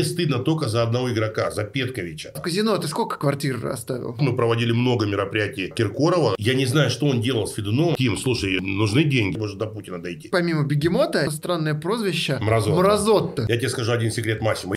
[0.00, 2.32] Мне стыдно только за одного игрока, за Петковича.
[2.34, 4.16] В казино ты сколько квартир оставил?
[4.18, 6.34] Мы проводили много мероприятий Киркорова.
[6.38, 7.96] Я не знаю, что он делал с Федуновым.
[7.96, 10.30] Тим, слушай, нужны деньги, может до Путина дойти.
[10.30, 12.76] Помимо бегемота, странное прозвище Мразота.
[12.78, 13.44] Мразотта.
[13.46, 14.76] Я тебе скажу один секрет Максима.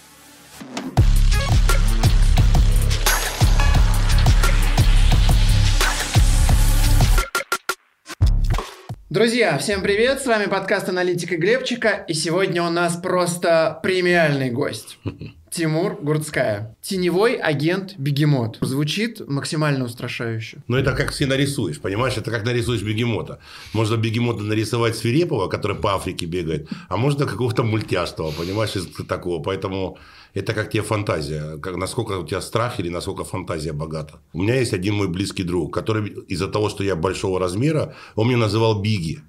[9.14, 10.23] Друзья, всем привет!
[10.23, 14.98] С вами подкаст «Аналитика Глебчика», и сегодня у нас просто премиальный гость.
[15.52, 16.75] Тимур Гурцкая.
[16.82, 18.58] Теневой агент Бегемот.
[18.62, 20.63] Звучит максимально устрашающе.
[20.67, 22.17] Ну, это как ты нарисуешь, понимаешь?
[22.17, 23.38] Это как нарисуешь бегемота.
[23.73, 29.44] Можно бегемота нарисовать свирепого, который по Африке бегает, а можно какого-то мультяшного, понимаешь, из такого.
[29.44, 30.00] Поэтому
[30.34, 31.58] это как тебе фантазия.
[31.58, 34.20] Как, насколько у тебя страх или насколько фантазия богата.
[34.34, 38.28] У меня есть один мой близкий друг, который из-за того, что я большого размера, он
[38.28, 39.22] меня называл Биги.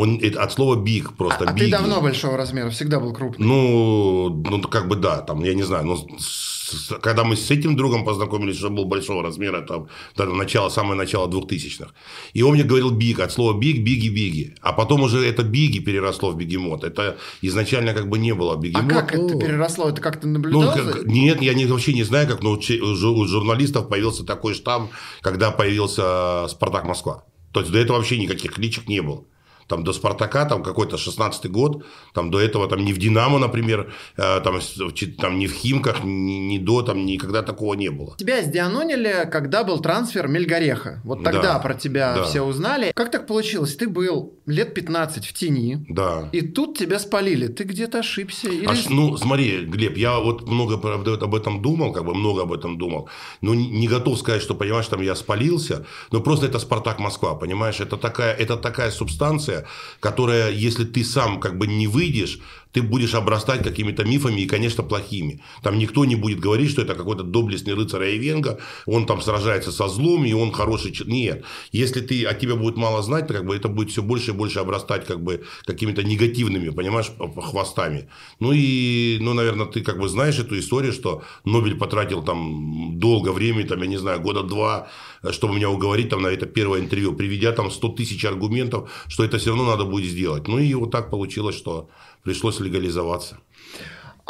[0.00, 1.44] Он это от слова биг просто.
[1.44, 3.46] А, а ты давно большого размера, всегда был крупный.
[3.46, 7.76] Ну, ну, как бы да, там, я не знаю, но с, когда мы с этим
[7.76, 11.90] другом познакомились, что был большого размера, там, там начало, самое начало 2000-х.
[12.32, 14.54] И он мне говорил биг, от слова биг, биги, биги.
[14.62, 16.82] А потом уже это биги переросло в бегемот.
[16.84, 18.92] Это изначально как бы не было бегемот.
[18.92, 19.90] А как это переросло?
[19.90, 20.62] Это как-то наблюдал?
[20.62, 24.88] Ну, как, нет, я не, вообще не знаю, как, но у журналистов появился такой штамм,
[25.20, 27.24] когда появился «Спартак Москва».
[27.52, 29.24] То есть, до этого вообще никаких кличек не было
[29.70, 33.92] там до Спартака, там какой-то 16-й год, там до этого там не в Динамо, например,
[34.16, 34.58] э, там,
[35.18, 38.16] там не в Химках, ни, ни до, там никогда такого не было.
[38.16, 41.00] Тебя сдианонили, когда был трансфер Мельгореха.
[41.04, 42.22] Вот тогда да, про тебя да.
[42.24, 42.92] все узнали.
[42.94, 43.76] Как так получилось?
[43.76, 46.28] Ты был лет 15 в тени, да.
[46.32, 47.46] и тут тебя спалили.
[47.46, 48.48] Ты где-то ошибся?
[48.48, 48.66] Или...
[48.66, 52.52] Аж, ну, смотри, Глеб, я вот много правда, об этом думал, как бы много об
[52.52, 53.08] этом думал,
[53.40, 57.80] но не готов сказать, что, понимаешь, там я спалился, но просто это Спартак Москва, понимаешь,
[57.80, 59.59] это такая, это такая субстанция,
[60.00, 62.40] которая, если ты сам как бы не выйдешь,
[62.72, 65.42] ты будешь обрастать какими-то мифами и, конечно, плохими.
[65.62, 69.88] Там никто не будет говорить, что это какой-то доблестный рыцарь Айвенга, он там сражается со
[69.88, 71.10] злом, и он хороший человек.
[71.10, 71.44] Нет.
[71.72, 74.34] Если ты, о тебе будет мало знать, то как бы это будет все больше и
[74.34, 78.08] больше обрастать как бы какими-то негативными, понимаешь, хвостами.
[78.38, 83.32] Ну и, ну, наверное, ты как бы знаешь эту историю, что Нобель потратил там долго
[83.32, 84.88] времени, там, я не знаю, года два,
[85.30, 89.38] чтобы меня уговорить там на это первое интервью, приведя там 100 тысяч аргументов, что это
[89.38, 90.48] все равно надо будет сделать.
[90.48, 91.88] Ну и вот так получилось, что
[92.22, 93.38] пришлось легализоваться.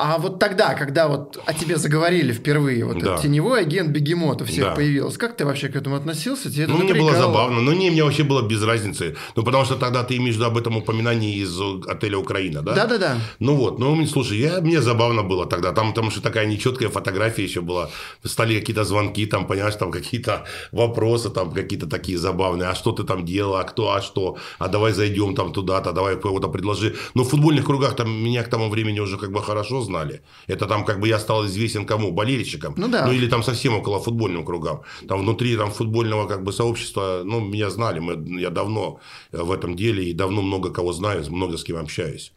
[0.02, 3.00] А вот тогда, когда вот о тебе заговорили впервые, вот да.
[3.00, 4.74] этот теневой агент Бегемота всех да.
[4.74, 6.50] появился, как ты вообще к этому относился?
[6.50, 7.60] Тебе ну, мне было забавно.
[7.60, 9.16] Ну, не, мне вообще было без разницы.
[9.36, 12.74] Ну, потому что тогда ты имеешь об этом упоминании из отеля «Украина», да?
[12.74, 13.18] Да-да-да.
[13.40, 13.78] Ну, вот.
[13.78, 15.72] Ну, слушай, я, мне забавно было тогда.
[15.72, 17.90] Там, потому что такая нечеткая фотография еще была.
[18.24, 22.70] Стали какие-то звонки, там, понимаешь, там какие-то вопросы, там какие-то такие забавные.
[22.70, 23.56] А что ты там делал?
[23.56, 23.92] А кто?
[23.92, 24.38] А что?
[24.58, 26.94] А давай зайдем там туда-то, давай кого-то предложи.
[27.14, 30.20] Но в футбольных кругах там меня к тому времени уже как бы хорошо знали.
[30.48, 32.12] Это там как бы я стал известен кому?
[32.12, 32.74] Болельщикам.
[32.76, 33.06] Ну да.
[33.06, 34.80] Ну или там совсем около футбольным кругам.
[35.08, 38.00] Там внутри там футбольного как бы сообщества, ну, меня знали.
[38.00, 38.98] Мы, я давно
[39.32, 42.32] в этом деле и давно много кого знаю, много с кем общаюсь.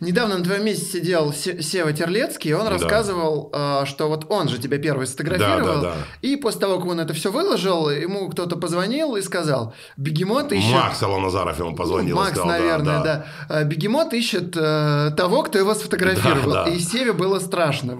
[0.00, 2.70] Недавно на твоем месте сидел Сева Терлецкий, и он да.
[2.70, 5.96] рассказывал, э, что вот он же тебя первый сфотографировал, да, да, да.
[6.22, 10.72] и после того, как он это все выложил, ему кто-то позвонил и сказал, бегемот ищет...
[10.72, 12.16] Макс Аланазаров ему позвонил.
[12.16, 13.64] Макс, сказал, наверное, да, да.
[13.64, 16.70] Бегемот ищет э, того, кто его сфотографировал, да, да.
[16.70, 17.98] и Севе было страшно.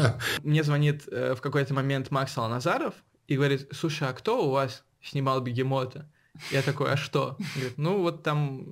[0.44, 2.94] Мне звонит э, в какой-то момент Макс Аланазаров
[3.26, 6.08] и говорит, слушай, а кто у вас снимал бегемота?
[6.50, 7.36] Я такой, а что?
[7.54, 8.66] Говорит, ну вот там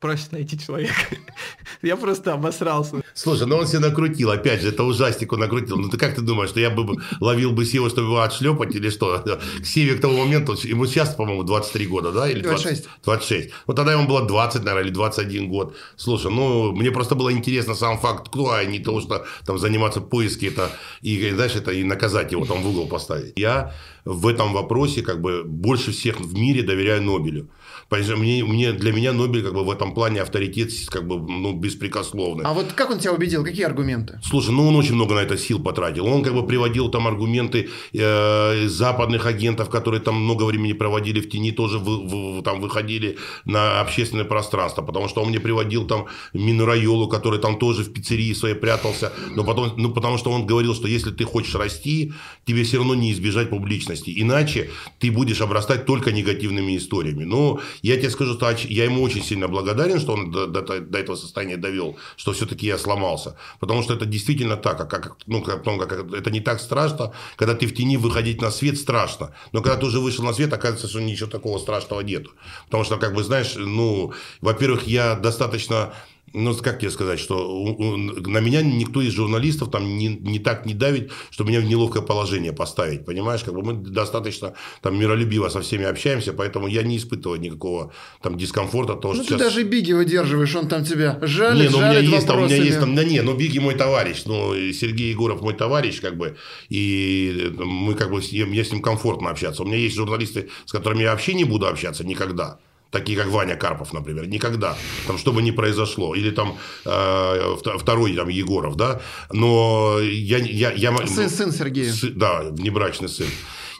[0.00, 0.94] просит найти человека.
[1.82, 3.02] Я просто обосрался.
[3.14, 5.76] Слушай, ну он себя накрутил, опять же, это ужастику накрутил.
[5.76, 8.88] Ну ты как ты думаешь, что я бы ловил бы Севу, чтобы его отшлепать или
[8.90, 9.18] что?
[9.18, 12.28] К Севе к тому моменту, ему сейчас, по-моему, 23 года, да?
[12.28, 12.88] Или 26.
[13.04, 13.50] 26.
[13.66, 15.76] Вот тогда ему было 20, наверное, или 21 год.
[15.96, 20.00] Слушай, ну мне просто было интересно сам факт, кто, а не то, что там заниматься
[20.00, 20.70] поиски это
[21.02, 23.32] и, знаешь, это и наказать его там в угол поставить.
[23.36, 23.74] Я
[24.04, 27.50] в этом вопросе как бы больше всех в мире доверяю Нобелю.
[27.90, 32.44] Мне, мне, для меня Нобель как бы в этом плане авторитет как бы ну, беспрекословный.
[32.44, 33.44] А вот как он тебя убедил?
[33.44, 34.20] Какие аргументы?
[34.22, 36.06] Слушай, ну он очень много на это сил потратил.
[36.06, 41.28] Он как бы приводил там аргументы э, западных агентов, которые там много времени проводили в
[41.28, 44.82] тени, тоже в, в, там выходили на общественное пространство.
[44.82, 49.12] Потому что он мне приводил там Минурайолу, который там тоже в пиццерии своей прятался.
[49.34, 52.12] Но потом, ну, потому что он говорил, что если ты хочешь расти,
[52.44, 54.12] тебе все равно не избежать публичности.
[54.16, 54.70] Иначе
[55.00, 57.24] ты будешь обрастать только негативными историями.
[57.24, 60.98] Но я тебе скажу, что я ему очень сильно благодарен, что он до, до, до
[60.98, 63.36] этого состояния довел, что все-таки я сломался.
[63.58, 64.80] Потому что это действительно так.
[64.80, 67.12] А как, ну, как, как, это не так страшно.
[67.36, 69.34] Когда ты в тени выходить на свет, страшно.
[69.52, 72.30] Но когда ты уже вышел на свет, оказывается, что ничего такого страшного нету.
[72.66, 75.92] Потому что, как бы, знаешь, ну, во-первых, я достаточно
[76.32, 80.74] ну, как тебе сказать, что на меня никто из журналистов там не, не так не
[80.74, 83.42] давит, что меня в неловкое положение поставить, понимаешь?
[83.42, 87.92] Как бы мы достаточно там миролюбиво со всеми общаемся, поэтому я не испытываю никакого
[88.22, 88.94] там дискомфорта.
[88.94, 89.40] То, ну, что ты сейчас...
[89.40, 92.44] даже Биги выдерживаешь, он там тебя жалит, не, ну, жалит у меня есть там, у
[92.46, 96.16] меня есть там, да не, ну Биги мой товарищ, ну Сергей Егоров мой товарищ, как
[96.16, 96.36] бы,
[96.68, 99.62] и мы как бы, я с ним комфортно общаться.
[99.62, 102.58] У меня есть журналисты, с которыми я вообще не буду общаться никогда
[102.90, 104.76] такие как Ваня Карпов, например, никогда,
[105.06, 109.00] там, что бы ни произошло, или там э, второй там Егоров, да,
[109.32, 110.38] но я...
[110.38, 111.92] я, я сын, сын Сергея.
[111.92, 113.28] Сын, да, внебрачный сын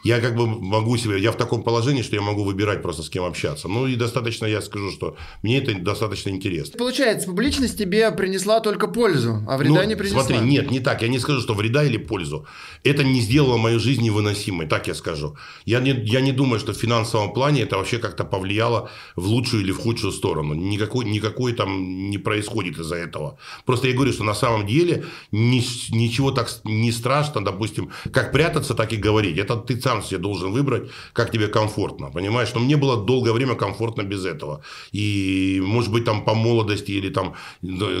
[0.03, 3.09] я как бы могу себе, я в таком положении, что я могу выбирать просто с
[3.09, 3.67] кем общаться.
[3.67, 6.77] Ну и достаточно, я скажу, что мне это достаточно интересно.
[6.77, 10.23] Получается, публичность тебе принесла только пользу, а вреда ну, не принесла.
[10.23, 11.01] Смотри, нет, не так.
[11.01, 12.45] Я не скажу, что вреда или пользу.
[12.83, 15.35] Это не сделало мою жизнь невыносимой, так я скажу.
[15.65, 19.63] Я не, я не думаю, что в финансовом плане это вообще как-то повлияло в лучшую
[19.63, 20.53] или в худшую сторону.
[20.53, 23.37] Никакой, никакой там не происходит из-за этого.
[23.65, 25.61] Просто я говорю, что на самом деле ни,
[25.93, 29.37] ничего так не страшно, допустим, как прятаться, так и говорить.
[29.37, 32.53] Это ты сам себе должен выбрать, как тебе комфортно, понимаешь?
[32.53, 34.61] Но мне было долгое время комфортно без этого.
[34.93, 37.35] И, может быть, там по молодости или там,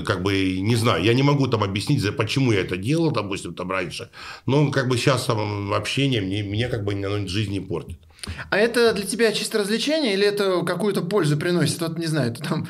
[0.05, 3.71] как бы, не знаю, я не могу там объяснить, почему я это делал, допустим, там
[3.71, 4.09] раньше.
[4.45, 7.97] Но, как бы, сейчас общение мне, мне как бы, оно жизнь не портит.
[8.51, 11.81] А это для тебя чисто развлечение или это какую-то пользу приносит?
[11.81, 12.67] Вот не знаю, ты там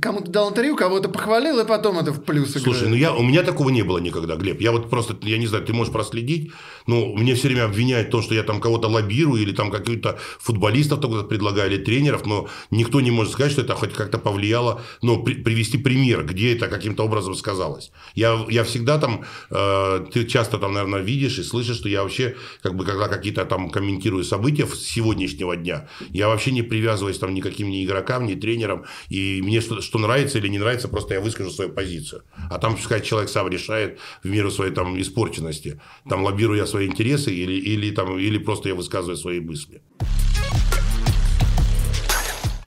[0.00, 2.64] кому-то дал интервью, кого-то похвалил, и потом это в плюс играет.
[2.64, 4.60] Слушай, ну я, у меня такого не было никогда, Глеб.
[4.60, 6.52] Я вот просто, я не знаю, ты можешь проследить,
[6.86, 10.18] но мне все время обвиняют в том, что я там кого-то лоббирую или там каких-то
[10.38, 14.82] футболистов только предлагаю или тренеров, но никто не может сказать, что это хоть как-то повлияло,
[15.02, 17.90] ну, при, привести пример, где это каким-то образом сказалось.
[18.14, 22.36] Я, я всегда там, э, ты часто там, наверное, видишь и слышишь, что я вообще,
[22.62, 25.88] как бы, когда какие-то там комментирую события, сегодняшнего дня.
[26.10, 28.84] Я вообще не привязываюсь там никаким ни игрокам, ни тренерам.
[29.08, 32.22] И мне что, что нравится или не нравится, просто я выскажу свою позицию.
[32.50, 35.80] А там, пускай человек сам решает в меру своей там испорченности.
[36.08, 39.82] Там лоббирую я свои интересы или, или, там, или просто я высказываю свои мысли.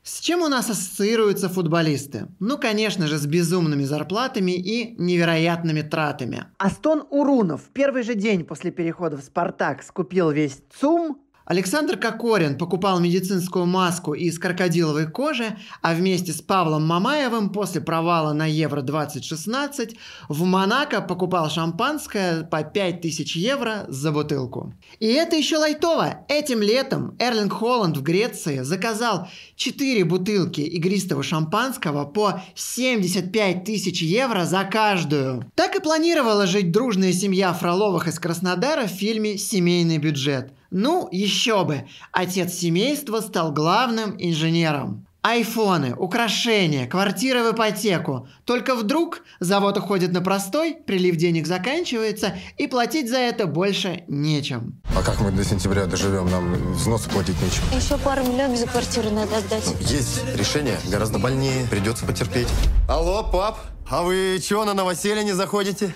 [0.04, 2.28] С чем у нас ассоциируются футболисты?
[2.40, 6.46] Ну, конечно же, с безумными зарплатами и невероятными тратами.
[6.58, 11.18] Астон Урунов в первый же день после перехода в «Спартак» скупил весь ЦУМ,
[11.50, 18.34] Александр Кокорин покупал медицинскую маску из крокодиловой кожи, а вместе с Павлом Мамаевым после провала
[18.34, 19.98] на Евро-2016
[20.28, 24.76] в Монако покупал шампанское по 5000 евро за бутылку.
[25.00, 26.24] И это еще лайтово.
[26.28, 34.46] Этим летом Эрлинг Холланд в Греции заказал 4 бутылки игристого шампанского по 75 тысяч евро
[34.46, 35.52] за каждую.
[35.56, 40.54] Так и планировала жить дружная семья Фроловых из Краснодара в фильме «Семейный бюджет».
[40.72, 45.06] Ну, еще бы, отец семейства стал главным инженером.
[45.22, 48.30] Айфоны, украшения, квартиры в ипотеку.
[48.46, 54.80] Только вдруг завод уходит на простой, прилив денег заканчивается, и платить за это больше нечем.
[54.96, 56.30] А как мы до сентября доживем?
[56.32, 57.64] Нам взносы платить нечем.
[57.76, 59.64] Еще пару миллионов за квартиру надо отдать.
[59.66, 62.48] Ну, есть решение, гораздо больнее, придется потерпеть.
[62.88, 65.94] Алло, пап, а вы чего на новоселье не заходите?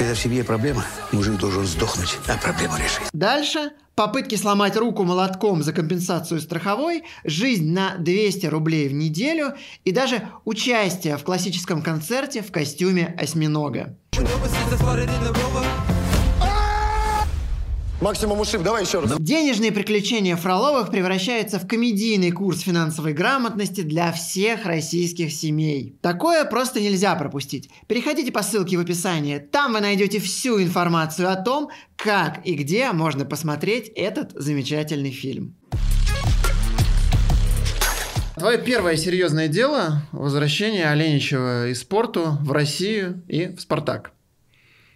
[0.00, 0.82] Когда в семье проблема,
[1.12, 3.10] мужик должен сдохнуть, а проблему решить.
[3.12, 9.52] Дальше попытки сломать руку молотком за компенсацию страховой, жизнь на 200 рублей в неделю
[9.84, 13.94] и даже участие в классическом концерте в костюме осьминога.
[18.00, 19.14] Максимум ушиб, давай еще раз.
[19.18, 25.98] Денежные приключения Фроловых превращаются в комедийный курс финансовой грамотности для всех российских семей.
[26.00, 27.68] Такое просто нельзя пропустить.
[27.88, 29.36] Переходите по ссылке в описании.
[29.36, 35.54] Там вы найдете всю информацию о том, как и где можно посмотреть этот замечательный фильм.
[38.36, 44.12] Твое первое серьезное дело– возвращение Оленичева из спорту в Россию и в «Спартак».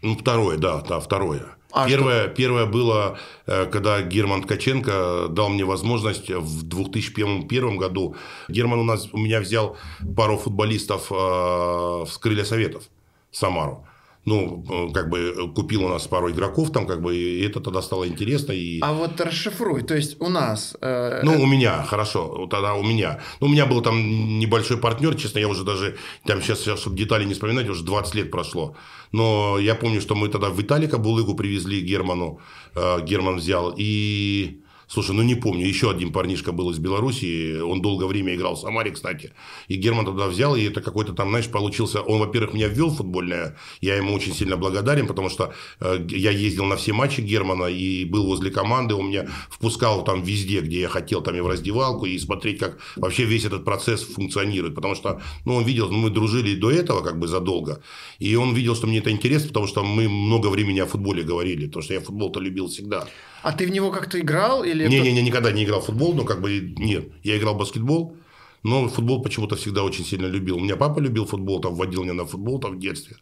[0.01, 1.55] Ну, второе, да, да, второе.
[1.75, 2.35] А первое, что?
[2.35, 8.15] первое было, э, когда Герман Ткаченко дал мне возможность в 2001 году.
[8.49, 9.77] Герман у нас у меня взял
[10.17, 12.85] пару футболистов э, с крылья советов
[13.33, 13.85] в Самару
[14.25, 17.83] ну, э, как бы купил у нас пару игроков, там, как бы, и это тогда
[17.83, 18.53] стало интересно.
[18.53, 18.81] И...
[18.81, 20.77] А вот расшифруй, то есть у нас...
[20.81, 21.21] Э...
[21.23, 23.21] Ну, у меня, хорошо, тогда у меня.
[23.41, 26.97] Ну, у меня был там небольшой партнер, честно, я уже даже, там сейчас, сейчас чтобы
[26.97, 28.77] детали не вспоминать, уже 20 лет прошло.
[29.13, 32.41] Но я помню, что мы тогда в Италика Булыгу привезли Герману,
[32.75, 37.81] э, Герман взял, и Слушай, ну не помню, еще один парнишка был из Беларуси, он
[37.83, 39.33] долгое время играл в Самаре, кстати.
[39.69, 42.01] И Герман тогда взял, и это какой-то там, знаешь, получился...
[42.01, 46.31] Он, во-первых, меня ввел в футбольное, я ему очень сильно благодарен, потому что э, я
[46.31, 50.81] ездил на все матчи Германа и был возле команды, он меня впускал там везде, где
[50.81, 54.75] я хотел, там и в раздевалку, и смотреть, как вообще весь этот процесс функционирует.
[54.75, 57.83] Потому что, ну, он видел, ну, мы дружили до этого как бы задолго,
[58.19, 61.67] и он видел, что мне это интересно, потому что мы много времени о футболе говорили,
[61.67, 63.07] потому что я футбол-то любил всегда.
[63.45, 64.65] А ты в него как-то играл?
[64.65, 67.09] Или Не-не-не, никогда не играл в футбол, но как бы нет.
[67.23, 68.17] Я играл в баскетбол,
[68.63, 70.57] но футбол почему-то всегда очень сильно любил.
[70.57, 73.17] У меня папа любил футбол, там вводил меня на футбол там в детстве.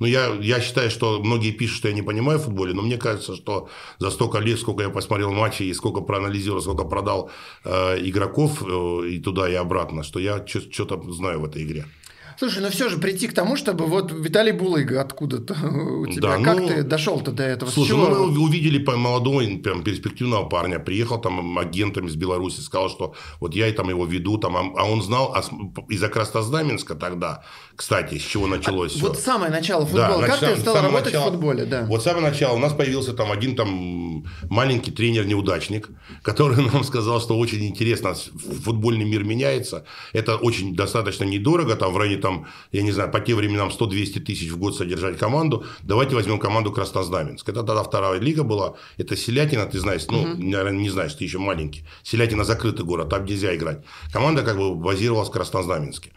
[0.00, 2.96] Но я, я считаю, что многие пишут, что я не понимаю в футболе, но мне
[2.96, 3.68] кажется, что
[4.00, 7.30] за столько лет, сколько я посмотрел матчи и сколько проанализировал, сколько продал
[7.64, 11.84] э, игроков э, и туда, и обратно, что я что-то знаю в этой игре.
[12.38, 16.36] Слушай, ну все же прийти к тому, чтобы вот Виталий Булыга откуда-то у тебя.
[16.36, 17.70] Да, как ну, ты дошел-то до этого?
[17.70, 18.08] Слушай, чего?
[18.08, 23.54] ну, мы увидели молодого, прям перспективного парня, приехал там агентом из Беларуси, сказал, что вот
[23.54, 25.42] я и там его веду, там, а а он знал а
[25.88, 27.42] из-за Краснознаменска тогда,
[27.74, 29.08] кстати, с чего началось всё.
[29.08, 30.20] Вот самое начало футбола.
[30.20, 31.30] Да, как начало- ты стал работать начала.
[31.30, 31.64] в футболе?
[31.64, 31.84] Да.
[31.86, 35.88] Вот с самого начала у нас появился там один там маленький тренер-неудачник,
[36.22, 38.14] который нам сказал, что очень интересно,
[38.64, 39.84] футбольный мир меняется.
[40.12, 42.27] Это очень достаточно недорого, там в районе, там,
[42.72, 45.64] я не знаю, по тем временам 100-200 тысяч в год содержать команду.
[45.82, 47.48] Давайте возьмем команду Краснознаменск.
[47.48, 48.74] Это тогда вторая лига была.
[48.98, 51.84] Это Селятина, ты знаешь, ну, наверное, не знаешь, ты еще маленький.
[52.02, 53.84] Селятина закрытый город, там нельзя играть.
[54.12, 56.10] Команда как бы базировалась в Краснознаменске.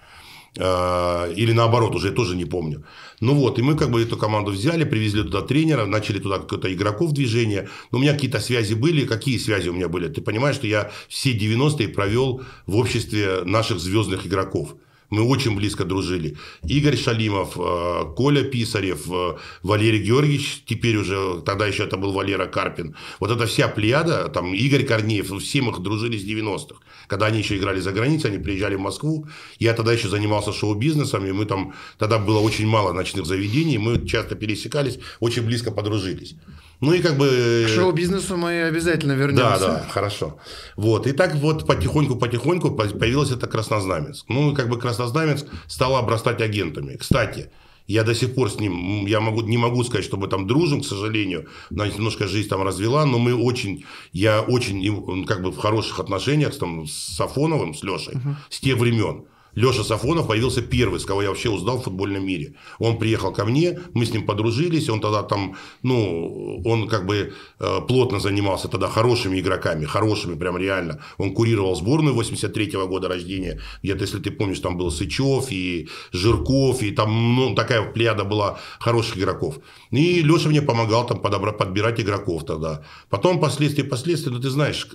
[0.58, 2.84] Э, Или наоборот, уже я тоже не помню.
[3.22, 6.74] Ну вот, и мы как бы эту команду взяли, привезли туда тренера, начали туда каких-то
[6.74, 7.70] игроков движения.
[7.92, 9.06] Но у меня какие-то связи были.
[9.06, 10.08] Какие связи у меня были?
[10.10, 14.76] Ты понимаешь, что я все 90-е провел в обществе наших звездных игроков.
[15.12, 16.38] Мы очень близко дружили.
[16.64, 22.48] Игорь Шалимов, э, Коля Писарев, э, Валерий Георгиевич, теперь уже, тогда еще это был Валера
[22.48, 22.96] Карпин.
[23.20, 26.80] Вот эта вся плеяда, там Игорь Корнеев, все мы дружили с 90-х.
[27.08, 29.28] Когда они еще играли за границей, они приезжали в Москву.
[29.60, 34.08] Я тогда еще занимался шоу-бизнесом, и мы там, тогда было очень мало ночных заведений, мы
[34.08, 36.36] часто пересекались, очень близко подружились.
[36.82, 37.66] Ну и как бы...
[37.68, 39.60] К шоу-бизнесу мы обязательно Да, вернемся.
[39.60, 40.40] да, хорошо.
[40.76, 41.08] Вот.
[41.08, 44.26] И так вот потихоньку-потихоньку появилось это Краснознаменск.
[44.30, 46.98] Ну, и как бы Краснознаменск стал обрастать агентами.
[46.98, 47.52] Кстати,
[47.88, 50.82] я до сих пор с ним, я могу, не могу сказать, что мы там дружим,
[50.82, 51.48] к сожалению.
[51.70, 56.00] Нас немножко жизнь там развела, но мы очень, я очень им, как бы в хороших
[56.00, 58.16] отношениях там, с Сафоновым, с Лешей,
[58.50, 59.26] с тех времен.
[59.56, 62.56] Леша Сафонов появился первый, с кого я вообще узнал в футбольном мире.
[62.80, 67.34] Он приехал ко мне, мы с ним подружились, он тогда там, ну, он как бы
[67.60, 71.00] э, плотно занимался тогда хорошими игроками, хорошими прям реально.
[71.18, 76.82] Он курировал сборную 83 года рождения, где-то, если ты помнишь, там был Сычев и Жирков,
[76.84, 79.60] и там ну, такая плеяда была хороших игроков.
[79.92, 82.84] И Леша мне помогал там подобрать, подбирать игроков тогда.
[83.10, 84.88] Потом последствия, последствия, ну ты знаешь,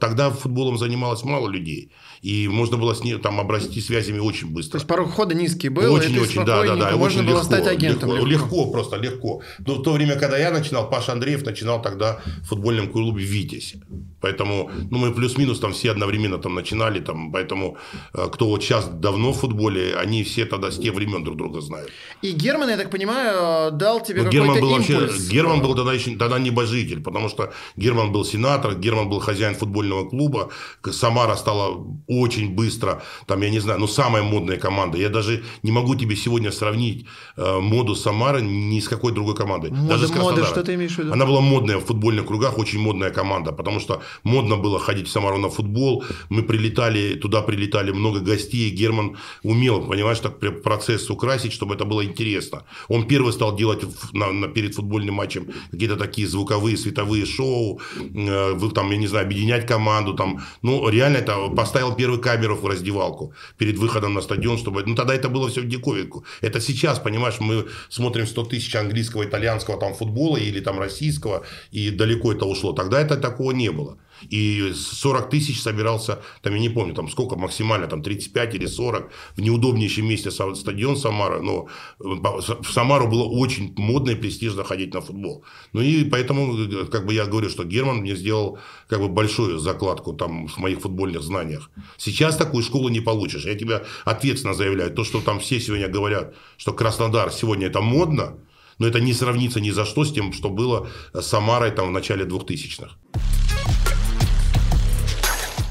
[0.00, 1.90] тогда футболом занималось мало людей.
[2.22, 4.72] И можно было с ней там обрасти связями очень быстро.
[4.72, 6.96] То есть порог входа низкий был, Очень-очень, да, да, да.
[6.96, 8.10] Можно очень было легко, стать агентом.
[8.10, 9.42] Легко, легко, просто легко.
[9.66, 13.74] Но в то время, когда я начинал, Паша Андреев начинал тогда в футбольном клубе «Витязь».
[14.20, 17.76] Поэтому, ну, мы плюс-минус там все одновременно там начинали, там, поэтому
[18.14, 21.60] э, кто вот сейчас давно в футболе, они все тогда с тех времен друг друга
[21.60, 21.90] знают.
[22.22, 25.28] И Герман, я так понимаю, дал тебе Ну, Герман был вообще, импульс.
[25.28, 30.08] Герман был тогда еще тогда небожитель, потому что Герман был сенатор, Герман был хозяин футбольного
[30.08, 30.48] клуба,
[30.90, 34.98] Самара стала очень быстро, там, я не знаю, ну, самая модная команда.
[34.98, 39.70] Я даже не могу тебе сегодня сравнить э, моду Самары ни с какой другой командой.
[39.70, 41.12] Мода- даже с мода, что ты имеешь в виду?
[41.12, 45.10] Она была модная в футбольных кругах, очень модная команда, потому что модно было ходить в
[45.10, 46.04] Самару на футбол.
[46.30, 48.70] Мы прилетали, туда прилетали много гостей.
[48.70, 52.62] Герман умел, понимаешь, так пр- процесс украсить, чтобы это было интересно.
[52.88, 57.80] Он первый стал делать на- на- перед футбольным матчем какие-то такие звуковые, световые шоу,
[58.14, 62.66] э, там, я не знаю, объединять команду, там, ну, реально это поставил первую камеру в
[62.66, 66.24] раздевалку перед выходом на стадион, чтобы, ну, тогда это было все в диковинку.
[66.42, 71.90] Это сейчас, понимаешь, мы смотрим 100 тысяч английского, итальянского там футбола или там российского, и
[71.90, 72.72] далеко это ушло.
[72.72, 73.96] Тогда это такого не было.
[74.30, 79.10] И 40 тысяч собирался, там я не помню, там сколько максимально, там 35 или 40,
[79.36, 81.68] в неудобнейшем месте стадион Самара, но
[82.00, 85.44] э, в Самару было очень модно и престижно ходить на футбол.
[85.72, 88.58] Ну и поэтому, э, как бы я говорю, что Герман мне сделал
[88.88, 91.70] как бы большую закладку там в моих футбольных знаниях.
[91.96, 93.44] Сейчас такую школу не получишь.
[93.44, 98.38] Я тебе ответственно заявляю, то, что там все сегодня говорят, что Краснодар сегодня это модно,
[98.78, 101.92] но это не сравнится ни за что с тем, что было с Самарой там в
[101.92, 102.96] начале 2000-х.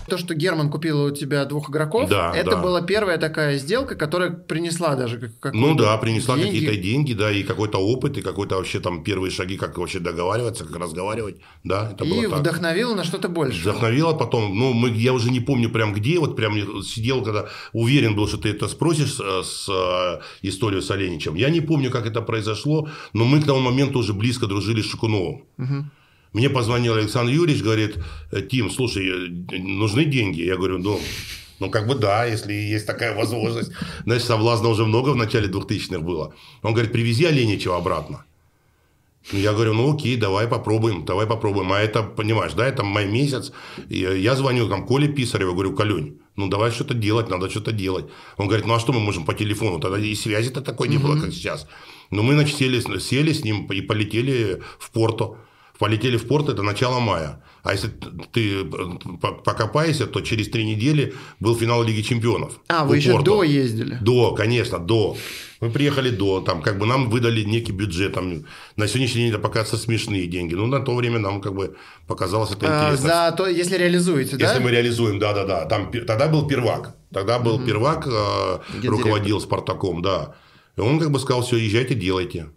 [0.07, 2.57] То, что Герман купил у тебя двух игроков, Да, это да.
[2.61, 6.51] была первая такая сделка, которая принесла даже как- Ну да, принесла деньги.
[6.59, 10.63] какие-то деньги, да, и какой-то опыт, и какой-то вообще там первые шаги, как вообще договариваться,
[10.65, 11.35] как разговаривать.
[11.63, 12.39] Да, это И было так.
[12.39, 13.61] вдохновила на что-то больше.
[13.61, 18.15] Вдохновило потом, ну, мы, я уже не помню прям где, вот прям сидел, когда уверен
[18.15, 21.35] был, что ты это спросишь э, с э, историей с Оленичем.
[21.35, 24.85] Я не помню, как это произошло, но мы к тому моменту уже близко дружили с
[24.85, 25.43] Шукуновым.
[26.33, 27.97] Мне позвонил Александр Юрьевич, говорит,
[28.31, 29.29] «Э, Тим, слушай,
[29.59, 30.41] нужны деньги?
[30.41, 30.99] Я говорю, ну,
[31.59, 33.71] ну, как бы да, если есть такая возможность.
[34.05, 36.33] Значит, соблазна уже много в начале 2000-х было.
[36.61, 38.25] Он говорит, привези Оленичева обратно.
[39.31, 41.73] Ну, Я говорю, ну окей, давай попробуем, давай попробуем.
[41.73, 43.51] А это, понимаешь, да, это май месяц.
[43.89, 48.05] Я звоню там Коле Писареву, говорю, Колюнь, ну давай что-то делать, надо что-то делать.
[48.37, 49.79] Он говорит, ну а что мы можем по телефону?
[49.79, 51.67] Тогда и связи-то такой не было, как сейчас.
[52.11, 55.37] Но мы, значит, сели, сели с ним и полетели в Порту.
[55.79, 57.43] Полетели в порт, это начало мая.
[57.63, 57.89] А если
[58.31, 62.59] ты по- покопаешься, то через три недели был финал Лиги Чемпионов.
[62.67, 63.25] А, вы еще Порту.
[63.25, 63.97] до ездили.
[64.01, 65.15] До, конечно, до.
[65.59, 69.39] Мы приехали до, там, как бы нам выдали некий бюджет, там, на сегодняшний день это
[69.39, 70.55] покажется смешные деньги.
[70.55, 71.75] Ну, на то время нам, как бы,
[72.07, 73.07] показалось это А, интересно.
[73.09, 74.49] за то, если реализуете, да?
[74.49, 75.65] Если мы реализуем, да-да-да.
[75.65, 76.95] Там, тогда был первак.
[77.13, 80.35] Тогда был первак, э, руководил Спартаком, да.
[80.77, 82.49] И он как бы сказал, все, езжайте, делайте.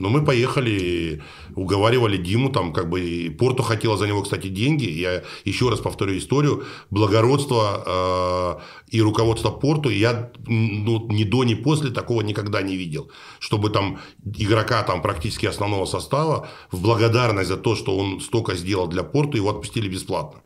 [0.00, 1.22] Но мы поехали,
[1.54, 4.88] уговаривали Диму, там как бы и Порту хотела за него, кстати, деньги.
[4.88, 6.64] Я еще раз повторю историю.
[6.90, 13.10] Благородство э, и руководство Порту я ну, ни до, ни после такого никогда не видел.
[13.40, 18.88] Чтобы там игрока там практически основного состава в благодарность за то, что он столько сделал
[18.88, 20.40] для Порту, его отпустили бесплатно.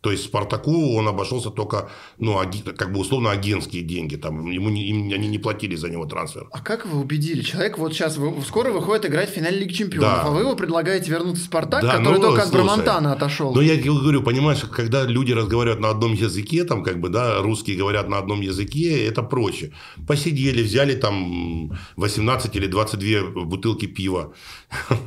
[0.00, 2.40] То есть Спартаку он обошелся только, ну,
[2.76, 4.16] как бы условно агентские деньги.
[4.16, 6.48] Там, ему не- им- они не платили за него трансфер.
[6.52, 7.42] А как вы убедили?
[7.42, 10.22] Человек вот сейчас вы- скоро выходит играть в финале Лиги Чемпионов, Да.
[10.22, 13.54] а вы его предлагаете вернуться в Спартак, Да, который ну, только от слушай, Брамонтана отошел.
[13.54, 17.76] Но я говорю, понимаешь, когда люди разговаривают на одном языке, там, как бы, да, русские
[17.76, 19.72] говорят на одном языке, это проще.
[20.06, 24.32] Посидели, взяли там 18 или 22 бутылки пива.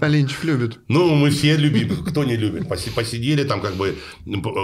[0.02, 0.80] Оленчев любит.
[0.88, 2.68] Ну, мы все любим, кто не любит.
[2.68, 3.96] Поси- Посидели там как бы,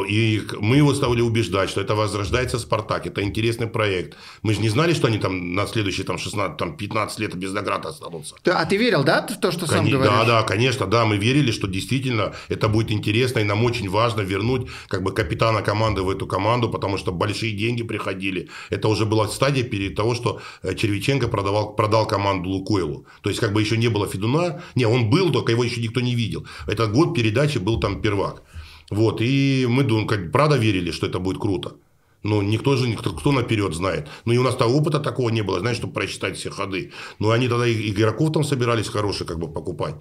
[0.09, 0.18] и
[0.59, 4.17] мы его стали убеждать, что это возрождается Спартак, это интересный проект.
[4.43, 7.53] Мы же не знали, что они там на следующие там 16, там 15 лет без
[7.53, 8.35] наград останутся.
[8.45, 10.13] А ты верил, да, в то, что сам Коне- говоришь?
[10.13, 14.21] Да, да, конечно, да, мы верили, что действительно это будет интересно, и нам очень важно
[14.21, 18.49] вернуть как бы капитана команды в эту команду, потому что большие деньги приходили.
[18.69, 23.05] Это уже была стадия перед того, что э, Червиченко продавал, продал команду Лукойлу.
[23.21, 24.61] То есть, как бы еще не было Федуна.
[24.75, 26.45] Не, он был, только его еще никто не видел.
[26.67, 28.41] Этот год передачи был там первак.
[28.89, 31.75] Вот, и мы, думаем, как, правда верили, что это будет круто.
[32.23, 34.09] Ну, никто же, никто, кто наперед знает.
[34.25, 36.91] Ну, и у нас того опыта такого не было, знаешь, чтобы просчитать все ходы.
[37.19, 39.95] Ну, они тогда и игроков там собирались хороших как бы покупать.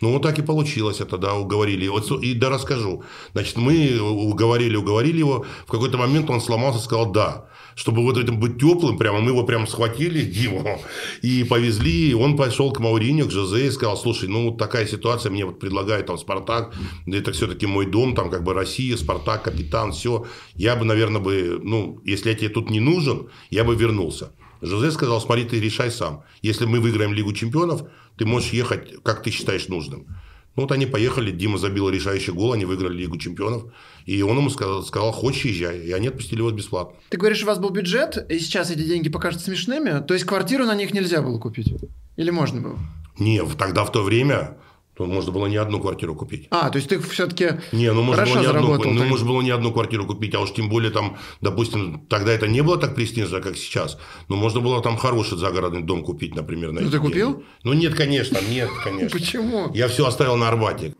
[0.00, 1.88] Ну, вот так и получилось это, да, уговорили.
[1.88, 3.02] Вот, и да, расскажу.
[3.32, 5.44] Значит, мы уговорили, уговорили его.
[5.66, 7.46] В какой-то момент он сломался, сказал «да».
[7.74, 10.80] Чтобы вот этим быть теплым, прямо мы его прям схватили, Диму,
[11.22, 12.12] и повезли.
[12.12, 15.60] Он пошел к Мауриню, к Жозе и сказал, слушай, ну, вот такая ситуация, мне вот
[15.60, 16.74] предлагает там Спартак,
[17.06, 20.26] это все-таки мой дом, там как бы Россия, Спартак, капитан, все.
[20.56, 24.32] Я бы, наверное, бы, ну, если я тебе тут не нужен, я бы вернулся.
[24.60, 26.24] Жозе сказал, смотри, ты решай сам.
[26.42, 27.82] Если мы выиграем Лигу чемпионов,
[28.18, 30.06] ты можешь ехать, как ты считаешь нужным.
[30.56, 33.66] Ну, вот они поехали, Дима забил решающий гол, они выиграли Лигу чемпионов.
[34.06, 35.78] И он ему сказал, сказал хочешь, езжай.
[35.78, 36.96] И они отпустили его бесплатно.
[37.10, 40.64] Ты говоришь, у вас был бюджет, и сейчас эти деньги покажутся смешными, то есть квартиру
[40.64, 41.72] на них нельзя было купить?
[42.16, 42.78] Или можно было?
[43.18, 44.56] Не, тогда в то время
[44.98, 46.48] то можно было не одну квартиру купить.
[46.50, 48.90] А, то есть ты все-таки Не, ну можно, хорошо было не, одну, заработал.
[48.92, 49.10] ну, тогда.
[49.10, 52.62] можно было не одну квартиру купить, а уж тем более там, допустим, тогда это не
[52.62, 53.96] было так престижно, как сейчас.
[54.28, 56.72] Но можно было там хороший загородный дом купить, например.
[56.72, 57.28] На Ну, ты купил?
[57.34, 57.44] деньги.
[57.62, 59.16] Ну нет, конечно, нет, конечно.
[59.18, 59.70] Почему?
[59.72, 60.94] Я все оставил на Арбате.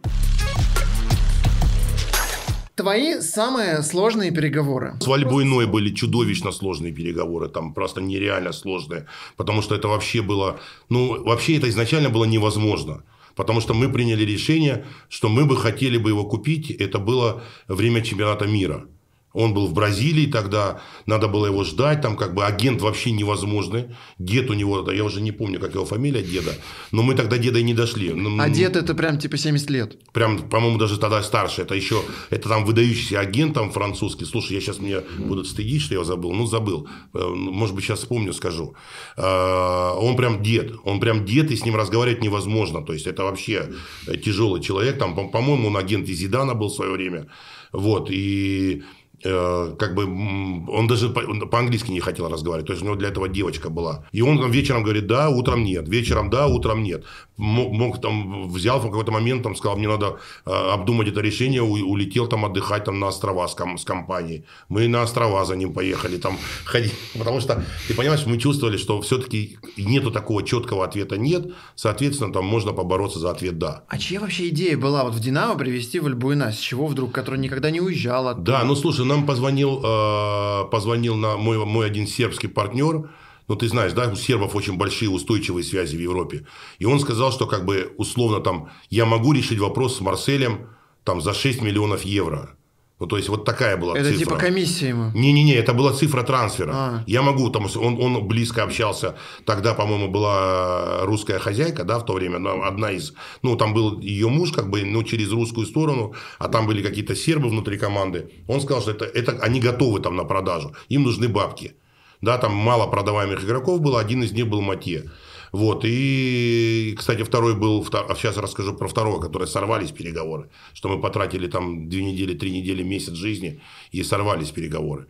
[2.77, 4.95] Твои самые сложные переговоры.
[5.01, 9.07] С Вальбуйной были чудовищно сложные переговоры, там просто нереально сложные,
[9.37, 13.03] потому что это вообще было, ну, вообще это изначально было невозможно.
[13.39, 16.73] Потому что мы приняли решение, что мы бы хотели бы его купить.
[16.73, 18.89] Это было время чемпионата мира.
[19.35, 23.85] Он был в Бразилии тогда, надо было его ждать, там как бы агент вообще невозможный.
[24.19, 26.55] Дед у него, я уже не помню, как его фамилия деда,
[26.93, 28.13] но мы тогда деда и не дошли.
[28.13, 29.99] Ну, А дед это прям типа 70 лет.
[30.13, 31.63] Прям, по-моему, даже тогда старше.
[31.63, 34.25] Это еще, это там выдающийся агент там французский.
[34.25, 36.33] Слушай, я сейчас мне будут стыдить, что я забыл.
[36.33, 36.89] Ну, забыл.
[37.15, 38.75] Э, ну, Может быть, сейчас вспомню, скажу.
[39.17, 40.73] Э, Он прям дед.
[40.85, 42.83] Он прям дед, и с ним разговаривать невозможно.
[42.83, 43.71] То есть, это вообще
[44.07, 44.99] э, тяжелый человек.
[44.99, 47.27] Там, по- по-моему, он агент из Зидана был в свое время.
[47.73, 48.09] Вот.
[48.11, 48.83] И
[49.23, 53.71] как бы он даже по-английски не хотел разговаривать, то есть у него для этого девочка
[53.71, 54.05] была.
[54.13, 57.05] И он там вечером говорит, да, утром нет, вечером да, утром нет.
[57.39, 61.63] Мог, мог там, взял в какой-то момент, там, сказал, мне надо э, обдумать это решение,
[61.63, 64.45] у- улетел там отдыхать там на острова с, ком- с компанией.
[64.69, 69.01] Мы на острова за ним поехали, там ходить, потому что, ты понимаешь, мы чувствовали, что
[69.03, 71.47] все-таки нету такого четкого ответа нет,
[71.77, 73.85] соответственно, там можно побороться за ответ да.
[73.89, 76.53] А чья вообще идея была вот в «Динамо» привести Вальбуина?
[76.53, 77.13] С чего вдруг?
[77.13, 78.53] Который никогда не уезжал оттуда.
[78.53, 83.09] Да, ну слушай, нам позвонил, э, позвонил на мой, мой один сербский партнер.
[83.49, 86.47] Ну, ты знаешь, да, у сербов очень большие устойчивые связи в Европе.
[86.79, 90.69] И он сказал, что как бы условно там я могу решить вопрос с Марселем
[91.05, 92.55] там за 6 миллионов евро.
[93.01, 94.25] Ну, то есть, вот такая была Это цифра.
[94.25, 95.13] типа комиссия ему.
[95.15, 96.73] Не-не-не, это была цифра трансфера.
[96.75, 97.05] А.
[97.07, 102.15] Я могу, там, он, он близко общался, тогда, по-моему, была русская хозяйка, да, в то
[102.15, 106.49] время, одна из, ну, там был ее муж, как бы, ну, через русскую сторону, а
[106.49, 108.33] там были какие-то сербы внутри команды.
[108.49, 111.75] Он сказал, что это, это они готовы там на продажу, им нужны бабки.
[112.21, 115.05] Да, там мало продаваемых игроков было, один из них был Матье.
[115.53, 120.89] Вот, и, кстати, второй был, втор- а сейчас расскажу про второго, который сорвались переговоры, что
[120.89, 125.07] мы потратили там две недели, три недели, месяц жизни, и сорвались переговоры.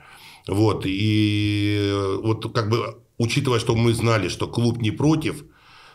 [0.46, 1.92] Вот, и
[2.22, 5.44] вот как бы, учитывая, что мы знали, что клуб не против,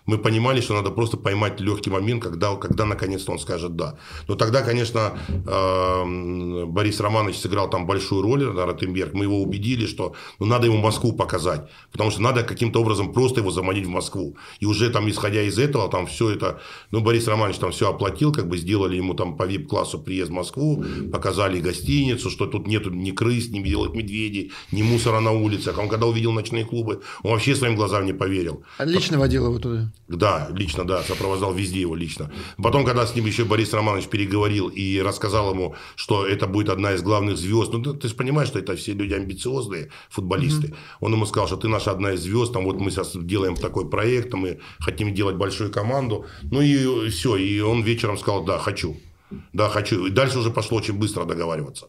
[0.06, 3.98] мы понимали, что надо просто поймать легкий момент, когда, когда наконец-то он скажет «да».
[4.28, 9.14] Но тогда, конечно, эм, Борис Романович сыграл там большую роль, Ротенберг.
[9.14, 13.40] Мы его убедили, что ну, надо ему Москву показать, потому что надо каким-то образом просто
[13.40, 14.36] его заманить в Москву.
[14.60, 16.60] И уже там, исходя из этого, там все это,
[16.92, 20.34] ну, Борис Романович там все оплатил, как бы сделали ему там по вип-классу приезд в
[20.34, 25.78] Москву, показали гостиницу, что тут нету ни крыс, ни белых медведей, ни мусора на улицах.
[25.78, 28.64] Он когда увидел ночные клубы, он вообще своим глазам не поверил.
[28.78, 29.93] А Лично водил его туда.
[30.10, 32.30] Да, лично, да, сопровождал везде его лично.
[32.62, 36.94] Потом, когда с ним еще Борис Романович переговорил и рассказал ему, что это будет одна
[36.94, 40.76] из главных звезд, ну, ты, ты же понимаешь, что это все люди амбициозные, футболисты.
[41.00, 43.90] Он ему сказал, что ты наша одна из звезд, там вот мы сейчас делаем такой
[43.90, 46.26] проект, мы хотим делать большую команду.
[46.44, 48.98] Ну и все, и он вечером сказал, да, хочу.
[49.54, 50.06] Да, хочу.
[50.06, 51.88] И дальше уже пошло очень быстро договариваться.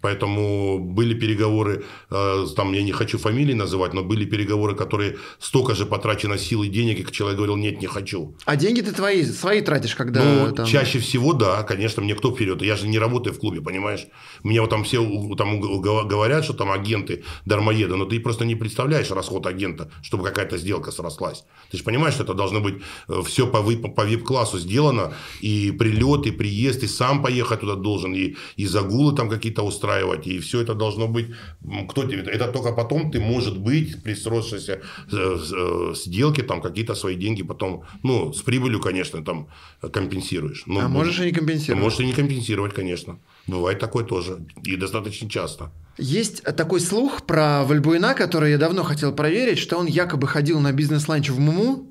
[0.00, 5.74] Поэтому были переговоры, э, там я не хочу фамилии называть, но были переговоры, которые столько
[5.74, 8.34] же потрачено сил и денег, и человек говорил, нет, не хочу.
[8.44, 10.66] А деньги ты твои, свои тратишь, когда Ну, там...
[10.66, 12.62] чаще всего, да, конечно, мне кто вперед.
[12.62, 14.06] Я же не работаю в клубе, понимаешь?
[14.42, 15.04] Мне вот там все
[15.36, 20.58] там говорят, что там агенты дармоеды, но ты просто не представляешь расход агента, чтобы какая-то
[20.58, 21.44] сделка срослась.
[21.70, 22.76] Ты же понимаешь, что это должно быть
[23.24, 28.36] все по, по вип-классу сделано, и прилет, и приезд, и сам поехать туда должен, и,
[28.56, 29.89] и загулы там какие-то устраивать,
[30.26, 31.26] и все это должно быть...
[31.88, 32.22] Кто тебе...
[32.22, 34.80] Это только потом ты, может быть, при сросшейся
[35.12, 39.48] э, э, сделке, там какие-то свои деньги потом, ну, с прибылью, конечно, там
[39.92, 40.62] компенсируешь.
[40.66, 41.82] Ну, А можешь и не компенсировать.
[41.82, 43.18] можешь и не компенсировать, конечно.
[43.46, 44.38] Бывает такое тоже.
[44.62, 45.70] И достаточно часто.
[45.98, 50.72] Есть такой слух про Вальбуина, который я давно хотел проверить, что он якобы ходил на
[50.72, 51.89] бизнес-ланч в Муму,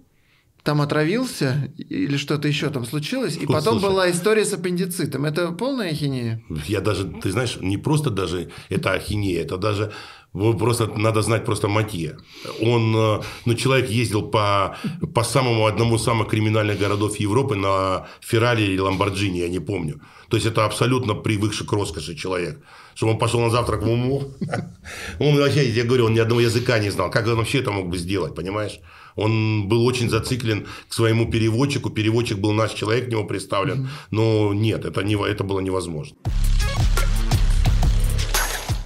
[0.63, 3.91] там отравился или что-то еще там случилось, и Фу, потом слушай.
[3.91, 5.26] была история с аппендицитом.
[5.26, 6.41] Это полная ахинея?
[6.67, 9.91] Я даже, ты знаешь, не просто даже это ахинея, это даже
[10.34, 12.17] просто надо знать просто Матье.
[12.62, 14.78] Он, э, ну, человек ездил по,
[15.13, 20.02] по самому одному из самых криминальных городов Европы на Феррари или Ламборджини, я не помню.
[20.30, 22.60] То есть, это абсолютно привыкший к роскоши человек.
[22.93, 24.24] Чтобы он пошел на завтрак в Муму.
[25.19, 27.10] Он вообще, я говорю, он ни одного языка не знал.
[27.10, 28.80] Как он вообще это мог бы сделать, понимаешь?
[29.15, 31.89] Он был очень зациклен к своему переводчику.
[31.89, 33.89] Переводчик был наш человек, к нему представлен.
[34.12, 36.15] Но нет, это, не, это было невозможно.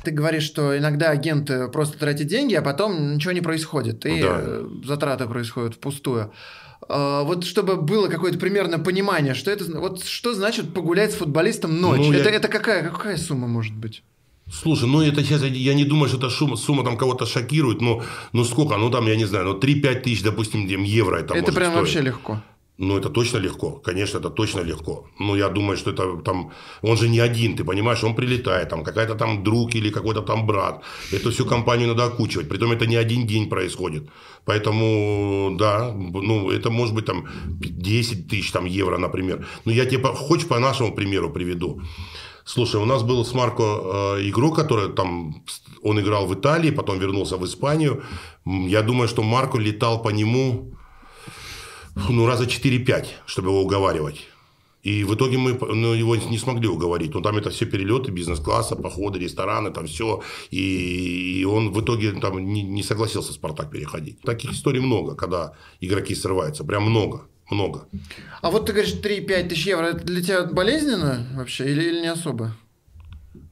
[0.04, 4.40] Ты говоришь, что иногда агенты просто тратят деньги, а потом ничего не происходит, и Да.
[4.42, 6.34] э, затраты происходят впустую.
[6.90, 11.80] А, Вот чтобы было какое-то примерно понимание, что это, вот что значит погулять с футболистом
[11.80, 12.02] ночь?
[12.02, 14.04] Ну, я- это, это какая, какая сумма может быть?
[14.52, 18.04] Слушай, ну это сейчас, я не думаю, что эта сумма, сумма там кого-то шокирует, но
[18.34, 21.72] ну сколько, ну там, я не знаю, ну 3-5 тысяч, допустим, евро это, это прям
[21.72, 21.76] стоить.
[21.76, 22.42] вообще легко.
[22.80, 23.72] Ну, это точно легко.
[23.84, 25.06] Конечно, это точно легко.
[25.20, 26.52] Ну, я думаю, что это там...
[26.82, 28.04] Он же не один, ты понимаешь?
[28.04, 30.82] Он прилетает, там какая-то там друг или какой-то там брат.
[31.12, 32.50] Эту всю компанию надо окучивать.
[32.50, 34.10] Притом это не один день происходит.
[34.46, 37.28] Поэтому, да, ну, это может быть там
[37.60, 39.46] 10 тысяч там, евро, например.
[39.66, 41.80] Ну, я тебе, хочешь по нашему примеру приведу?
[42.46, 45.44] Слушай, у нас был с Марко э, игрок, который там,
[45.82, 48.04] он играл в Италии, потом вернулся в Испанию.
[48.46, 50.74] Я думаю, что Марко летал по нему
[52.10, 54.28] ну, раза 4-5, чтобы его уговаривать.
[54.84, 57.14] И в итоге мы ну, его не смогли уговорить.
[57.14, 60.22] Ну, там это все перелеты бизнес-класса, походы, рестораны, там все.
[60.52, 64.20] И, и он в итоге там не, не согласился «Спартак» переходить.
[64.22, 66.66] Таких историй много, когда игроки срываются.
[66.66, 67.28] Прям много.
[67.50, 67.88] Много.
[68.42, 72.12] А вот ты говоришь 3-5 тысяч евро, это для тебя болезненно вообще или, или не
[72.12, 72.56] особо?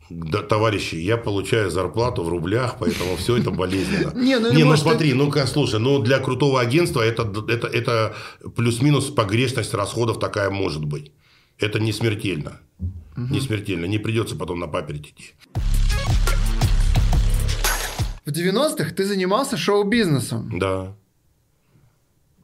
[0.10, 4.12] Да, товарищи, я получаю зарплату в рублях, поэтому все это болезненно.
[4.16, 8.14] Не, ну, не, ну смотри, ну-ка, слушай, ну для крутого агентства это, это, это
[8.58, 11.14] плюс-минус погрешность расходов такая может быть.
[11.58, 12.60] Это не смертельно.
[13.16, 13.86] Не смертельно.
[13.86, 15.34] Не придется потом на паперть идти.
[18.26, 20.60] В 90-х ты занимался шоу-бизнесом.
[20.60, 20.96] Да.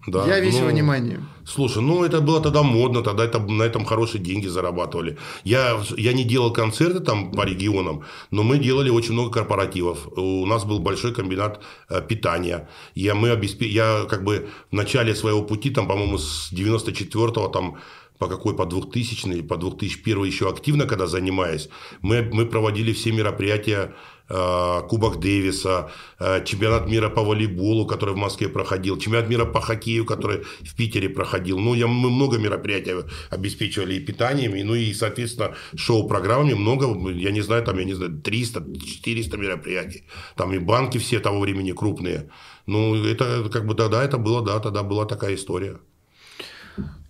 [0.08, 1.20] Да, Я весь ну, внимание.
[1.46, 5.18] Слушай, ну это было тогда модно, тогда это, на этом хорошие деньги зарабатывали.
[5.44, 10.08] Я, я не делал концерты там по регионам, но мы делали очень много корпоративов.
[10.18, 12.70] У нас был большой комбинат э, питания.
[12.96, 13.62] Я, мы обесп...
[13.64, 17.76] я как бы в начале своего пути, там, по-моему, с 94-го там
[18.18, 21.70] по какой, по 2000 по 2001 еще активно, когда занимаюсь,
[22.02, 23.94] мы, мы проводили все мероприятия
[24.30, 30.06] Кубок Дэвиса, э, чемпионат мира по волейболу, который в Москве проходил, чемпионат мира по хоккею,
[30.06, 31.60] который в Питере проходил.
[31.60, 32.96] Ну, я, мы много мероприятий
[33.30, 37.94] обеспечивали и питанием, и, ну и, соответственно, шоу-программами много, я не знаю, там, я не
[37.94, 40.04] знаю, 300-400 мероприятий.
[40.36, 42.30] Там и банки все того времени крупные.
[42.66, 45.78] Ну, это как бы тогда это было, да, тогда была такая история.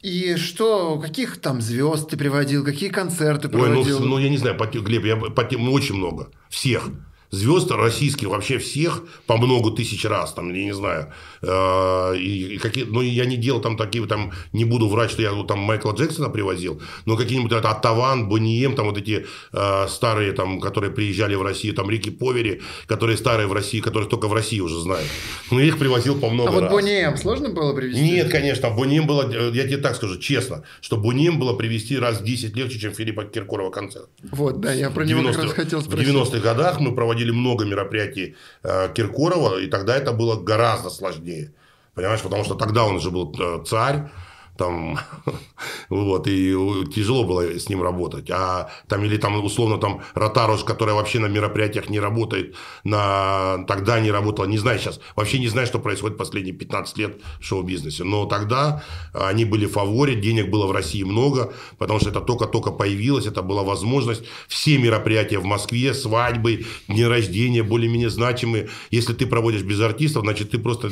[0.04, 4.00] И что, каких там звезд ты приводил, какие концерты Ой, ну, проводил?
[4.00, 6.30] ну, я не знаю, Глеб, я, по, ну, очень много.
[6.50, 6.90] Всех.
[7.30, 11.12] Звезд российских вообще всех по много тысяч раз, там, я не знаю.
[11.42, 15.22] Э, и, и какие, ну, я не делал там такие, там, не буду врать, что
[15.22, 19.88] я вот, там Майкла Джексона привозил, но какие-нибудь это Оттаван, Бонием, там вот эти э,
[19.90, 24.28] старые, там, которые приезжали в Россию, там Рики Повери, которые старые в России, которые только
[24.28, 25.08] в России уже знают.
[25.52, 26.72] Ну, я их привозил по много а вот раз.
[26.72, 28.02] Бонием сложно было привезти?
[28.02, 32.22] Нет, конечно, Буним было, э, я тебе так скажу, честно, что Буним было привести раз
[32.22, 34.08] в 10 легче, чем Филиппа Киркорова концерт.
[34.32, 36.08] Вот, да, я про него как раз хотел в спросить.
[36.08, 41.52] 90-х годах мы проводили много мероприятий э, Киркорова, и тогда это было гораздо сложнее.
[41.94, 44.10] Понимаешь, потому что тогда он уже был э, царь,
[44.58, 45.00] там,
[45.90, 46.54] вот, и
[46.94, 48.30] тяжело было с ним работать.
[48.30, 54.00] А там, или там, условно, там, Ротаруш, которая вообще на мероприятиях не работает, на, тогда
[54.00, 58.04] не работала, не знаю сейчас, вообще не знаю, что происходит последние 15 лет в шоу-бизнесе.
[58.04, 62.72] Но тогда они были в фаворе, денег было в России много, потому что это только-только
[62.72, 64.24] появилось, это была возможность.
[64.48, 68.70] Все мероприятия в Москве, свадьбы, дни рождения, более-менее значимые.
[68.92, 70.92] Если ты проводишь без артистов, значит, ты просто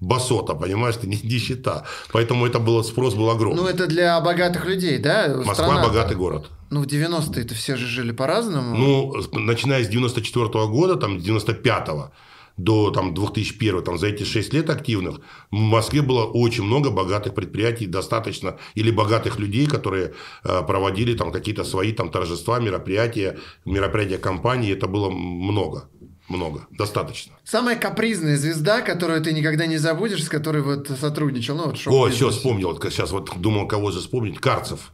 [0.00, 1.84] басота, понимаешь, ты не нищета.
[2.12, 3.62] Поэтому это было спрос был огромный.
[3.62, 5.28] Ну, это для богатых людей, да?
[5.36, 6.50] Москва Страна- богатый город.
[6.70, 8.76] Ну, в 90-е-то все же жили по-разному.
[8.76, 12.12] Ну, начиная с 94 года, там, с 95
[12.56, 17.34] до там, 2001, там, за эти 6 лет активных, в Москве было очень много богатых
[17.34, 20.12] предприятий, достаточно, или богатых людей, которые
[20.44, 25.88] э, проводили там какие-то свои там торжества, мероприятия, мероприятия компании, это было много,
[26.28, 27.32] много, достаточно.
[27.44, 32.08] Самая капризная звезда, которую ты никогда не забудешь, с которой вот сотрудничал, ну, вот О,
[32.10, 32.72] все, вспомнил.
[32.72, 34.38] Вот Сейчас вот думал, кого же вспомнить.
[34.38, 34.92] Карцев.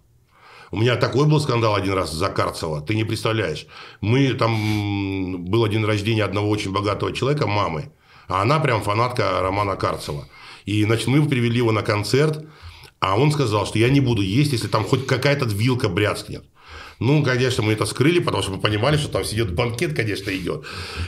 [0.71, 2.83] У меня такой был скандал один раз за Карцева.
[2.83, 3.67] Ты не представляешь.
[4.01, 7.91] Мы там был день рождения одного очень богатого человека, мамы.
[8.27, 10.29] А она прям фанатка Романа Карцева.
[10.67, 12.45] И, значит, мы привели его на концерт,
[13.01, 16.45] а он сказал, что я не буду есть, если там хоть какая-то вилка бряцкнет.
[17.01, 20.65] Ну, конечно, мы это скрыли, потому что мы понимали, что там сидит банкет, конечно, идет.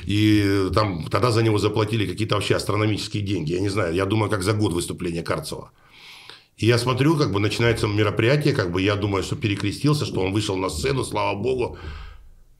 [0.06, 3.52] И там тогда за него заплатили какие-то вообще астрономические деньги.
[3.54, 5.72] Я не знаю, я думаю, как за год выступления Карцева.
[6.58, 10.32] И я смотрю, как бы начинается мероприятие, как бы я думаю, что перекрестился, что он
[10.32, 11.76] вышел на сцену, слава богу.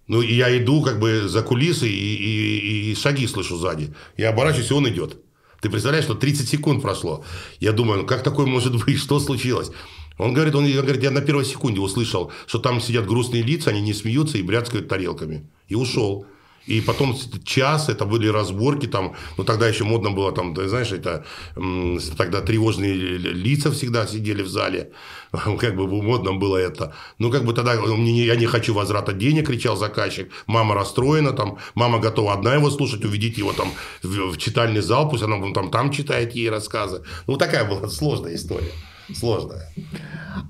[0.08, 3.94] Ну, и я иду как бы за кулисы и, и- и шаги слышу сзади.
[4.16, 5.18] Я оборачиваюсь, и он идет.
[5.60, 7.22] Ты представляешь, что 30 секунд прошло.
[7.60, 8.98] Я думаю, ну как такое может быть?
[8.98, 9.70] Что случилось?
[10.20, 13.70] Он говорит, он, он говорит, я на первой секунде услышал, что там сидят грустные лица,
[13.70, 15.48] они не смеются и бряцкают тарелками.
[15.68, 16.26] И ушел.
[16.66, 20.92] И потом час, это были разборки, там, ну, тогда еще модно было, там, ты знаешь,
[20.92, 21.24] это,
[22.16, 24.92] тогда тревожные ли- лица всегда сидели в зале,
[25.32, 26.94] как бы модно было это.
[27.18, 31.98] Ну, как бы тогда, я не хочу возврата денег, кричал заказчик, мама расстроена, там, мама
[31.98, 35.90] готова одна его слушать, уведите его там в, в читальный зал, пусть она там, там
[35.90, 37.02] читает ей рассказы.
[37.26, 38.70] Ну, такая была сложная история,
[39.14, 39.72] сложная.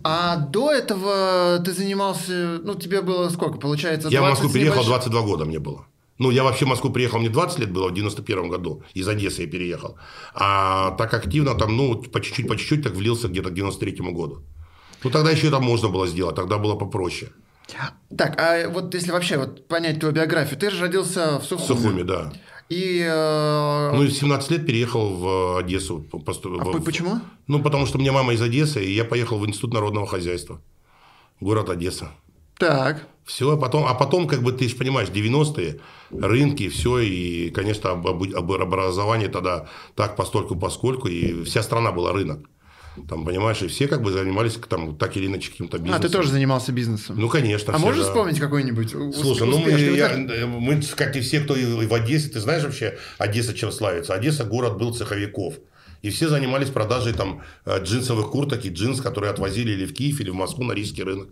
[0.02, 4.82] А до этого ты занимался, ну, тебе было сколько, получается, Я в 20 Москву переехал,
[4.82, 5.12] небольшим?
[5.12, 5.86] 22 года мне было.
[6.18, 8.82] Ну, я вообще в Москву приехал, мне 20 лет было в 91 году.
[8.92, 9.96] Из Одессы я переехал.
[10.34, 14.42] А так активно там, ну, по чуть-чуть, по чуть-чуть так влился где-то к 93 году.
[15.02, 17.30] Ну, тогда еще это можно было сделать, тогда было попроще.
[18.16, 21.66] Так, а вот если вообще вот понять твою биографию, ты же родился в В Сухуми.
[21.66, 22.32] Сухуми, да.
[22.70, 23.00] И...
[23.04, 25.98] э, Ну, и в 17 лет переехал в Одессу.
[26.10, 27.20] по- посту- а в- по- почему?
[27.48, 30.60] Ну, потому что у меня мама из Одессы, и я поехал в Институт народного хозяйства.
[31.40, 32.08] Город Одесса.
[32.58, 33.06] Так.
[33.24, 35.80] Все, а потом, а потом, как бы ты же понимаешь, 90-е,
[36.10, 41.90] рынки, все, и, конечно, об- об- об- образование тогда так постольку поскольку, и вся страна
[41.92, 42.38] была рынок.
[43.08, 46.02] Там, понимаешь, и все как бы занимались там так или иначе каким-то А, бизнесом.
[46.02, 47.18] ты тоже занимался бизнесом?
[47.18, 47.72] Ну, конечно.
[47.72, 48.08] а все, можешь да.
[48.08, 52.28] вспомнить какой-нибудь Слушай, ну мы, я- как- мы, как и все, кто и в Одессе,
[52.28, 54.14] ты знаешь вообще, Одесса чем славится?
[54.14, 55.54] Одесса город был цеховиков.
[56.02, 60.20] И все занимались продажей там э, джинсовых курток и джинс, которые отвозили или в Киев,
[60.20, 61.28] или в Москву на рижский рынок.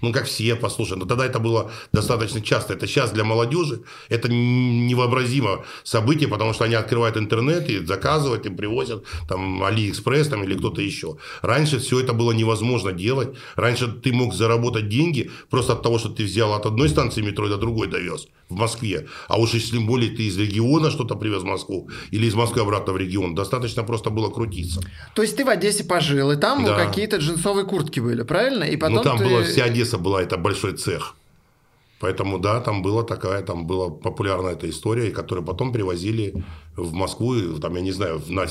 [0.00, 0.96] Ну, как все, послушай.
[0.96, 2.74] Но тогда это было достаточно часто.
[2.74, 8.56] Это сейчас для молодежи это невообразимо событие, потому что они открывают интернет и заказывают, им
[8.56, 11.16] привозят там Алиэкспресс там, или кто-то еще.
[11.42, 13.36] Раньше все это было невозможно делать.
[13.56, 17.48] Раньше ты мог заработать деньги просто от того, что ты взял от одной станции метро
[17.48, 19.06] до другой довез в Москве.
[19.28, 22.62] А уж если тем более ты из региона что-то привез в Москву или из Москвы
[22.62, 24.80] обратно в регион, достаточно просто было крутиться.
[25.14, 26.84] То есть ты в Одессе пожил, и там Да.
[26.84, 28.64] какие-то джинсовые куртки были, правильно?
[28.64, 29.24] И потом ну, там ты...
[29.24, 31.16] была вся Одесса была, это большой цех.
[32.02, 36.34] Поэтому, да, там была такая, там была популярная эта история, которую потом привозили
[36.76, 38.46] в Москву, там, я не знаю, на,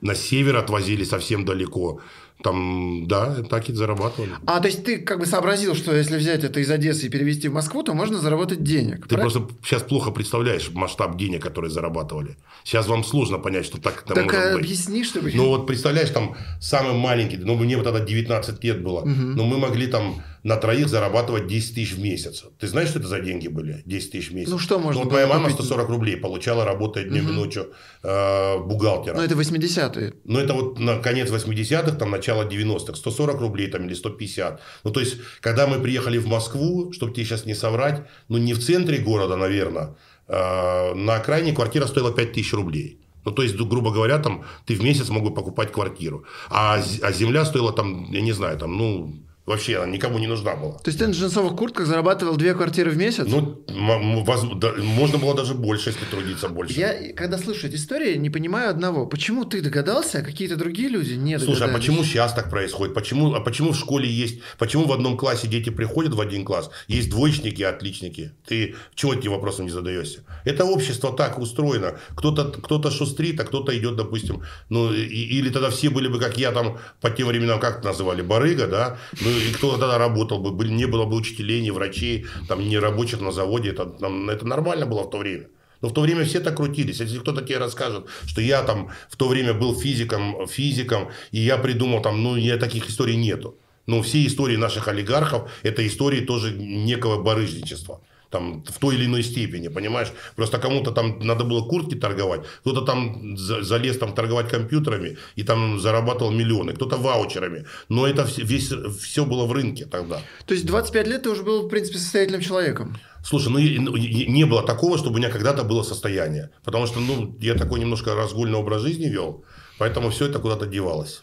[0.00, 2.00] на север отвозили совсем далеко.
[2.42, 4.32] Там, да, так и зарабатывали.
[4.44, 7.48] А, то есть ты как бы сообразил, что если взять это из Одессы и перевести
[7.48, 9.02] в Москву, то можно заработать денег.
[9.02, 9.30] Ты правильно?
[9.30, 12.36] просто сейчас плохо представляешь масштаб денег, которые зарабатывали.
[12.64, 14.64] Сейчас вам сложно понять, что так это Так может а, быть.
[14.64, 15.30] объясни, чтобы...
[15.32, 19.58] Ну вот представляешь, там самый маленький, ну мне вот тогда 19 лет было, но мы
[19.58, 22.44] могли там на троих зарабатывать 10 тысяч в месяц.
[22.58, 23.82] Ты знаешь, что это за деньги были?
[23.86, 24.50] 10 тысяч в месяц.
[24.50, 25.56] Ну, что можно вот было моя мама купить?
[25.56, 29.16] 140 рублей получала, работая днем и ночью э, бухгалтером.
[29.16, 30.12] Ну, это 80-е.
[30.24, 34.60] Ну, это вот на конец 80-х, там, начало 90-х, 140 рублей там, или 150.
[34.84, 38.54] Ну, то есть, когда мы приехали в Москву, чтобы тебе сейчас не соврать, ну, не
[38.54, 39.96] в центре города, наверное,
[40.28, 42.98] а, на окраине квартира стоила 5000 рублей.
[43.24, 46.24] Ну, то есть, грубо говоря, там, ты в месяц мог бы покупать квартиру.
[46.50, 49.14] А, а земля стоила там, я не знаю, там, ну,
[49.46, 50.78] вообще она никому не нужна была.
[50.78, 53.26] То есть ты на джинсовых куртках зарабатывал две квартиры в месяц?
[53.28, 56.78] Ну, можно было даже больше, если трудиться больше.
[56.78, 59.06] Я, когда слышу эти истории, не понимаю одного.
[59.06, 61.86] Почему ты догадался, а какие-то другие люди не Слушай, а догадались?
[61.86, 62.94] почему сейчас так происходит?
[62.94, 66.70] Почему, а почему в школе есть, почему в одном классе дети приходят в один класс,
[66.88, 68.32] есть двоечники и отличники?
[68.46, 70.20] Ты чего этим вопросом не задаешься?
[70.44, 71.98] Это общество так устроено.
[72.16, 76.36] Кто-то кто шустрит, а кто-то идет, допустим, ну, и- или тогда все были бы, как
[76.38, 78.98] я там, по тем временам, как это называли, барыга, да?
[79.20, 83.20] Ну, и кто тогда работал бы, не было бы учителей, ни врачей, там, ни рабочих
[83.20, 85.48] на заводе, это, там, это нормально было в то время.
[85.80, 87.00] Но в то время все так крутились.
[87.00, 91.58] Если кто-то тебе расскажет, что я там в то время был физиком, физиком, и я
[91.58, 93.58] придумал там, ну, я таких историй нету.
[93.86, 98.00] Но все истории наших олигархов– это истории тоже некого барыжничества.
[98.34, 100.12] Там, в той или иной степени, понимаешь?
[100.36, 105.44] Просто кому-то там надо было куртки торговать, кто-то там за- залез там торговать компьютерами и
[105.44, 107.64] там зарабатывал миллионы, кто-то ваучерами.
[107.88, 110.20] Но это вс- весь, все было в рынке тогда.
[110.46, 112.96] То есть 25 лет ты уже был, в принципе, состоятельным человеком.
[113.24, 116.48] Слушай, ну ну, не было такого, чтобы у меня когда-то было состояние.
[116.64, 119.44] Потому что, ну, я такой немножко разгульный образ жизни вел,
[119.78, 121.22] поэтому все это куда-то девалось.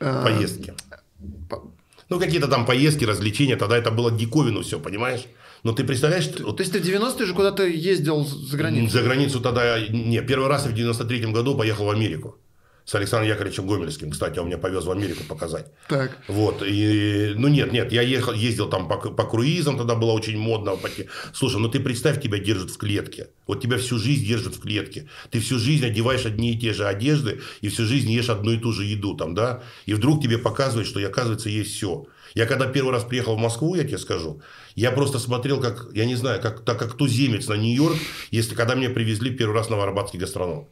[0.00, 0.72] А, Поездки.
[1.50, 1.62] по-
[2.08, 5.24] Ну, какие-то там поездки, развлечения, тогда это было диковину все, понимаешь?
[5.66, 8.92] Но ты представляешь, что- То есть ты в 90-е уже куда-то ездил за границу?
[8.92, 9.80] за границу тогда...
[9.88, 12.36] Не, первый раз я в 93 году поехал в Америку.
[12.84, 15.66] С Александром Яковлевичем Гомельским, кстати, он меня повез в Америку показать.
[15.88, 16.16] Так.
[16.28, 20.38] Вот, и, ну нет, нет, я ехал, ездил там по, по круизам, тогда было очень
[20.38, 20.78] модно.
[21.34, 23.30] Слушай, ну ты представь, тебя держат в клетке.
[23.48, 25.08] Вот тебя всю жизнь держат в клетке.
[25.32, 28.56] Ты всю жизнь одеваешь одни и те же одежды, и всю жизнь ешь одну и
[28.58, 29.64] ту же еду там, да?
[29.86, 32.06] И вдруг тебе показывают, что, оказывается, есть все.
[32.36, 34.42] Я когда первый раз приехал в Москву, я тебе скажу,
[34.74, 37.96] я просто смотрел, как, я не знаю, как, так как туземец на Нью-Йорк,
[38.30, 40.68] если когда мне привезли первый раз новоарбатский гастроном.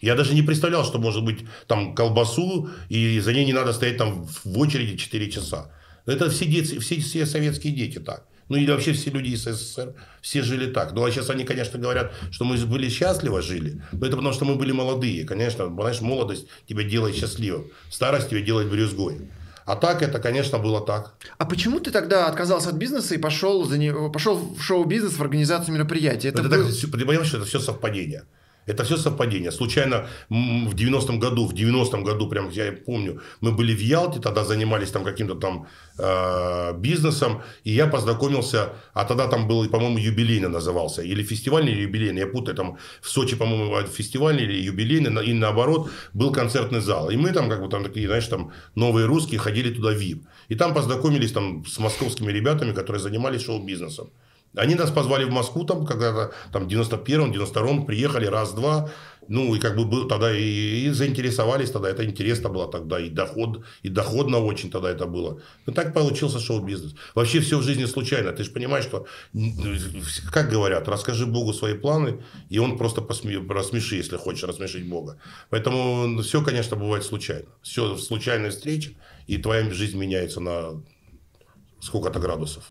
[0.00, 3.98] Я даже не представлял, что может быть там колбасу, и за ней не надо стоять
[3.98, 5.70] там в очереди 4 часа.
[6.06, 8.26] Это все, дети, все, все советские дети так.
[8.48, 10.92] Ну или вообще все люди из СССР, все жили так.
[10.92, 13.82] Ну а сейчас они, конечно, говорят, что мы были счастливо жили.
[13.92, 15.24] Но это потому, что мы были молодые.
[15.24, 17.66] Конечно, знаешь, молодость тебя делает счастливым.
[17.90, 19.28] Старость тебя делает брюзгой.
[19.66, 21.14] А так это, конечно, было так.
[21.38, 23.92] А почему ты тогда отказался от бизнеса и пошел, за не...
[24.10, 26.28] пошел в шоу-бизнес, в организацию мероприятий?
[26.28, 28.24] Это Это, был- так, понимаешь, что это все совпадение.
[28.66, 29.52] Это все совпадение.
[29.52, 34.44] Случайно в 90-м году, в 90-м году, прям я помню, мы были в Ялте, тогда
[34.44, 35.66] занимались там каким-то там
[35.98, 41.82] э, бизнесом, и я познакомился, а тогда там был, по-моему, юбилейный назывался, или фестивальный, или
[41.82, 47.10] юбилейный, я путаю, там в Сочи, по-моему, фестивальный или юбилейный, и наоборот, был концертный зал.
[47.10, 50.24] И мы там, как бы там такие, знаешь, там новые русские ходили туда в ВИП.
[50.48, 54.10] И там познакомились там с московскими ребятами, которые занимались шоу-бизнесом.
[54.56, 58.90] Они нас позвали в Москву там когда-то, там, в 91-м, 92-м, приехали раз-два,
[59.28, 63.08] ну, и как бы был, тогда и, и заинтересовались тогда, это интересно было тогда, и
[63.08, 65.40] доход, и доходно очень тогда это было.
[65.66, 66.94] Ну, так получился шоу-бизнес.
[67.14, 68.32] Вообще все в жизни случайно.
[68.32, 69.06] Ты же понимаешь, что,
[70.30, 73.38] как говорят, расскажи Богу свои планы, и он просто посме...
[73.48, 75.18] рассмеши, если хочешь рассмешить Бога.
[75.50, 77.46] Поэтому все, конечно, бывает случайно.
[77.62, 78.90] Все случайная встреча,
[79.26, 80.82] и твоя жизнь меняется на
[81.80, 82.70] сколько-то градусов.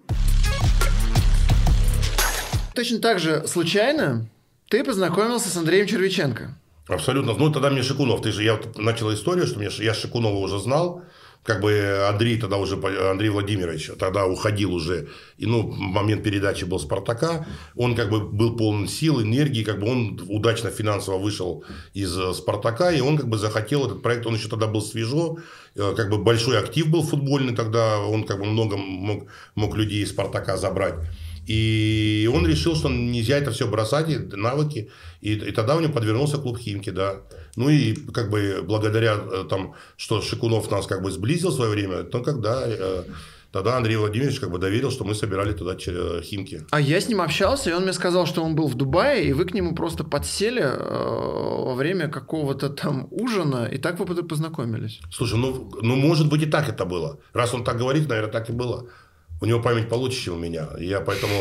[2.73, 4.27] Точно так же случайно
[4.69, 6.57] ты познакомился с Андреем Червиченко.
[6.87, 7.33] Абсолютно.
[7.33, 8.21] Ну, тогда мне Шикунов.
[8.21, 11.03] Ты же, я начал историю, что мне, я Шикунова уже знал.
[11.43, 12.75] Как бы Андрей тогда уже,
[13.09, 15.09] Андрей Владимирович тогда уходил уже.
[15.37, 17.45] И, ну, момент передачи был Спартака.
[17.75, 19.63] Он как бы был полон сил, энергии.
[19.63, 22.91] Как бы он удачно финансово вышел из э, Спартака.
[22.91, 24.25] И он как бы захотел этот проект.
[24.25, 25.37] Он еще тогда был свежо.
[25.75, 27.99] Э, как бы большой актив был футбольный тогда.
[27.99, 30.95] Он как бы много мог, мог людей из Спартака забрать.
[31.47, 34.89] И он решил, что нельзя это все бросать, навыки.
[35.21, 37.21] И, и тогда у него подвернулся клуб Химки, да.
[37.55, 41.71] Ну и как бы благодаря э, там, что Шикунов нас как бы сблизил в свое
[41.71, 43.03] время, то когда э,
[43.51, 45.75] тогда Андрей Владимирович как бы доверил, что мы собирали туда
[46.21, 46.61] Химки.
[46.71, 49.33] А я с ним общался, и он мне сказал, что он был в Дубае, и
[49.33, 54.99] вы к нему просто подсели э, во время какого-то там ужина, и так вы познакомились.
[55.11, 57.19] Слушай, ну, ну может быть и так это было.
[57.33, 58.87] Раз он так говорит, наверное, так и было
[59.43, 60.69] у него память получше, чем у меня.
[60.79, 61.33] Я поэтому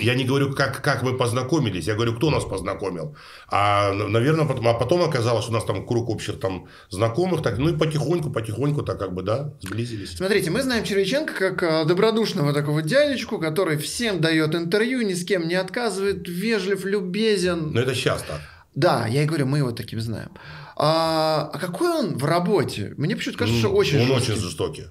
[0.00, 3.16] я не говорю, как, как мы познакомились, я говорю, кто нас познакомил.
[3.48, 7.58] А, наверное, потом, а потом оказалось, что у нас там круг общих там знакомых, так,
[7.58, 10.16] ну и потихоньку, потихоньку так как бы, да, сблизились.
[10.16, 15.24] Смотрите, мы знаем Червяченко как а, добродушного такого дядечку, который всем дает интервью, ни с
[15.24, 17.72] кем не отказывает, вежлив, любезен.
[17.72, 18.40] Но это сейчас так.
[18.76, 20.30] Да, я и говорю, мы его таким знаем.
[20.76, 22.94] А, а какой он в работе?
[22.96, 24.32] Мне почему-то кажется, что очень Он жесткий.
[24.32, 24.84] очень жестокий.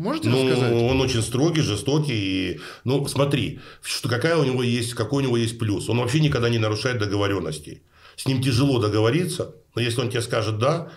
[0.00, 0.72] Можете ну, рассказать?
[0.72, 2.14] Он очень строгий, жестокий.
[2.14, 5.90] И, ну, смотри, что какая у него есть, какой у него есть плюс.
[5.90, 7.82] Он вообще никогда не нарушает договоренностей.
[8.16, 10.90] С ним тяжело договориться, но если он тебе скажет «да»,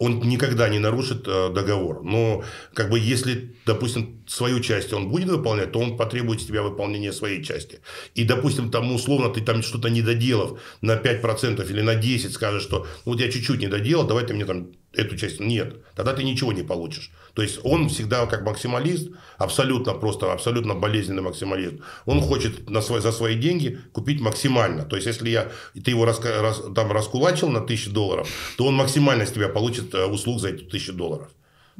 [0.00, 2.02] он никогда не нарушит э, договор.
[2.02, 2.44] Но,
[2.74, 7.12] как бы, если, допустим, свою часть он будет выполнять, то он потребует с тебя выполнения
[7.12, 7.80] своей части.
[8.14, 12.62] И, допустим, там, условно, ты там что-то не доделав на 5% или на 10% скажешь,
[12.62, 15.40] что ну, вот я чуть-чуть не доделал, давай ты мне там эту часть.
[15.40, 17.10] Нет, тогда ты ничего не получишь.
[17.38, 21.74] То есть он всегда как максималист, абсолютно просто, абсолютно болезненный максималист.
[22.04, 24.82] Он хочет на свой, за свои деньги купить максимально.
[24.84, 25.52] То есть если я,
[25.84, 29.94] ты его рас, рас, там раскулачил на тысячу долларов, то он максимально с тебя получит
[29.94, 31.28] э, услуг за эти тысячу долларов.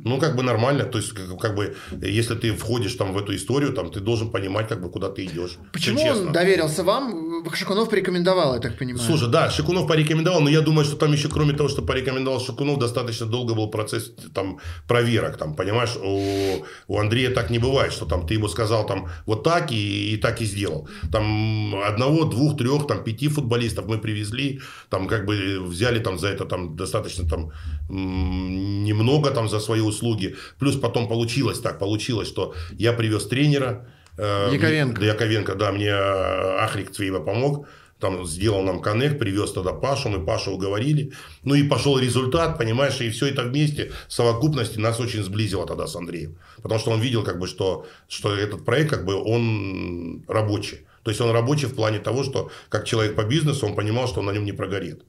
[0.04, 0.84] Ну, как бы нормально.
[0.84, 4.30] То есть, как, как бы, если ты входишь там в эту историю, там, ты должен
[4.30, 5.58] понимать, как бы, куда ты идешь.
[5.72, 7.44] Почему он доверился вам?
[7.54, 9.04] Шикунов порекомендовал, я так понимаю.
[9.04, 12.78] Слушай, да, Шикунов порекомендовал, но я думаю, что там еще, кроме того, что порекомендовал Шикунов,
[12.78, 15.36] достаточно долго был процесс там проверок.
[15.36, 19.42] Там, понимаешь, у, у Андрея так не бывает, что там ты ему сказал там вот
[19.42, 20.88] так и, и так и сделал.
[21.12, 26.28] Там одного, двух, трех, там пяти футболистов мы привезли, там как бы взяли там за
[26.28, 27.52] это там достаточно там
[27.88, 30.36] немного там за свою услуги.
[30.58, 33.88] Плюс потом получилось так, получилось, что я привез тренера.
[34.16, 35.00] Э, Яковенко.
[35.00, 37.66] Мне, Яковенко, да, мне э, Ахрик Цвейва помог.
[38.00, 41.12] Там сделал нам коннект, привез тогда Пашу, мы Пашу уговорили.
[41.42, 45.88] Ну и пошел результат, понимаешь, и все это вместе в совокупности нас очень сблизило тогда
[45.88, 46.38] с Андреем.
[46.62, 50.86] Потому что он видел, как бы, что, что этот проект, как бы, он рабочий.
[51.02, 54.20] То есть он рабочий в плане того, что как человек по бизнесу, он понимал, что
[54.20, 55.02] он на нем не прогорит.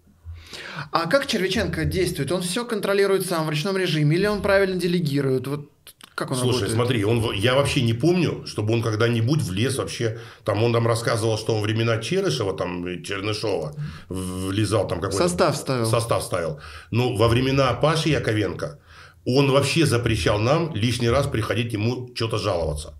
[0.91, 2.31] А как Червяченко действует?
[2.31, 5.47] Он все контролирует сам в ручном режиме или он правильно делегирует?
[5.47, 5.69] Вот
[6.15, 6.73] как он Слушай, работает?
[6.73, 10.19] смотри, он, я вообще не помню, чтобы он когда-нибудь влез вообще.
[10.43, 13.73] Там он нам рассказывал, что во времена Черышева, там, Чернышова,
[14.09, 15.23] влезал там какой-то...
[15.23, 15.85] Состав ставил.
[15.85, 16.59] Состав ставил.
[16.91, 18.79] Но во времена Паши Яковенко
[19.25, 22.98] он вообще запрещал нам лишний раз приходить ему что-то жаловаться.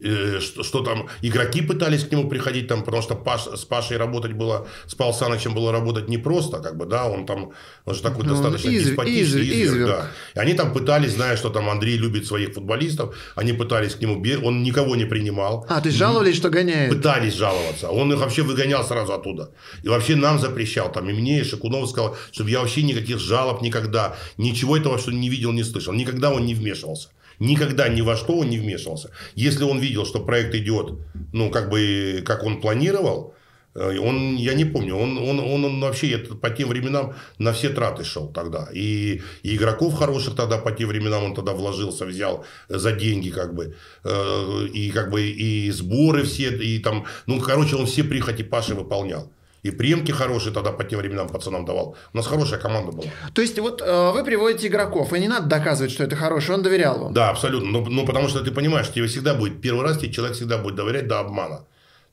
[0.00, 3.96] Э, что, что там игроки пытались к нему приходить, там, потому что Паш, с Пашей
[3.96, 7.50] работать было, с Пал Санычем было работать непросто, как бы, да, он там,
[7.84, 8.90] он же такой ну, достаточно изв...
[8.90, 9.74] деспотичный изв...
[9.74, 10.10] изверг, да.
[10.36, 14.22] И они там пытались, зная, что там Андрей любит своих футболистов, они пытались к нему,
[14.46, 15.66] он никого не принимал.
[15.68, 16.94] А, то есть жаловались, что гоняет?
[16.94, 19.50] Пытались жаловаться, он их вообще выгонял сразу оттуда.
[19.82, 23.62] И вообще нам запрещал, там, и мне, и Шакунов сказал, чтобы я вообще никаких жалоб
[23.62, 27.08] никогда, ничего этого, что не видел, не слышал, никогда он не вмешивался
[27.38, 29.10] никогда ни во что он не вмешивался.
[29.34, 30.92] Если он видел, что проект идет,
[31.32, 33.34] ну, как бы, как он планировал,
[33.74, 37.70] э, он, я не помню, он, он, он, он вообще по тем временам на все
[37.70, 38.68] траты шел тогда.
[38.72, 43.54] И, и игроков хороших тогда по тем временам он тогда вложился, взял за деньги, как
[43.54, 43.76] бы.
[44.04, 48.74] Э, и как бы и сборы все, и там, ну, короче, он все прихоти Паши
[48.74, 49.30] выполнял.
[49.62, 51.96] И приемки хорошие тогда по тем временам пацанам давал.
[52.12, 53.08] У нас хорошая команда была.
[53.34, 56.62] То есть, вот э, вы приводите игроков, и не надо доказывать, что это хороший, он
[56.62, 57.12] доверял вам.
[57.12, 57.70] Да, абсолютно.
[57.70, 60.76] Ну, ну, потому что ты понимаешь, тебе всегда будет, первый раз тебе человек всегда будет
[60.76, 61.64] доверять до обмана.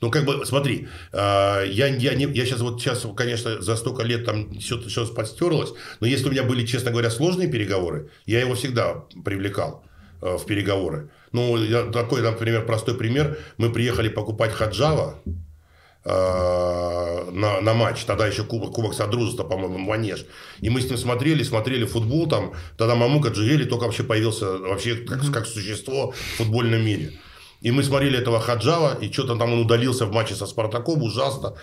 [0.01, 1.17] Ну, как бы, смотри, э,
[1.67, 5.73] я, я, не, я сейчас вот сейчас, конечно, за столько лет там все, все подстерлось,
[5.99, 9.83] но если у меня были, честно говоря, сложные переговоры, я его всегда привлекал
[10.21, 11.09] э, в переговоры.
[11.31, 13.37] Ну, я, такой, например, простой пример.
[13.57, 15.19] Мы приехали покупать Хаджава,
[16.05, 20.25] на, на матч, тогда еще Кубок, Кубок Содружества, по-моему, Манеж.
[20.61, 24.95] И мы с ним смотрели, смотрели футбол, там, тогда Мамука Джигели только вообще появился вообще
[24.95, 27.13] как, как существо в футбольном мире.
[27.61, 31.55] И мы смотрели этого Хаджава, и что-то там он удалился в матче со Спартаком, ужасно.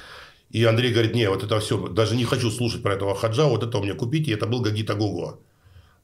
[0.50, 3.62] И Андрей говорит, не, вот это все, даже не хочу слушать про этого Хаджава, вот
[3.62, 5.38] это у меня купите, и это был Гагита Гогуа.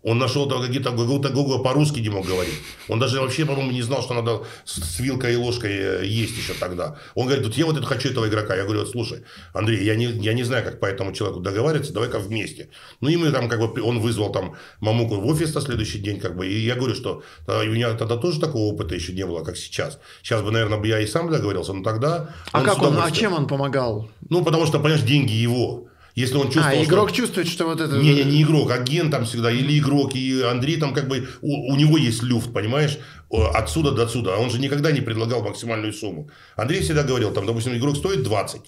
[0.04, 2.54] Он нашел там какие-то Гогуа по-русски не мог говорить.
[2.88, 6.54] Он даже вообще, по-моему, не знал, что надо с вилкой и ложкой э, есть еще
[6.54, 6.96] тогда.
[7.16, 8.54] Он говорит, вот я вот это хочу этого игрока.
[8.54, 11.92] Я говорю, вот слушай, Андрей, я не, я не знаю, как по этому человеку договариваться,
[11.92, 12.68] давай-ка вместе.
[13.00, 16.20] Ну, и мы там как бы, он вызвал там Мамуку в офис на следующий день,
[16.20, 19.42] как бы, и я говорю, что у меня тогда тоже такого опыта еще не было,
[19.42, 19.98] как сейчас.
[20.22, 22.30] Сейчас бы, наверное, я и сам договорился, но тогда...
[22.52, 24.08] А как он, а чем он помогал?
[24.28, 25.88] Ну, потому что, понимаешь, деньги его.
[26.18, 27.18] Если он чувствовал, а, игрок что...
[27.18, 27.96] чувствует, что вот это...
[27.96, 31.72] Не, не, не игрок, агент там всегда, или игрок, и Андрей там как бы, у,
[31.72, 32.98] у него есть люфт, понимаешь,
[33.30, 34.34] отсюда до отсюда.
[34.34, 36.28] А он же никогда не предлагал максимальную сумму.
[36.56, 38.62] Андрей всегда говорил, там, допустим, игрок стоит 20.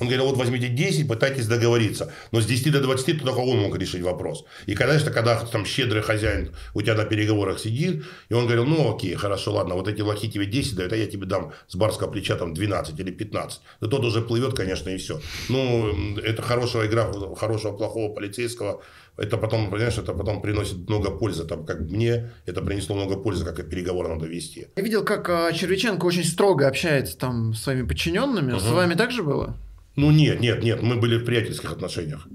[0.00, 2.12] Он говорил, вот возьмите 10, пытайтесь договориться.
[2.32, 4.44] Но с 10 до 20 только он мог решить вопрос.
[4.66, 8.94] И, конечно, когда там щедрый хозяин у тебя на переговорах сидит, и он говорил, ну
[8.94, 12.10] окей, хорошо, ладно, вот эти лохи тебе 10 дают, а я тебе дам с барского
[12.10, 13.60] плеча там 12 или 15.
[13.80, 15.20] Да тот уже плывет, конечно, и все.
[15.48, 18.82] Ну, это хорошая игра, хорошего, плохого полицейского,
[19.16, 21.44] это потом, понимаешь, это потом приносит много пользы.
[21.44, 24.68] Там, как мне это принесло много пользы, как и переговоры надо вести.
[24.76, 28.52] Я видел, как а, Червиченко очень строго общается там с своими подчиненными.
[28.52, 28.60] Угу.
[28.60, 29.56] С вами так же было?
[29.96, 32.28] Ну, нет, нет, нет, мы были в приятельских отношениях.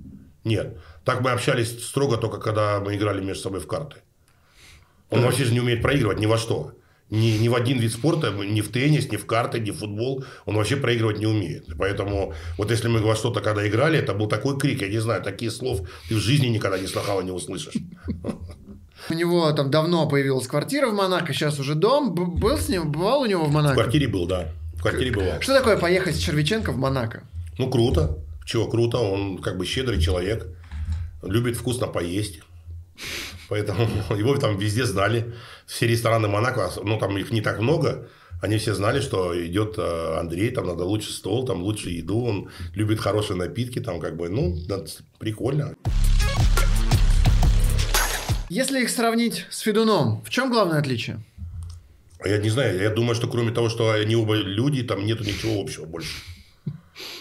[0.44, 0.78] Нет.
[1.06, 3.98] Так мы общались строго только когда мы играли между собой в карты.
[5.10, 5.28] Он да.
[5.28, 6.74] вообще же не умеет проигрывать ни во что.
[7.10, 10.24] Ни, ни в один вид спорта, ни в теннис, ни в карты, ни в футбол.
[10.46, 11.68] Он вообще проигрывать не умеет.
[11.78, 15.22] Поэтому вот если мы во что-то когда играли, это был такой крик, я не знаю,
[15.22, 17.76] такие слов ты в жизни никогда не слыхал и не услышишь.
[19.10, 22.14] У него там давно появилась квартира в Монако, сейчас уже дом.
[22.14, 23.74] Был с ним, бывал у него в Монако?
[23.74, 24.48] В квартире был, да.
[24.76, 25.42] В квартире бывал.
[25.42, 27.24] Что такое поехать с Червиченко в Монако?
[27.58, 28.18] Ну, круто.
[28.46, 28.98] Чего круто?
[28.98, 30.48] Он как бы щедрый человек.
[31.22, 32.42] Любит вкусно поесть.
[33.50, 33.88] Поэтому
[34.18, 35.34] его там везде знали.
[35.66, 38.08] Все рестораны Монако, ну, там их не так много.
[38.42, 42.50] Они все знали, что идет э, Андрей, там надо лучше стол, там лучше еду, он
[42.74, 44.58] любит хорошие напитки, там как бы, ну,
[45.20, 45.76] прикольно.
[48.50, 51.24] Если их сравнить с Федуном, в чем главное отличие?
[52.26, 55.62] Я не знаю, я думаю, что кроме того, что они оба люди, там нету ничего
[55.62, 56.18] общего больше.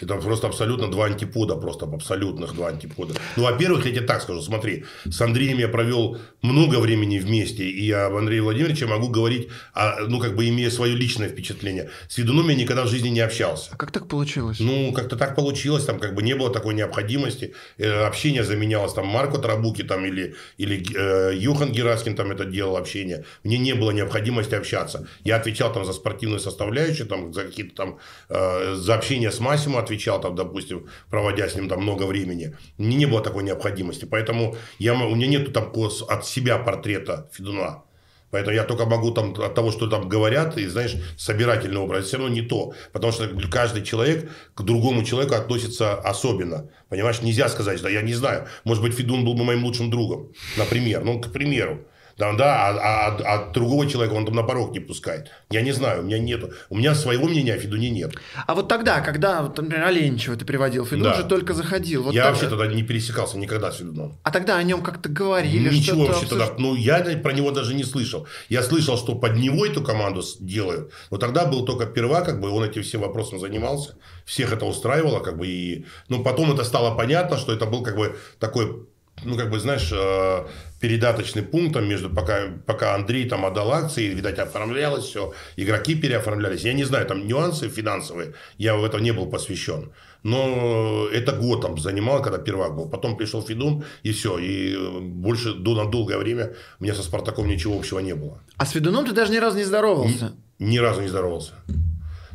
[0.00, 3.14] Это просто абсолютно два антипода, просто абсолютных два антипода.
[3.36, 7.84] Ну, во-первых, я тебе так скажу, смотри, с Андреем я провел много времени вместе, и
[7.84, 11.90] я об Андрее Владимировиче могу говорить, а, ну, как бы имея свое личное впечатление.
[12.08, 13.70] С Ведуном я никогда в жизни не общался.
[13.72, 14.58] А как так получилось?
[14.60, 17.54] Ну, как-то так получилось, там как бы не было такой необходимости.
[17.78, 22.76] Э, общение заменялось, там, Марко Трабуки там, или, или э, Юхан Гераскин там это делал
[22.76, 23.24] общение.
[23.44, 25.06] Мне не было необходимости общаться.
[25.24, 27.98] Я отвечал там за спортивную составляющую, там, за какие-то там,
[28.28, 32.56] э, за общение с Масимом отвечал, там, допустим, проводя с ним там много времени.
[32.78, 34.06] Мне не было такой необходимости.
[34.06, 35.72] Поэтому я, у меня нет там
[36.08, 37.82] от себя портрета Федуна.
[38.30, 42.16] Поэтому я только могу там от того, что там говорят, и, знаешь, собирательный образ, все
[42.16, 42.72] равно не то.
[42.92, 46.70] Потому что каждый человек к другому человеку относится особенно.
[46.88, 48.46] Понимаешь, нельзя сказать, что я не знаю.
[48.64, 51.04] Может быть, Федун был бы моим лучшим другом, например.
[51.04, 51.84] Ну, к примеру.
[52.20, 55.30] Да, да, а, а, а другого человека он там на порог не пускает.
[55.48, 56.50] Я не знаю, у меня нету.
[56.68, 58.14] У меня своего мнения о Федуне нет.
[58.46, 61.14] А вот тогда, когда, вот, например, Оленичева ты приводил, Федун да.
[61.14, 62.02] же только заходил.
[62.02, 62.32] Вот я так...
[62.32, 64.18] вообще тогда не пересекался никогда с Федуном.
[64.22, 65.74] А тогда о нем как-то говорили?
[65.74, 66.38] Ничего вообще обсуж...
[66.38, 66.54] тогда.
[66.58, 68.26] Ну, я про него даже не слышал.
[68.50, 70.92] Я слышал, что под него эту команду делают.
[71.10, 73.94] Но тогда был только Перва, как бы он этим всем вопросом занимался.
[74.26, 75.46] Всех это устраивало, как бы.
[75.46, 75.86] И...
[76.10, 78.89] Ну, потом это стало понятно, что это был как бы такой
[79.24, 80.46] ну, как бы, знаешь, э,
[80.80, 86.62] передаточный пункт, там, между, пока, пока Андрей там отдал акции, видать, оформлялось все, игроки переоформлялись.
[86.62, 89.92] Я не знаю, там нюансы финансовые, я в это не был посвящен.
[90.22, 92.88] Но это год там занимал, когда первак был.
[92.90, 94.38] Потом пришел Федун, и все.
[94.38, 98.38] И э, больше до, на долгое время у меня со Спартаком ничего общего не было.
[98.56, 100.34] А с Федуном ты даже ни разу не здоровался?
[100.58, 101.52] Ни, ни разу не здоровался.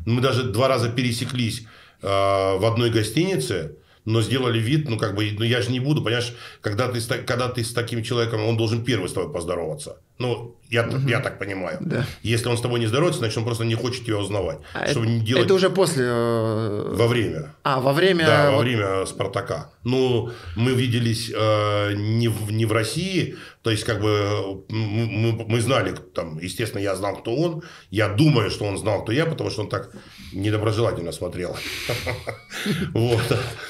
[0.05, 1.67] Мы даже два раза пересеклись
[2.01, 6.03] э, в одной гостинице но сделали вид, ну, как бы, ну, я же не буду,
[6.03, 10.01] понимаешь, когда ты, когда ты с таким человеком, он должен первый с тобой поздороваться.
[10.17, 11.77] Ну, я, я так понимаю.
[11.81, 12.05] Да.
[12.23, 14.59] Если он с тобой не здоровается, значит, он просто не хочет тебя узнавать.
[14.73, 16.05] А чтобы это, не делать это уже после...
[16.07, 17.53] э, во время.
[17.63, 18.25] А, во время...
[18.25, 19.71] Да, во время Спартака.
[19.83, 25.61] Ну, мы виделись э, не, в, не в России, то есть, как бы, мы, мы-
[25.61, 29.49] знали, там, естественно, я знал, кто он, я думаю, что он знал, кто я, потому
[29.49, 29.91] что он так
[30.33, 31.55] недоброжелательно смотрел.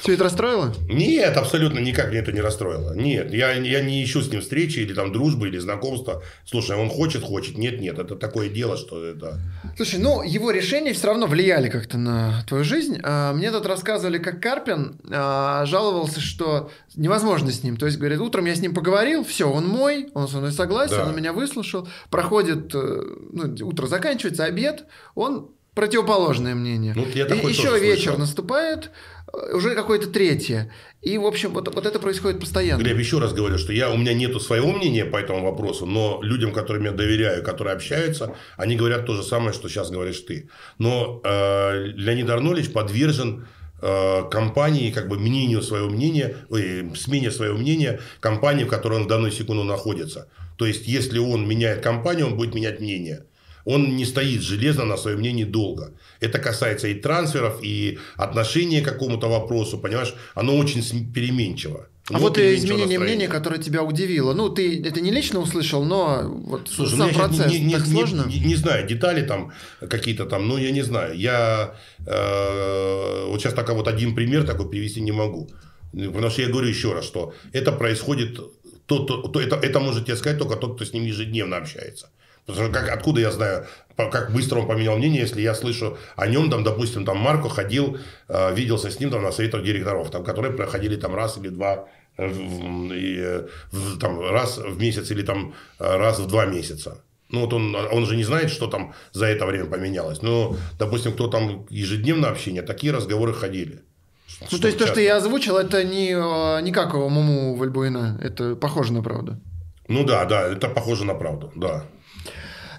[0.01, 0.73] Все это расстроило?
[0.89, 2.93] Нет, абсолютно никак меня это не расстроило.
[2.93, 6.21] Нет, я не ищу с ним встречи или там дружбы, или знакомства.
[6.43, 7.57] Слушай, он хочет, хочет.
[7.57, 9.39] Нет, нет, это такое дело, что это...
[9.77, 12.99] Слушай, ну, его решения все равно влияли как-то на твою жизнь.
[13.03, 17.77] А, Мне тут рассказывали, как Карпин а, жаловался, что невозможно с ним.
[17.77, 20.97] То есть, говорит, утром я с ним поговорил, все, он мой, он со мной согласен,
[20.97, 21.07] Да.
[21.07, 21.87] он меня выслушал.
[22.09, 26.93] Проходит, э, ну, утро заканчивается, обед, он противоположное мнение.
[26.95, 28.19] Ну, я И еще тоже вечер слышал.
[28.19, 28.91] наступает,
[29.33, 30.71] уже какое-то третье.
[31.01, 32.81] И, в общем, вот, вот это происходит постоянно.
[32.81, 36.19] Глеб, еще раз говорю, что я, у меня нету своего мнения по этому вопросу, но
[36.23, 40.49] людям, которым я доверяю, которые общаются, они говорят то же самое, что сейчас говоришь ты.
[40.77, 43.47] Но э, Леонид Арнольевич подвержен
[43.81, 49.05] э, компании, как бы мнению своего мнения, ой, смене своего мнения компании, в которой он
[49.05, 50.29] в данную секунду находится.
[50.57, 53.25] То есть, если он меняет компанию, он будет менять мнение.
[53.65, 55.91] Он не стоит железно на своем мнении долго.
[56.21, 60.13] Это касается и трансферов, и отношения к какому-то вопросу, понимаешь?
[60.35, 61.87] Оно очень переменчиво.
[62.09, 62.99] А Ну, вот и изменение настроение.
[62.99, 64.33] мнения, которое тебя удивило.
[64.35, 67.73] Ну, ты это не лично услышал, но вот Слушай, ну сам щас процесс не, не-
[67.73, 68.25] так не- сложно.
[68.27, 69.51] Не, не знаю, детали там
[69.89, 71.17] какие-то там, ну, я не знаю.
[71.17, 71.73] Я
[72.05, 75.49] э, вот сейчас только вот один пример такой привести не могу.
[75.93, 78.39] Потому что я говорю еще раз, что это происходит,
[78.85, 82.09] то, то, то это, это может тебе сказать только тот, кто с ним ежедневно общается.
[82.45, 83.65] Потому что как, откуда я знаю,
[83.97, 87.97] как быстро он поменял мнение, если я слышу о нем, там, допустим, там Марко ходил,
[88.27, 91.87] э, виделся с ним там, на советах директоров, там, которые проходили там раз или два
[92.17, 96.97] э, э, в- там, раз в месяц или там э, раз в два месяца.
[97.29, 100.21] Ну, вот он, он же не знает, что там за это время поменялось.
[100.21, 103.81] Но, допустим, кто там ежедневно общение, такие разговоры ходили.
[104.51, 108.19] Ну, то есть то, что я озвучил, это не, э, не как у Муму Вальбуина.
[108.21, 109.37] Это похоже на правду.
[109.87, 111.83] Ну да, да, это похоже на правду, да.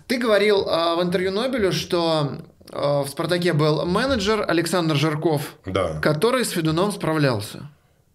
[0.07, 2.39] Ты говорил э, в интервью Нобелю, что
[2.71, 5.99] э, в «Спартаке» был менеджер Александр Жирков, Да.
[6.01, 7.69] который с Федуном справлялся.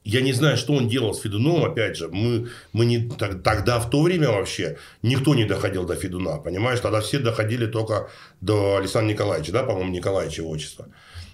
[0.03, 2.07] Я не знаю, что он делал с Федуном, опять же.
[2.09, 6.79] Мы, мы не, так- тогда, в то время вообще, никто не доходил до Федуна, понимаешь?
[6.79, 8.09] Тогда все доходили только
[8.41, 10.87] до Александра Николаевича, да, по-моему, Николаевича его отчество.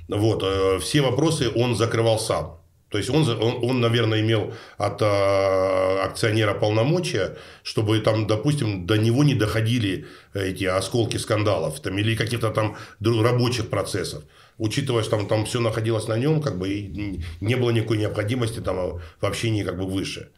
[0.09, 2.59] Вот, э, все вопросы он закрывал сам.
[2.89, 8.97] То есть, он, он, он, наверное, имел от э, акционера полномочия, чтобы там, допустим, до
[8.97, 14.23] него не доходили эти осколки скандалов там, или каких-то там рабочих процессов.
[14.57, 18.59] Учитывая, что там, там все находилось на нем, как бы и не было никакой необходимости
[18.59, 20.29] там в общении как бы выше.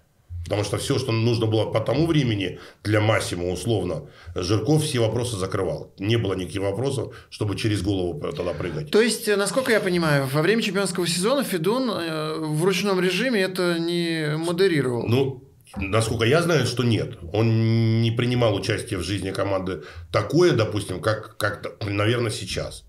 [0.50, 5.38] Потому что все, что нужно было по тому времени для Массима условно, Жирков все вопросы
[5.38, 5.94] закрывал.
[6.00, 8.90] Не было никаких вопросов, чтобы через голову тогда прыгать.
[8.90, 13.42] То есть, э, насколько я понимаю, во время чемпионского сезона Федун э, в ручном режиме
[13.42, 15.08] это не модерировал.
[15.08, 15.44] Ну,
[15.78, 17.20] насколько я знаю, что нет.
[17.32, 22.86] Он не принимал участие в жизни команды такое, допустим, как, как наверное, сейчас.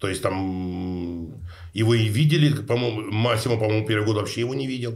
[0.00, 1.32] То есть, там
[1.72, 4.94] его и видели, по-моему, Массимо, по-моему, первый год вообще его не видел.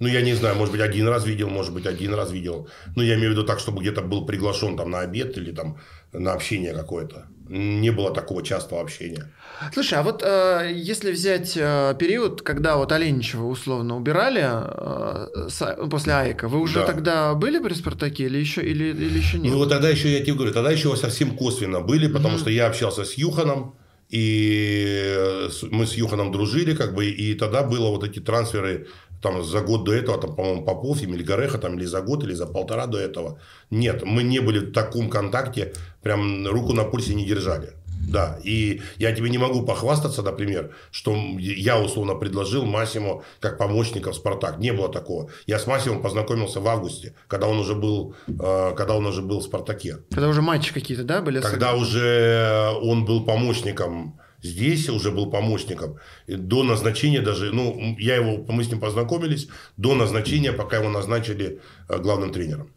[0.00, 2.68] Ну, я не знаю, может быть, один раз видел, может быть, один раз видел.
[2.96, 5.76] Ну, я имею в виду так, чтобы где-то был приглашен там на обед или там
[6.12, 7.26] на общение какое-то.
[7.48, 9.24] Не было такого частого общения.
[9.72, 15.76] Слушай, а вот э, если взять э, период, когда вот Оленичева условно убирали э, с-
[15.78, 16.86] ну, после Айка, вы уже Да.
[16.86, 19.52] тогда были при «Спартаке» или еще, или, или еще нет?
[19.52, 22.66] Ну, вот тогда еще, я тебе говорю, тогда еще совсем косвенно были, потому что я
[22.66, 23.74] общался с Юханом,
[24.10, 28.86] и мы с Юханом дружили, как бы, и тогда было вот эти трансферы,
[29.22, 32.34] там, за год до этого, там, по-моему, Попов и Мельгареха, там, или за год, или
[32.34, 33.40] за полтора до этого.
[33.70, 37.72] Нет, мы не были в таком контакте, прям руку на пульсе не держали.
[38.08, 44.12] Да, и я тебе не могу похвастаться, например, что я условно предложил Масиму как помощника
[44.12, 44.58] в «Спартак».
[44.58, 45.30] Не было такого.
[45.46, 49.40] Я с Масимом познакомился в августе, когда он уже был, э, когда он уже был
[49.40, 49.98] в «Спартаке».
[50.10, 51.40] Когда уже матчи какие-то, да, были?
[51.40, 55.98] Когда уже он был помощником здесь, уже был помощником.
[56.26, 60.88] И до назначения даже, ну, я его, мы с ним познакомились, до назначения, пока его
[60.88, 62.70] назначили э, главным тренером.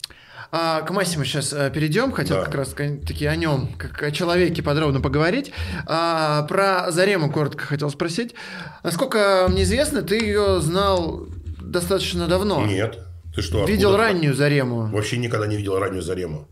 [0.54, 2.44] А, к Массиму сейчас перейдем, хотел Да.
[2.46, 5.54] как раз таки о нем, как о человеке подробно поговорить.
[5.88, 8.36] А, про Зарему коротко хотел спросить.
[8.84, 11.28] Насколько мне известно, ты ее знал
[11.62, 12.66] достаточно давно.
[12.66, 13.00] Нет.
[13.34, 13.64] Ты что?
[13.64, 14.88] Видел раннюю Зарему.
[14.88, 16.50] Вообще никогда не видел раннюю Зарему.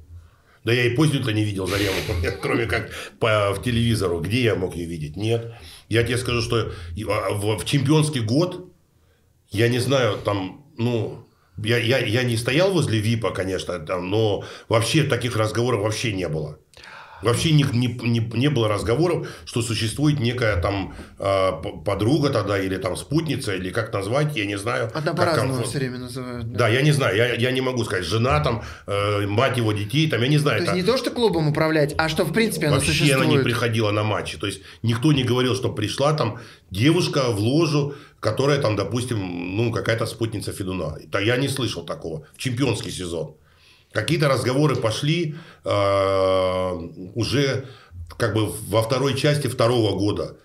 [0.70, 1.96] Да я и позднюю-то не видел Зарему,
[2.44, 4.20] кроме как по, в телевизору.
[4.20, 5.16] Где я мог ее видеть?
[5.16, 5.52] Нет.
[5.88, 6.72] Я тебе скажу, что
[7.08, 8.72] а, в, в чемпионский год,
[9.50, 11.26] я не знаю, там, ну,
[11.58, 16.28] Я, я, я не стоял возле ВИПа, конечно, там, но вообще таких разговоров вообще не
[16.28, 16.60] было.
[17.22, 21.52] Вообще не, не, не, не было разговоров, что существует некая там э,
[21.86, 24.90] подруга тогда, или там спутница, или как назвать, я не знаю.
[24.94, 25.70] Одна по-разному комфорт.
[25.70, 26.52] все время называют.
[26.52, 30.10] Да, я не знаю, я, я не могу сказать, жена там, э, мать его детей,
[30.10, 30.58] там, я не знаю.
[30.60, 33.18] То есть это- не то, что клубом управлять, а что в принципе она Вообще существует.
[33.28, 34.38] она не приходила на матчи.
[34.38, 36.40] То есть никто не говорил, что пришла там
[36.72, 40.98] девушка в ложу, которая там, допустим, ну, какая-то спутница Федуна.
[41.08, 42.26] Да я не слышал такого.
[42.38, 43.36] Чемпионский сезон.
[43.92, 45.36] Какие-то разговоры пошли
[45.66, 46.72] э,
[47.16, 47.66] уже
[48.18, 50.36] как бы во второй части второго года.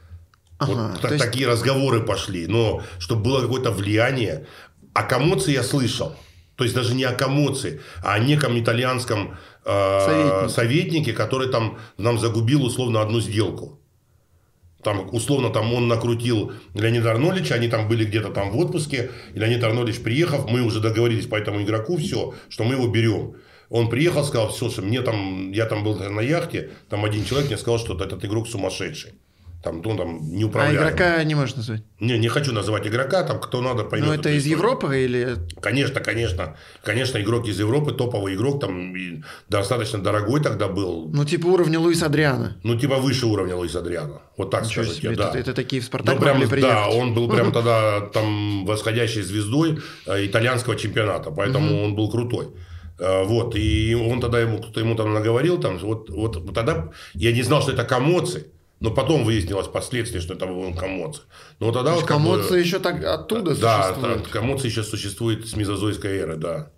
[0.58, 2.46] Ага, вот то та- есть- такие разговоры пошли.
[2.46, 4.46] Но чтобы было какое-то влияние.
[4.94, 6.14] О комоции я слышал.
[6.56, 10.48] То есть даже не о комоции, а о неком итальянском э, Советнике.
[10.54, 13.80] советнике, который там нам загубил условно одну сделку.
[14.84, 19.38] Там, условно, там он накрутил Леонида Арнольдовича, они там были где-то там в отпуске, и
[19.38, 23.34] Леонид Арнольдович приехав, мы уже договорились по этому игроку, все, что мы его берем.
[23.70, 27.56] Он приехал, сказал, слушай, мне там, я там был на яхте, там один человек мне
[27.56, 29.14] сказал, что этот игрок сумасшедший.
[29.64, 30.82] Там, ну, там, А неуправляемый.
[30.90, 31.82] игрока не можешь назвать.
[31.98, 34.08] Не, не хочу называть игрока, там кто надо поймет.
[34.08, 34.58] Ну, это из историю.
[34.58, 35.36] Европы или...
[35.62, 36.56] Конечно, конечно.
[36.84, 38.94] Конечно, игрок из Европы, топовый игрок, там
[39.48, 41.08] достаточно дорогой тогда был.
[41.12, 42.58] Ну, типа уровня Луис Адриана.
[42.62, 44.20] Ну, типа выше уровня Луиса Адриана.
[44.36, 45.30] Вот так Ничего скажу себе, да.
[45.30, 46.94] это, это такие в «Спартак» Ну, прям, могли да, приехать.
[47.02, 52.48] он был прям тогда там восходящей звездой э, итальянского чемпионата, поэтому он был крутой.
[52.98, 57.32] Э, Вот, и он тогда ему, кто-то ему там наговорил, там, вот, вот тогда я
[57.32, 58.46] не знал, что это комоции,
[58.84, 61.22] но потом выяснилось впоследствии, что это был комоци.
[61.58, 64.28] Но тогда То вот как бы- еще так оттуда да, существует.
[64.28, 66.68] комоции сейчас существует с мезозойской эры, да.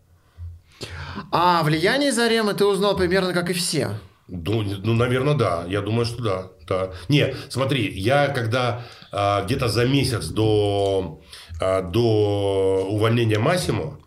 [1.32, 3.98] А влияние Заремы ты узнал примерно как и все.
[4.28, 5.64] Ну, ну, наверное, да.
[5.66, 6.50] Я думаю, что да.
[6.68, 6.92] да.
[7.08, 11.20] Не, смотри, я когда а, где-то за месяц до,
[11.60, 13.98] а, до увольнения Массимо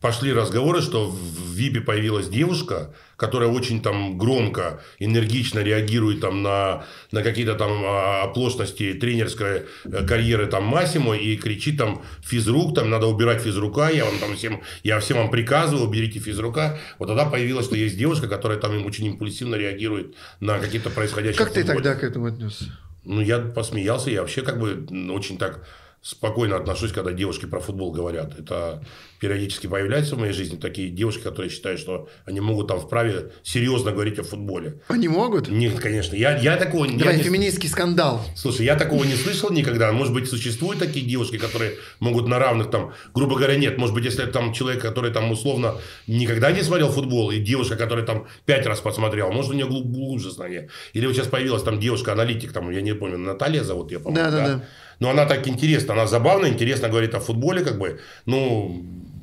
[0.00, 6.84] пошли разговоры, что в ВИПе появилась девушка, которая очень там громко, энергично реагирует там на,
[7.10, 12.90] на какие-то там а, оплошности тренерской э, карьеры там Массимо и кричит там физрук, там
[12.90, 16.78] надо убирать физрука, я вам там всем, я всем вам приказываю, уберите физрука.
[16.98, 21.52] Вот тогда появилось, что есть девушка, которая там очень импульсивно реагирует на какие-то происходящие Как
[21.52, 22.66] ты тогда к этому отнесся?
[23.04, 25.64] Ну, я посмеялся, я вообще как бы очень так
[26.02, 28.38] спокойно отношусь, когда девушки про футбол говорят.
[28.38, 28.84] Это
[29.20, 33.90] периодически появляются в моей жизни такие девушки, которые считают, что они могут там вправе серьезно
[33.90, 34.80] говорить о футболе.
[34.88, 35.48] Они могут?
[35.48, 36.14] Нет, конечно.
[36.14, 38.24] Я, я такого я Давай, не- феминистский скандал.
[38.36, 39.90] Слушай, я такого не слышал никогда.
[39.92, 43.76] Может быть, существуют такие девушки, которые могут на равных там, грубо говоря, нет.
[43.76, 45.74] Может быть, если там человек, который там условно
[46.06, 49.90] никогда не смотрел футбол, и девушка, которая там пять раз посмотрела, может, у нее глуб-
[49.90, 50.68] глубже знания.
[50.92, 54.30] Или вот сейчас появилась там девушка-аналитик, там, я не помню, Наталья зовут ее, по-моему.
[54.30, 54.64] Да-да-да.
[55.00, 58.82] Но она так интересна, она забавно, интересно говорит о футболе, как бы, ну,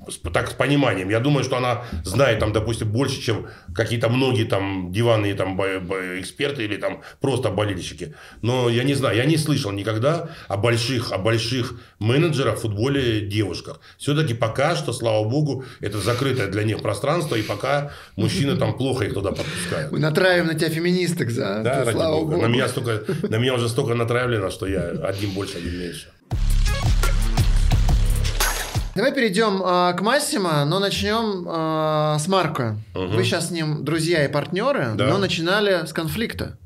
[0.09, 1.09] с- так с пониманием.
[1.09, 5.59] Я думаю, что она знает там, допустим, больше, чем какие-то многие там диванные там
[6.19, 8.15] эксперты или там просто болельщики.
[8.41, 13.21] Но я не знаю, я не слышал никогда о больших, о больших менеджерах в футболе
[13.21, 13.79] девушках.
[13.97, 19.05] Все-таки пока что, слава богу, это закрытое для них пространство, и пока мужчины там плохо
[19.05, 19.91] их туда подпускают.
[19.91, 21.61] Мы натравим на тебя феминисток за...
[21.63, 22.31] Да, ради слава бога.
[22.31, 22.41] богу.
[22.41, 26.07] На меня, столько, на меня уже столько натравлено, что я один больше, один меньше.
[28.95, 32.77] Давай перейдем а, к Массимо, но начнем а, с Марко.
[32.93, 35.07] Вы сейчас с ним друзья и партнеры, Да.
[35.07, 36.57] но начинали с конфликта.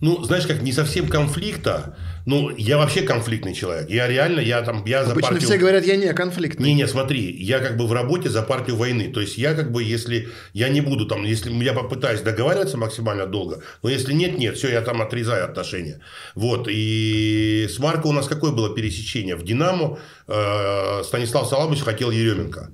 [0.00, 1.96] Ну, знаешь, как не совсем конфликта.
[2.26, 3.88] Ну, я вообще конфликтный человек.
[3.88, 5.48] Я реально, я там, я за Обычно партию...
[5.48, 6.68] все говорят, я не конфликтный.
[6.68, 9.10] Не-не, смотри, я как бы в работе за партию войны.
[9.12, 13.26] То есть я как бы, если я не буду там, если я попытаюсь договариваться максимально
[13.26, 16.00] долго, но если нет, нет, все, я там отрезаю отношения.
[16.34, 19.36] Вот, и с Марко у нас какое было пересечение?
[19.36, 22.70] В «Динамо» э, Станислав Саламович хотел Еременко.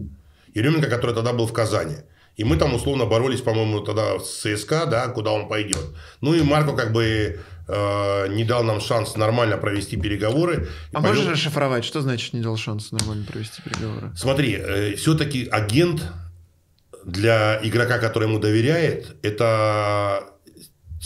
[0.54, 1.96] Еременко, который тогда был в Казани.
[2.36, 5.80] И мы там условно боролись, по-моему, тогда с ЦСКА, да, куда он пойдет.
[6.20, 10.68] Ну и Марко как бы э, не дал нам шанс нормально провести переговоры.
[10.92, 14.12] А можешь повел- расшифровать, что значит не дал шанса нормально провести переговоры?
[14.16, 16.02] Смотри, все-таки агент
[17.04, 20.24] для игрока, который ему доверяет, это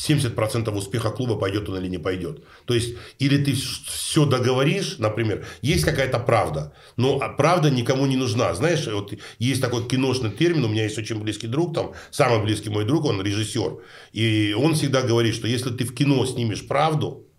[0.09, 2.43] 70% успеха клуба, пойдет он или не пойдет.
[2.65, 8.55] То есть, или ты все договоришь, например, есть какая-то правда, но правда никому не нужна.
[8.55, 12.71] Знаешь, вот есть такой киношный термин, у меня есть очень близкий друг, там, самый близкий
[12.71, 13.79] мой друг, он режиссер,
[14.13, 17.30] и он всегда говорит, что если ты в кино снимешь правду,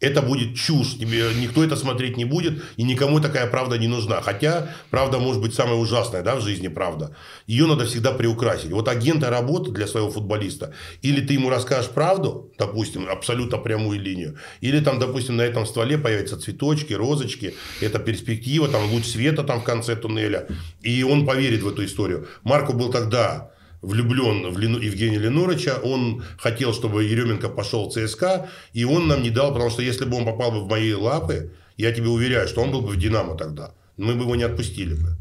[0.00, 0.94] это будет чушь.
[0.98, 4.20] Тебе, никто это смотреть не будет, и никому такая правда не нужна.
[4.20, 7.16] Хотя правда может быть самая ужасная да, в жизни правда.
[7.46, 8.70] Ее надо всегда приукрасить.
[8.70, 10.72] Вот агента работы для своего футболиста.
[11.02, 14.38] Или ты ему расскажешь правду, допустим, абсолютно прямую линию.
[14.60, 17.54] Или там, допустим, на этом стволе появятся цветочки, розочки.
[17.80, 20.46] Это перспектива, там луч света там в конце туннеля.
[20.82, 22.28] И он поверит в эту историю.
[22.44, 23.50] Марко был тогда
[23.82, 29.22] влюблен в Лену, Евгения Ленорыча, он хотел, чтобы Еременко пошел в ЦСКА, и он нам
[29.22, 32.48] не дал, потому что если бы он попал бы в мои лапы, я тебе уверяю,
[32.48, 33.72] что он был бы в «Динамо» тогда.
[33.96, 35.16] Мы бы его не отпустили бы.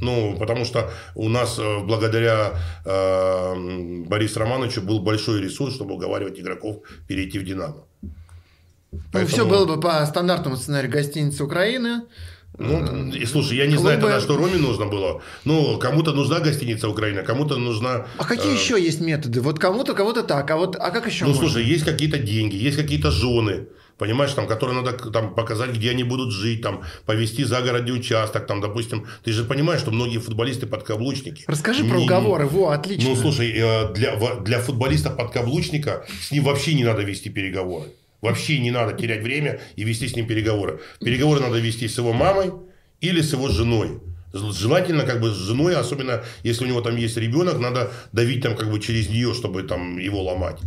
[0.00, 2.54] Ну, потому что у нас э, благодаря
[2.84, 7.84] э, Борису Романовичу был большой ресурс, чтобы уговаривать игроков перейти в «Динамо».
[9.12, 9.22] Поэтому...
[9.22, 12.02] Ну, все было бы по стандартному сценарию гостиницы Украины.
[12.58, 13.82] Ну, и, слушай, я не Клубы...
[13.82, 15.22] знаю тогда, что Роме нужно было.
[15.44, 18.06] Ну, кому-то нужна гостиница Украина, кому-то нужна...
[18.18, 18.54] А какие э...
[18.54, 19.40] еще есть методы?
[19.40, 21.48] Вот кому-то, кого-то так, а вот а как еще Ну, можно?
[21.48, 26.02] слушай, есть какие-то деньги, есть какие-то жены, понимаешь, там, которые надо там, показать, где они
[26.02, 29.06] будут жить, там, повести загородный участок, там, допустим.
[29.22, 31.44] Ты же понимаешь, что многие футболисты подкаблучники.
[31.46, 33.10] Расскажи про уговоры, во, отлично.
[33.10, 37.90] Ну, слушай, э, для, для футболиста подкаблучника с ним вообще не надо вести переговоры.
[38.20, 40.80] Вообще не надо терять время и вести с ним переговоры.
[41.00, 42.52] Переговоры надо вести с его мамой
[43.00, 44.00] или с его женой.
[44.32, 48.56] Желательно как бы с женой, особенно если у него там есть ребенок, надо давить там
[48.56, 50.58] как бы через нее, чтобы там его ломать.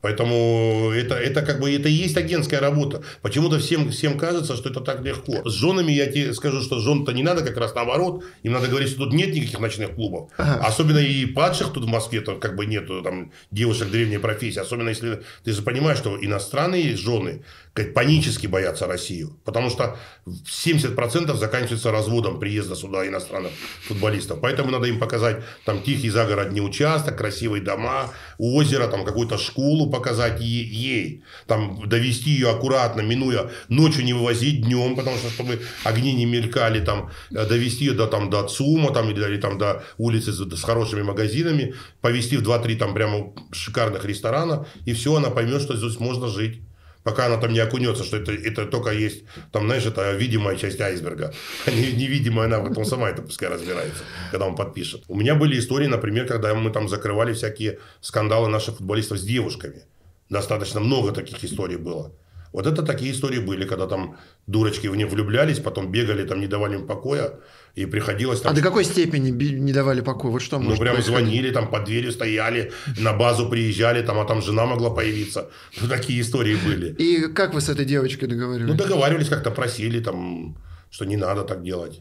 [0.00, 3.02] Поэтому это, это как бы это и есть агентская работа.
[3.20, 5.48] Почему-то всем, всем кажется, что это так легко.
[5.48, 8.24] С женами я тебе скажу, что жен-то не надо как раз наоборот.
[8.44, 10.30] Им надо говорить, что тут нет никаких ночных клубов.
[10.36, 10.64] Ага.
[10.64, 14.60] Особенно и падших тут в Москве то как бы нету там девушек древней профессии.
[14.60, 17.42] Особенно если ты же понимаешь, что иностранные жены
[17.84, 19.38] панически боятся Россию.
[19.44, 23.52] Потому что 70% заканчивается разводом приезда сюда иностранных
[23.86, 24.40] футболистов.
[24.40, 30.40] Поэтому надо им показать там тихий загородный участок, красивые дома, озеро, там какую-то школу показать
[30.40, 31.22] ей.
[31.46, 36.84] Там довести ее аккуратно, минуя ночью не вывозить днем, потому что чтобы огни не мелькали,
[36.84, 40.38] там э, довести ее до, там, до ЦУМа там, или, или там, до улицы с,
[40.38, 45.76] с хорошими магазинами, повезти в 2-3 там прямо шикарных ресторана, и все, она поймет, что
[45.76, 46.62] здесь можно жить
[47.02, 50.80] пока она там не окунется, что это, это только есть, там, знаешь, это видимая часть
[50.80, 51.32] айсберга.
[51.66, 55.04] А невидимая она потом сама это пускай разбирается, когда он подпишет.
[55.08, 59.82] У меня были истории, например, когда мы там закрывали всякие скандалы наших футболистов с девушками.
[60.30, 62.12] Достаточно много таких историй было.
[62.52, 66.46] Вот это такие истории были, когда там дурочки в них влюблялись, потом бегали, там не
[66.46, 67.40] давали им покоя,
[67.74, 68.52] и приходилось там...
[68.52, 70.32] А до какой степени не давали покоя?
[70.32, 71.06] Вот что Ну, прям происходить?
[71.06, 75.48] звонили, там под дверью стояли, на базу приезжали, там, а там жена могла появиться.
[75.80, 76.94] Ну, такие истории были.
[76.98, 78.72] И как вы с этой девочкой договаривались?
[78.72, 80.56] Ну, договаривались, как-то просили, там,
[80.90, 82.00] что не надо так делать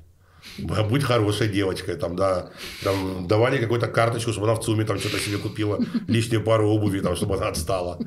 [0.58, 2.50] будь хорошей девочкой, там, да,
[2.84, 7.00] там, давали какую-то карточку, чтобы она в ЦУМе там что-то себе купила, лишнюю пару обуви,
[7.00, 8.00] там, чтобы она отстала.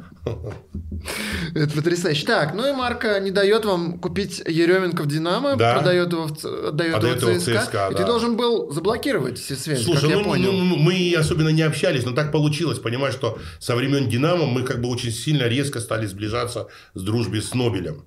[1.54, 2.26] Это потрясающе.
[2.26, 5.74] Так, ну и Марка не дает вам купить Еременко в Динамо, да.
[5.74, 7.98] продает его в, отдает, отдает его в ЦСКА, ЦСКА и да.
[7.98, 10.52] ты должен был заблокировать все связи, Слушай, как ну, я понял.
[10.52, 14.80] Ну, мы особенно не общались, но так получилось, понимаешь, что со времен Динамо мы как
[14.80, 18.04] бы очень сильно резко стали сближаться с дружбой с Нобелем.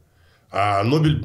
[0.55, 1.19] А Нобель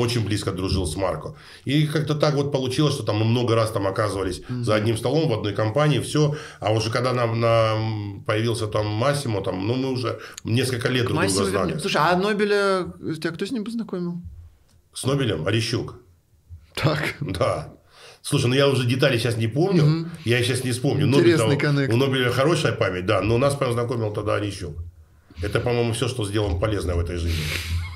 [0.00, 1.34] очень близко дружил с Марко.
[1.66, 4.62] И как-то так вот получилось, что там мы много раз там оказывались mm-hmm.
[4.62, 6.34] за одним столом в одной компании, все.
[6.58, 11.20] А уже когда нам на, появился там Массимо, там, ну, мы уже несколько лет друг
[11.20, 11.78] друга знали.
[11.78, 12.86] Слушай, а Нобеля,
[13.20, 14.22] тебя кто с ним познакомил?
[14.94, 15.46] С Нобелем?
[15.46, 15.96] Орещук.
[16.74, 17.16] Так.
[17.20, 17.74] Да.
[18.22, 20.08] Слушай, ну я уже детали сейчас не помню, угу.
[20.24, 21.08] я сейчас не вспомню.
[21.08, 21.92] Интересный Нобель, коннект.
[21.92, 24.76] У Нобеля хорошая память, да, но нас познакомил тогда Орещук.
[25.42, 27.42] Это, по-моему, все, что сделано полезное в этой жизни.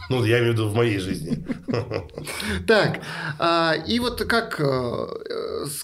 [0.09, 1.45] Ну, я имею в виду в моей жизни.
[2.67, 3.01] Так,
[3.39, 5.07] а, и вот как э,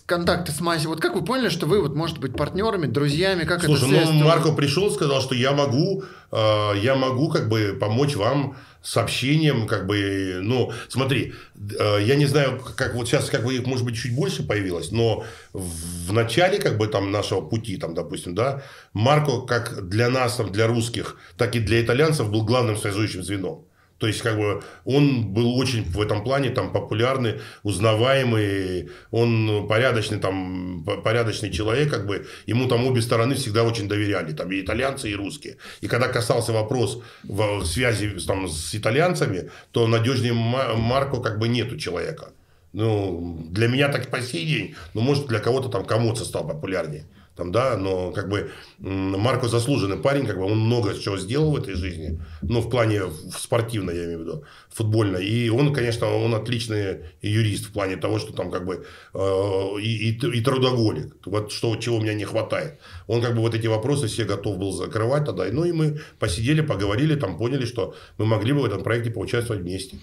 [0.07, 3.65] контакты с Маси, вот как вы поняли, что вы вот, может быть, партнерами, друзьями, как
[3.65, 8.17] это Слушай, ну, Марко пришел, сказал, что я могу, э, я могу как бы помочь
[8.17, 11.35] вам с общением, как бы, ну, смотри,
[11.79, 14.91] э, я не знаю, как вот сейчас, как бы их, может быть, чуть больше появилось,
[14.91, 18.63] но в начале, как бы, там, нашего пути, там, допустим, да,
[18.93, 23.65] Марко, как для нас, там, для русских, так и для итальянцев был главным связующим звеном.
[24.03, 30.19] То есть, как бы, он был очень в этом плане там популярный, узнаваемый, он порядочный,
[30.19, 35.09] там, порядочный человек, как бы, ему там обе стороны всегда очень доверяли, там, и итальянцы,
[35.09, 35.59] и русские.
[35.83, 41.79] И когда касался вопрос в связи там, с итальянцами, то надежнее Марко как бы нету
[41.79, 42.33] человека.
[42.73, 47.05] Ну, для меня так по сей день, ну, может, для кого-то там Комоца стал популярнее.
[47.37, 51.57] Там, да, но как бы Марко заслуженный парень, как бы он много чего сделал в
[51.57, 56.15] этой жизни, ну, в плане в спортивно, я имею в виду, футбольно, и он, конечно,
[56.15, 61.15] он отличный юрист в плане того, что там как бы э, и, и, и трудоголик,
[61.27, 62.79] вот что, чего у меня не хватает.
[63.13, 66.63] Он как бы вот эти вопросы все готов был закрывать тогда, ну, и мы посидели,
[66.63, 69.99] поговорили, там поняли, что мы могли бы в этом проекте поучаствовать вместе.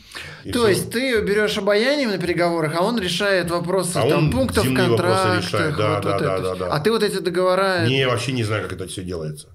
[0.46, 0.68] И То всё.
[0.68, 5.44] есть ты берешь обаянием на переговорах, а он решает вопросы А там, он пунктов контрактах.
[5.44, 5.76] решает.
[5.76, 6.68] Да, вот- да, вот да, это да, да.
[6.68, 7.88] А ты вот эти договора...
[7.88, 9.48] Не, я вообще не знаю, как это все делается.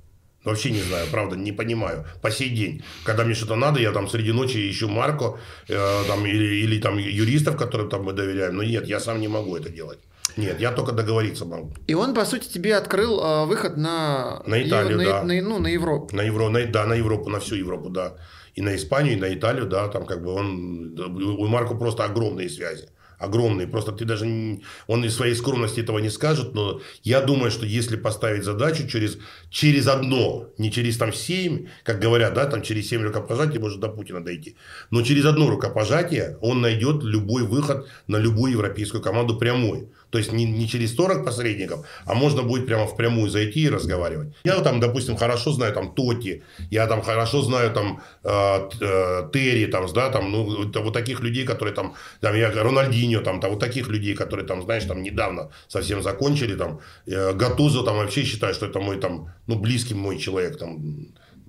[0.42, 2.04] Вообще не знаю, правда, не понимаю.
[2.22, 5.38] По сей день, когда мне что-то надо, я там среди ночи ищу Марко
[5.68, 8.56] э, там, или, или там юристов, которым там мы доверяем.
[8.56, 9.98] Но нет, я сам не могу это делать.
[10.36, 11.72] Нет, я только договориться могу.
[11.86, 14.42] И он, по сути, тебе открыл э, выход на...
[14.46, 15.22] На Италию, на, да.
[15.22, 16.14] на- ну, на Европу.
[16.16, 18.14] На Евро, на, да, на Европу, на всю Европу, да.
[18.54, 22.48] И на Испанию, и на Италию, да, там как бы он, у Марко просто огромные
[22.48, 22.88] связи.
[23.24, 23.66] Огромные.
[23.66, 27.66] Просто ты даже, не- он из своей скромности этого не скажет, но я думаю, что
[27.66, 29.18] если поставить задачу через,
[29.50, 33.88] через одно, не через там семь, как говорят, да, там через семь рукопожатий может до
[33.88, 34.56] Путина дойти,
[34.90, 39.88] но через одно рукопожатие он найдет любой выход на любую европейскую команду прямой.
[40.10, 44.28] То есть не, не через 40 посредников, а можно будет прямо впрямую зайти и разговаривать.
[44.44, 49.66] Я там, допустим, хорошо знаю там Тоти, я там хорошо знаю там э, э, Терри,
[49.66, 52.50] там, да, там, ну, вот таких людей, которые там, там я
[53.14, 57.32] Рональдинho, там, там, вот таких людей, которые там, знаешь, там недавно совсем закончили, там, э,
[57.32, 61.06] Гатузо, там, вообще считаю, что это мой там, ну, близкий мой человек, там,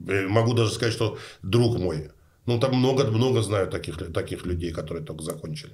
[0.08, 2.10] Э, могу даже сказать, что друг мой.
[2.46, 5.74] Ну, там много-много знаю таких, таких людей, которые только закончили.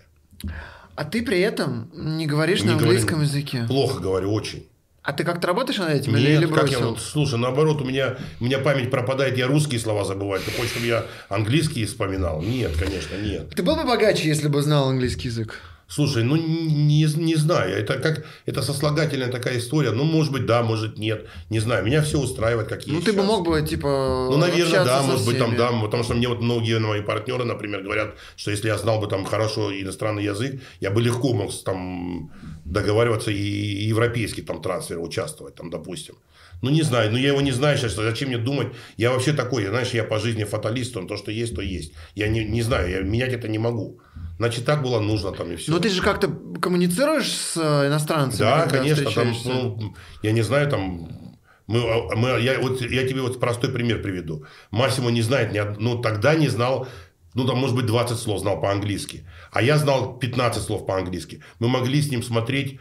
[0.96, 2.90] А ты при этом не говоришь Не на говорю.
[2.90, 3.66] английском языке.
[3.68, 4.68] Плохо говорю, очень.
[5.04, 6.90] А ты как-то работаешь над этим или, Нет, или как я, бросил?
[6.92, 10.40] вот, слушай, наоборот, у меня, у меня память пропадает, я русские слова забываю.
[10.46, 12.44] Ты хочешь, чтобы я английские вспоминал?
[12.44, 13.50] Нет, конечно, нет.
[13.56, 15.60] Ты был бы богаче, если бы знал английский язык?
[15.92, 19.92] Слушай, ну не, не знаю, это как это сослагательная такая история.
[19.92, 21.86] Ну, может быть, да, может нет, не знаю.
[21.86, 23.28] Меня все устраивает, как Ну, есть ты бы сейчас.
[23.28, 25.58] мог бы, типа, Ну, наверное, да, может быть, там, всеми.
[25.58, 29.08] да, потому что мне вот многие мои партнеры, например, говорят, что если я знал бы
[29.08, 32.32] там хорошо иностранный язык, я бы легко мог там
[32.64, 36.16] договариваться и и европейский там трансфер участвовать, там, допустим.
[36.62, 38.68] Ну, не знаю, ну, я его не знаю сейчас, зачем мне думать?
[38.98, 41.94] Я вообще такой, знаешь, я по жизни фаталист, он то, что есть, то есть.
[42.16, 44.00] Я не, не знаю, я менять это не могу.
[44.42, 45.72] Значит, так было нужно там и все.
[45.72, 46.28] Но ты же как-то
[46.60, 51.38] коммуницируешь с э, иностранцами, Да, конечно, там, ну, я не знаю, там,
[51.68, 54.44] мы, а, мы, я, вот, я тебе вот простой пример приведу.
[54.72, 56.88] Массимо не знает, ни ну, тогда не знал,
[57.36, 59.28] ну, там, может быть, 20 слов знал по-английски.
[59.52, 61.44] А я знал 15 слов по-английски.
[61.60, 62.80] Мы могли с ним смотреть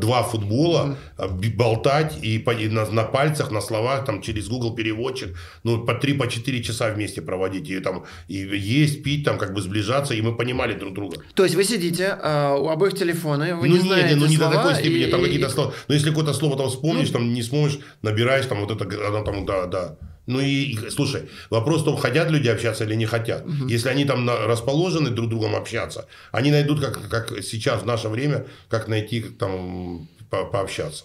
[0.00, 4.48] два футбола, э, би- болтать и, по- и на, на пальцах, на словах, там, через
[4.48, 5.28] Google переводчик,
[5.64, 7.68] ну, по 3 по 4 часа вместе проводить.
[7.70, 11.16] И, там, и есть, пить, там, как бы сближаться, и мы понимали друг друга.
[11.34, 14.52] То есть вы сидите, э, у обоих телефоны, вы ну, не знаете ну не слова,
[14.52, 15.72] до такой степени, и- там какие-то слова.
[15.88, 19.46] Но если какое-то слово там вспомнишь, там не сможешь, набираешь, там вот это, оно там,
[19.46, 19.96] да, да.
[20.26, 23.44] Ну и, слушай, вопрос в том, хотят люди общаться или не хотят.
[23.68, 28.08] Если они там расположены друг с другом общаться, они найдут, как, как сейчас в наше
[28.08, 31.04] время, как найти там по- пообщаться.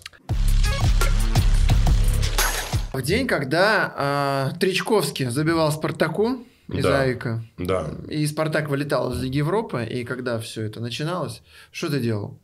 [2.94, 7.02] В день, когда э, Тричковский забивал Спартаку из Да.
[7.02, 7.92] Аика, Да.
[8.10, 11.42] и Спартак вылетал из Лиги Европы, и когда все это начиналось,
[11.72, 12.40] что ты делал?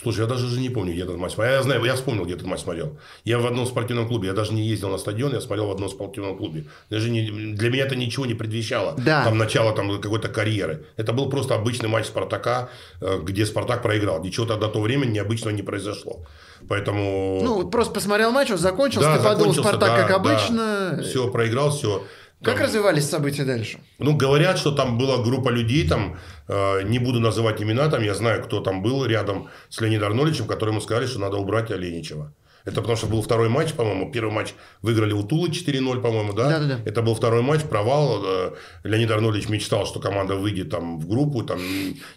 [0.00, 1.56] Слушай, я даже уже не помню, где этот матч смотрел.
[1.56, 2.96] Я знаю, я вспомнил, где этот матч смотрел.
[3.24, 4.28] Я в одном спортивном клубе.
[4.28, 6.66] Я даже не ездил на стадион, я смотрел в одном спортивном клубе.
[6.88, 8.94] Даже не- для меня это ничего не предвещало.
[8.98, 9.24] Да.
[9.24, 10.84] Там начало там, какой-то карьеры.
[10.96, 12.68] Это был просто обычный матч Спартака,
[13.00, 14.22] э, где Спартак проиграл.
[14.22, 16.24] Ничего тогда до времени необычного не произошло.
[16.68, 17.40] Поэтому...
[17.42, 20.14] Ну, просто посмотрел матч, он закончился, да, ты подумал, Спартак, да, как да.
[20.14, 21.00] обычно.
[21.02, 22.04] Все, проиграл, все.
[22.42, 23.80] Как развивались события дальше?
[23.98, 26.18] Ну, говорят, что там была группа людей, там,
[26.48, 30.80] не буду называть имена, там, я знаю, кто там был рядом с Леонидом Арнольдовичем, которому
[30.80, 32.32] сказали, что надо убрать Оленичева.
[32.64, 34.12] Это потому что был второй матч, по-моему.
[34.12, 34.48] Первый матч
[34.82, 36.48] выиграли у Тулы 4-0, по-моему, да?
[36.50, 36.80] Да-да-да.
[36.84, 38.22] Это был второй матч, провал.
[38.26, 38.50] Э,
[38.84, 41.58] Леонид Арнольдович мечтал, что команда выйдет там в группу, там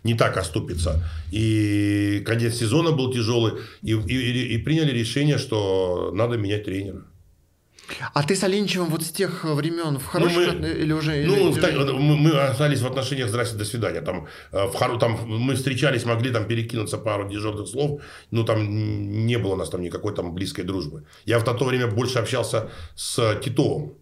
[0.04, 1.02] не так оступится.
[1.32, 3.54] И конец сезона был тяжелый.
[3.82, 7.04] И, и- и приняли решение, что надо менять тренера.
[8.14, 11.24] А ты с Оленичевым вот с тех времен в хороших мы- отно- или уже...
[11.26, 14.02] Ну, или- в та- мы, мы остались в отношениях «здрасте, до свидания».
[14.02, 19.26] Там, э, в хоро- там мы встречались, могли там перекинуться пару дежурных слов, но там
[19.28, 21.04] не было у нас там никакой там близкой дружбы.
[21.26, 23.94] Я в то время больше общался с Титовым.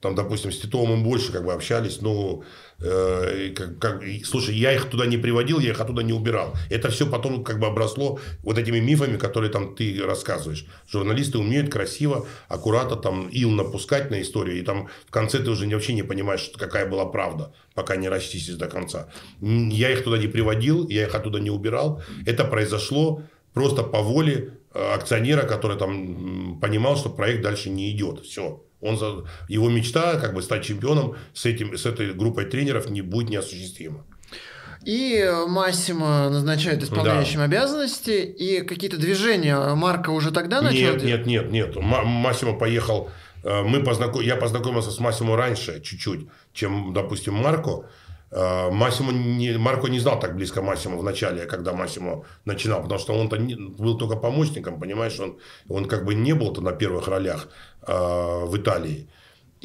[0.00, 2.42] Там, допустим, с Титовым мы больше как бы общались, но
[2.80, 6.54] э, как- как- слушай, я их туда не приводил, я их оттуда не убирал.
[6.70, 10.66] Это все потом как бы обросло вот этими мифами, которые там ты рассказываешь.
[10.88, 15.66] Журналисты умеют красиво, аккуратно там ил напускать на историю, и там в конце ты уже
[15.66, 19.08] вообще не понимаешь, какая была правда, пока не расчистишь до конца.
[19.40, 22.02] Я их туда не приводил, я их оттуда не убирал.
[22.26, 23.22] Это произошло
[23.54, 28.20] просто по воле э, акционера, который там понимал, что проект дальше не идет.
[28.24, 28.62] Все.
[28.80, 29.24] Он за...
[29.48, 34.04] Его мечта, как бы стать чемпионом с, этим, с этой группой тренеров, не будет неосуществима.
[34.84, 41.50] И Массимо назначают исполняющим обязанности, и какие-то движения Марка уже тогда начал Нет, нет, нет,
[41.50, 41.76] нет.
[41.76, 43.10] Ма- Массимо поехал.
[43.42, 44.20] э, Мы познаком...
[44.22, 47.88] Я познакомился с Массимо раньше чуть-чуть, чем, допустим, Марко.
[48.30, 49.56] Э, Массимо не...
[49.58, 53.56] Марко не знал так близко Массимо в начале, когда Массимо начинал, потому что он-то не-
[53.56, 57.48] был только помощником, понимаешь, он, он как бы не был-то на первых ролях
[57.86, 59.08] в Италии.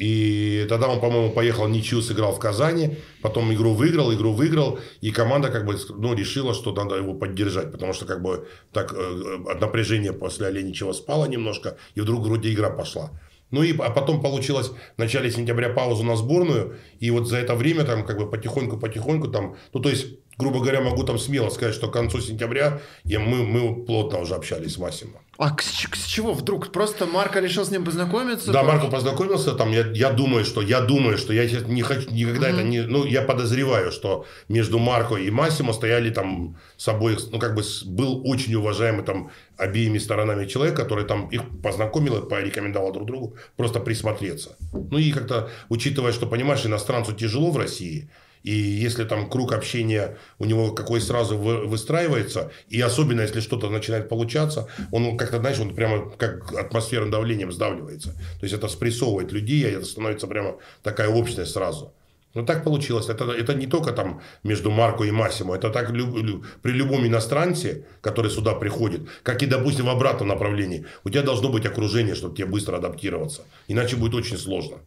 [0.02, 5.10] И тогда он, по-моему, поехал ничью, сыграл в Казани, потом игру выиграл, игру выиграл, и
[5.10, 9.38] команда как бы ну, решила, что надо его поддержать, потому что как бы так э,
[9.48, 13.10] от напряжения после Оленичева спало немножко, и вдруг вроде игра пошла.
[13.52, 17.54] Ну и а потом получилось в начале сентября паузу на сборную, и вот за это
[17.54, 20.06] время там как бы потихоньку-потихоньку там, ну то есть,
[20.38, 24.34] грубо говоря, могу там смело сказать, что к концу сентября я, мы, мы плотно уже
[24.34, 25.21] общались с Массимо.
[25.38, 26.70] А с, с чего вдруг?
[26.72, 28.52] Просто Марко решил с ним познакомиться?
[28.52, 32.10] Да, Марко познакомился, там, я, я думаю, что, я думаю, что я сейчас не хочу,
[32.10, 37.18] никогда это не, ну, я подозреваю, что между Марко и Массимо стояли там с обоих,
[37.32, 42.28] ну, как бы был очень уважаемый там обеими сторонами человек, который там их познакомил и
[42.28, 44.56] порекомендовал друг другу просто присмотреться.
[44.72, 48.10] Ну, и как-то, учитывая, что, понимаешь, иностранцу тяжело в России,
[48.42, 53.70] и если там круг общения у него какой сразу вы- выстраивается, и особенно если что-то
[53.70, 58.12] начинает получаться, он как-то, знаешь, он прямо как атмосферным давлением сдавливается.
[58.12, 61.92] То есть это спрессовывает людей, и это становится прямо такая общность сразу.
[62.34, 63.10] Ну, так получилось.
[63.10, 65.54] Это, это не только там между Марко и Массимо.
[65.54, 70.28] Это так лю- лю- при любом иностранце, который сюда приходит, как и, допустим, в обратном
[70.28, 70.86] направлении.
[71.04, 73.42] У тебя должно быть окружение, чтобы тебе быстро адаптироваться.
[73.68, 74.78] Иначе будет очень сложно.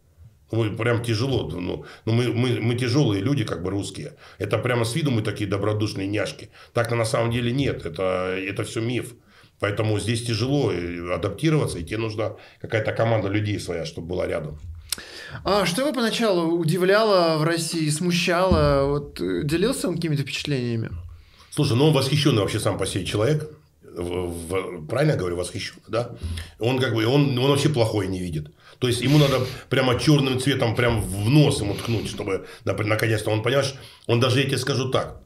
[0.50, 1.50] Ой, прям тяжело.
[1.50, 4.12] Ну, ну мы, мы, мы тяжелые люди, как бы русские.
[4.38, 6.50] Это прямо с виду мы такие добродушные няшки.
[6.72, 7.84] Так на самом деле нет.
[7.84, 9.14] Это, это все миф.
[9.58, 14.58] Поэтому здесь тяжело э, адаптироваться, и тебе нужна какая-то команда людей своя, чтобы была рядом.
[15.44, 18.86] А что его поначалу удивляло в России, смущало?
[18.86, 20.90] Вот э, делился он какими-то впечатлениями?
[21.50, 23.50] Слушай, ну он восхищенный вообще сам по себе человек.
[23.82, 26.10] В- в- правильно я говорю, восхищенный, да?
[26.58, 28.50] Он как бы, он, он вообще плохое не видит.
[28.78, 33.42] То есть, ему надо прямо черным цветом прям в нос ему ткнуть, чтобы, наконец-то он,
[33.42, 33.74] понимаешь,
[34.06, 35.20] он даже, я тебе скажу так,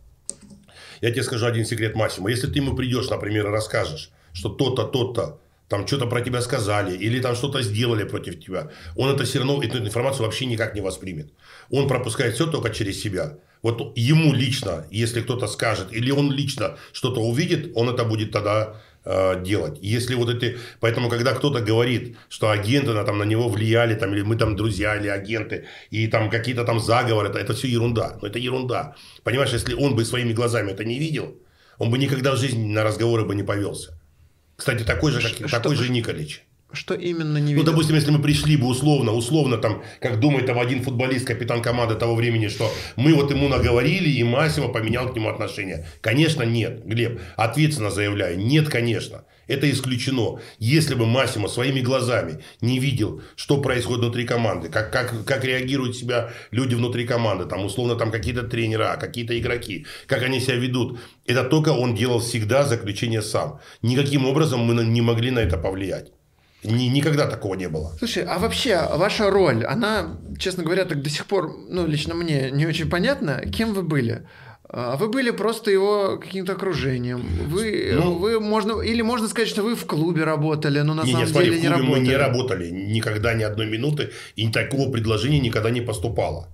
[1.01, 2.31] я тебе скажу один секрет Массимо.
[2.31, 6.97] Если ты ему придешь, например, и расскажешь, что то-то, то-то, там что-то про тебя сказали,
[6.97, 10.81] или там что-то сделали против тебя, он это все равно, эту информацию вообще никак не
[10.81, 11.33] воспримет.
[11.71, 13.39] Он пропускает все только через себя.
[13.63, 18.81] Вот ему лично, если кто-то скажет, или он лично что-то увидит, он это будет тогда
[19.05, 19.79] э, делать.
[19.81, 20.59] Если вот эти...
[20.81, 24.57] Поэтому, когда кто-то говорит, что агенты на, там, на него влияли, там, или мы там
[24.57, 28.19] друзья, или агенты, и там какие-то там заговоры, это, это все ерунда.
[28.21, 28.95] Но это ерунда.
[29.23, 31.37] Понимаешь, если он бы своими глазами это не видел,
[31.79, 33.99] он бы никогда в жизни на разговоры бы не повелся.
[34.57, 36.43] Кстати, такой же, как, Что- такой же Николич.
[36.73, 37.65] Что именно не Ну, видел?
[37.73, 41.95] допустим, если мы пришли бы условно, условно, там, как думает там один футболист, капитан команды
[41.97, 45.87] того времени, что мы вот ему наговорили, и Массимо поменял к нему отношение.
[46.01, 49.25] Конечно, нет, Глеб, ответственно заявляю, нет, конечно.
[49.49, 50.39] Это исключено.
[50.61, 55.97] Если бы Массимо своими глазами не видел, что происходит внутри команды, как, как, как реагируют
[55.97, 61.01] себя люди внутри команды, там, условно, там какие-то тренера, какие-то игроки, как они себя ведут,
[61.27, 63.59] это только он делал всегда заключение сам.
[63.83, 66.13] Никаким образом мы не могли на это повлиять.
[66.65, 67.93] Ни- никогда такого не было.
[67.99, 72.51] Слушай, а вообще ваша роль, она, честно говоря, так до сих пор, ну, лично мне
[72.51, 74.27] не очень понятно, кем вы были?
[74.73, 77.23] А Вы были просто его каким-то окружением.
[77.49, 81.11] Вы, Ну- вы можно, или можно сказать, что вы в клубе работали, но на не,
[81.13, 82.01] самом не, смотри, деле в не клубе работали.
[82.01, 86.47] мы не работали никогда ни одной минуты, и такого предложения никогда не поступало.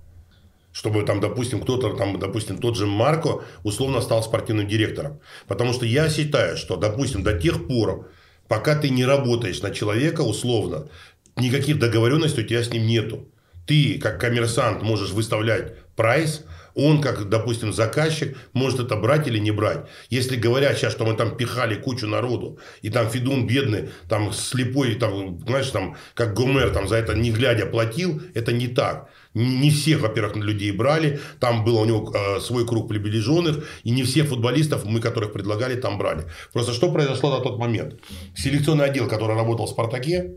[0.71, 5.19] Чтобы там, допустим, кто-то, там, допустим, тот же Марко условно стал спортивным директором.
[5.47, 8.09] Потому что я считаю, что, допустим, до тех пор,
[8.47, 10.89] пока ты не работаешь на человека условно,
[11.35, 13.27] никаких договоренностей у тебя с ним нету.
[13.65, 16.43] Ты, как коммерсант, можешь выставлять прайс,
[16.77, 19.87] он, как, допустим, заказчик, может это брать или не брать.
[20.11, 24.93] Если говорят сейчас, что мы там пихали кучу народу, и там Федун бедный, там слепой,
[24.93, 29.09] там, знаешь, там, как Гомер, там, за это не глядя платил, это не так.
[29.37, 34.01] Не всех, во-первых, людей брали, там был у него э, свой круг приближенных, и не
[34.01, 36.23] всех футболистов, мы которых предлагали, там брали.
[36.53, 37.95] Просто что произошло на тот момент?
[38.35, 40.31] Селекционный отдел, который работал в «Спартаке»,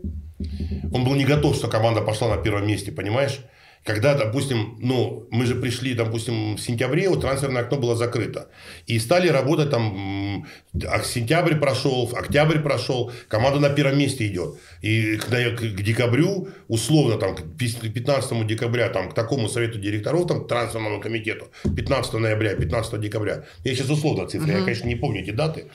[0.93, 3.39] он был не готов, что команда пошла на первом месте, понимаешь?
[3.83, 8.47] Когда, допустим, ну, мы же пришли, допустим, в сентябре, вот трансферное окно было закрыто.
[8.85, 10.45] И стали работать там,
[10.87, 14.55] а сентябрь прошел, октябрь прошел, команда на первом месте идет.
[14.83, 19.79] И к, к- к декабрю, условно, там, к пи- 15 декабря, там, к такому совету
[19.79, 24.87] директоров, там, к трансферному комитету, 15 ноября, 15 декабря, я сейчас условно цифры, я, конечно,
[24.87, 25.65] не помню эти даты,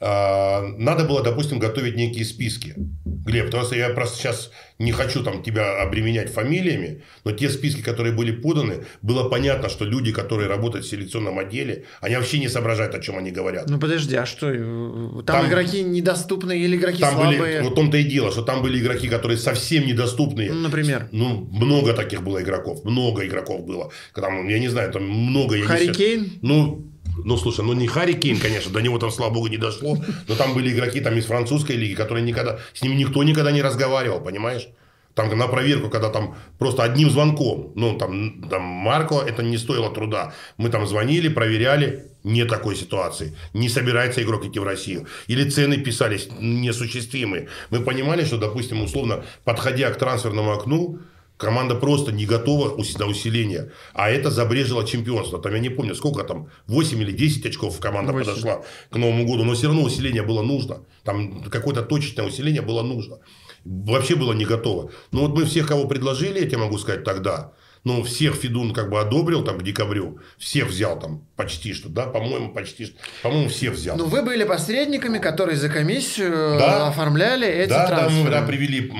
[0.00, 2.74] надо было, допустим, готовить некие списки.
[3.04, 7.80] Глеб, потому что я просто сейчас не хочу там тебя обременять фамилиями, но те списки,
[7.80, 12.48] которые были поданы, было понятно, что люди, которые работают в селекционном отделе, они вообще не
[12.48, 13.68] соображают, о чем они говорят.
[13.68, 14.52] Ну подожди, а что?
[14.52, 17.40] Там, Там- игроки недоступные или игроки Там слабые?
[17.40, 20.52] были, вот в том-то и дело, что там были игроки, которые совсем недоступные.
[20.52, 21.08] Ну, например?
[21.10, 23.90] Ну, много таких было игроков, много игроков было.
[24.14, 25.58] Там, я не знаю, там много...
[25.62, 25.92] Харри.
[25.92, 26.32] Кейн?
[26.42, 26.92] Ну,
[27.24, 29.96] ну, слушай, ну не Харри Кейн, конечно, до него там, слава богу, не дошло.
[30.28, 32.58] Но там были игроки там из французской лиги, которые никогда...
[32.74, 34.68] С ними никто никогда не разговаривал, понимаешь?
[35.14, 39.90] Там на проверку, когда там просто одним звонком, ну, там, там Марко, это не стоило
[39.90, 40.34] труда.
[40.58, 43.34] Мы там звонили, проверяли, нет такой ситуации.
[43.54, 45.06] Не собирается игрок идти в Россию.
[45.26, 47.48] Или цены писались несуществимые.
[47.70, 50.98] Мы понимали, что, допустим, условно, подходя к трансферному окну,
[51.36, 53.70] Команда просто не готова на усиление.
[53.92, 55.38] А это забрежило чемпионство.
[55.38, 58.26] Там я не помню, сколько там, 8 или 10 очков команда Восемь.
[58.26, 59.44] подошла к Новому году.
[59.44, 60.84] Но все равно усиление было нужно.
[61.04, 63.18] Там какое-то точечное усиление было нужно.
[63.64, 64.90] Вообще было не готово.
[65.12, 67.52] Но вот мы всех, кого предложили, я тебе могу сказать тогда,
[67.86, 70.18] ну, всех Федун как бы одобрил там к декабрю.
[70.38, 72.96] Всех взял там почти что, да, по-моему, почти что.
[73.22, 73.96] По-моему, всех взял.
[73.96, 76.88] Ну, вы были посредниками, которые за комиссию Да.
[76.88, 78.24] оформляли эти Да, да, трансферы.
[78.24, 78.90] мы да, привели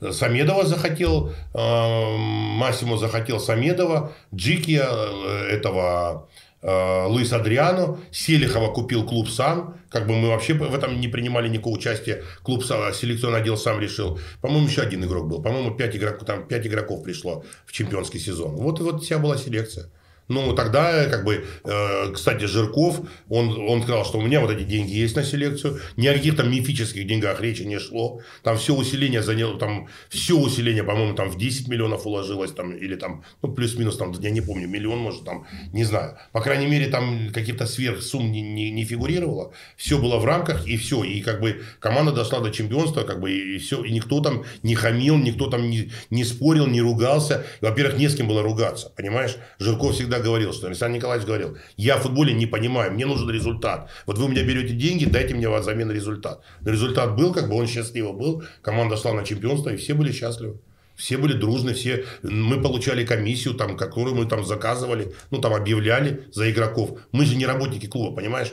[0.00, 6.33] э, Самедова захотел, э, Массимо захотел Самедова, Джики э, этого э,
[6.64, 11.74] Луис Адриано, Селихова купил клуб сам, как бы мы вообще в этом не принимали никакого
[11.74, 14.18] участия, клуб сам, селекционный отдел сам решил.
[14.40, 18.56] По-моему, еще один игрок был, по-моему, пять игроков, там пять игроков пришло в чемпионский сезон.
[18.56, 19.90] Вот, вот вся была селекция.
[20.28, 24.62] Ну, тогда, как бы, э, кстати, Жирков, он, он сказал, что у меня вот эти
[24.62, 25.80] деньги есть на селекцию.
[25.96, 28.20] Ни о каких там мифических деньгах речи не шло.
[28.42, 32.96] Там все усиление заняло, там все усиление, по-моему, там в 10 миллионов уложилось, там, или
[32.96, 36.16] там, ну, плюс-минус, там, я не помню, миллион, может, там, не знаю.
[36.32, 39.52] По крайней мере, там каких-то сверхсумм не, не, не фигурировало.
[39.76, 41.04] Все было в рамках, и все.
[41.04, 43.84] И, как бы, команда дошла до чемпионства, как бы, и все.
[43.84, 47.44] И никто там не хамил, никто там не, не спорил, не ругался.
[47.60, 49.36] Во-первых, не с кем было ругаться, понимаешь?
[49.58, 53.90] Жирков всегда говорил, что Александр Николаевич говорил, я в футболе не понимаю, мне нужен результат.
[54.06, 56.40] Вот вы у меня берете деньги, дайте мне взамен результат.
[56.60, 60.12] Но результат был, как бы он счастливо был, команда шла на чемпионство, и все были
[60.12, 60.58] счастливы.
[60.96, 62.04] Все были дружны, все.
[62.22, 67.00] Мы получали комиссию, там, которую мы там заказывали, ну, там, объявляли за игроков.
[67.10, 68.52] Мы же не работники клуба, понимаешь?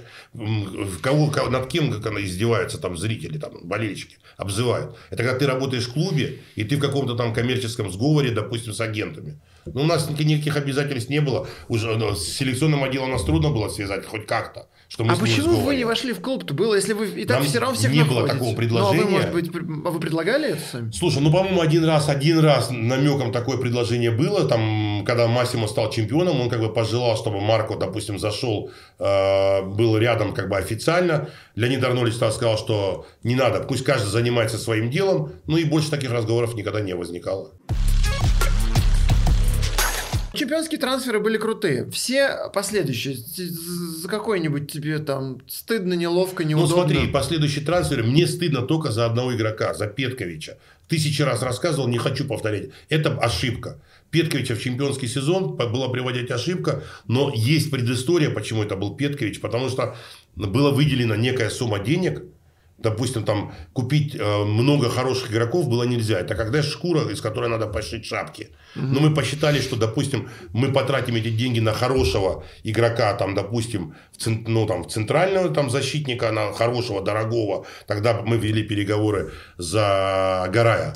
[1.02, 4.96] Кого- над кем как она издеваются там зрители, там, болельщики, обзывают.
[5.12, 8.82] Это когда ты работаешь в клубе, и ты в каком-то там коммерческом сговоре, допустим, с
[8.82, 9.40] агентами.
[9.66, 11.48] Ну, у нас ни- никаких обязательств не было.
[11.68, 14.68] Уже ну, с селекционным отделом нас трудно было связать хоть как-то.
[14.88, 16.54] Что мы А почему вы не вошли в клуб-то?
[16.54, 19.04] Было, если вы и так Нам все равно всех не было такого Ну, а предложения.
[19.04, 20.92] вы, может быть, при- а вы предлагали это сами?
[20.92, 25.90] Слушай, ну, по-моему, один раз, один раз намеком такое предложение было, там, когда Массимо стал
[25.92, 31.30] чемпионом, он как бы пожелал, чтобы Марко, допустим, зашел, э, был рядом как бы официально.
[31.56, 36.12] Леонид Арнольевич сказал, что не надо, пусть каждый занимается своим делом, ну и больше таких
[36.12, 37.52] разговоров никогда не возникало.
[40.34, 41.90] Чемпионские трансферы были крутые.
[41.92, 43.18] Все последующие.
[43.18, 46.76] За какой-нибудь тебе там стыдно, неловко, Ну, неудобно.
[46.76, 50.58] смотри, последующие трансферы, мне стыдно только за одного игрока, за Петковича.
[50.88, 52.70] Тысячи раз рассказывал, не хочу повторять.
[52.90, 53.78] Это ошибка.
[54.10, 59.70] Петковича в чемпионский сезон была приводить ошибка, но есть предыстория, почему это был Петкович, потому
[59.70, 59.96] что
[60.36, 62.24] была выделена некая сумма денег,
[62.84, 66.20] допустим, там купить э, много хороших игроков было нельзя.
[66.20, 68.50] Это когда шкура, из которой надо пошить шапки.
[68.76, 74.28] Но мы посчитали, что, допустим, мы потратим эти деньги на хорошего игрока, там, допустим, в,
[74.48, 77.66] ну, там, в центрального там, защитника, на хорошего, дорогого.
[77.88, 80.96] Тогда мы вели переговоры за Гарая.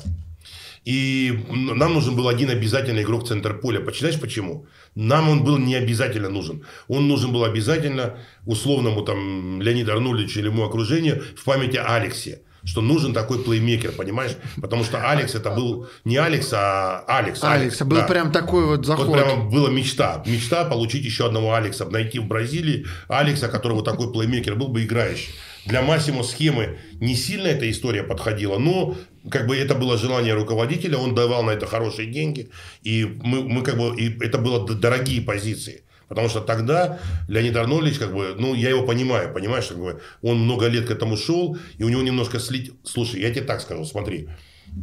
[0.86, 3.84] И нам нужен был один обязательный игрок центр поля.
[3.98, 4.66] Знаешь почему?
[4.94, 6.64] Нам он был не обязательно нужен.
[6.86, 12.42] Он нужен был обязательно условному там Леониду Арнольдовичу или ему окружению в памяти о Алексе.
[12.66, 14.32] Что нужен такой плеймейкер, понимаешь?
[14.60, 17.42] Потому что Алекс это был не Алекс, а Алекс.
[17.42, 18.02] Алекс, был да.
[18.02, 19.06] прям такой вот заход.
[19.06, 20.22] Вот прямо была мечта.
[20.26, 21.86] Мечта получить еще одного Алекса.
[21.86, 25.32] Найти в Бразилии Алекса, которого такой плеймейкер был бы играющий.
[25.64, 28.96] Для Массимо схемы не сильно эта история подходила, но
[29.30, 32.50] как бы это было желание руководителя, он давал на это хорошие деньги,
[32.82, 35.82] и мы, мы как бы, и это было дорогие позиции.
[36.08, 40.38] Потому что тогда Леонид Арнольдович, как бы, ну, я его понимаю, понимаешь, как бы, он
[40.38, 42.72] много лет к этому шел, и у него немножко слить...
[42.84, 44.28] Слушай, я тебе так скажу, смотри,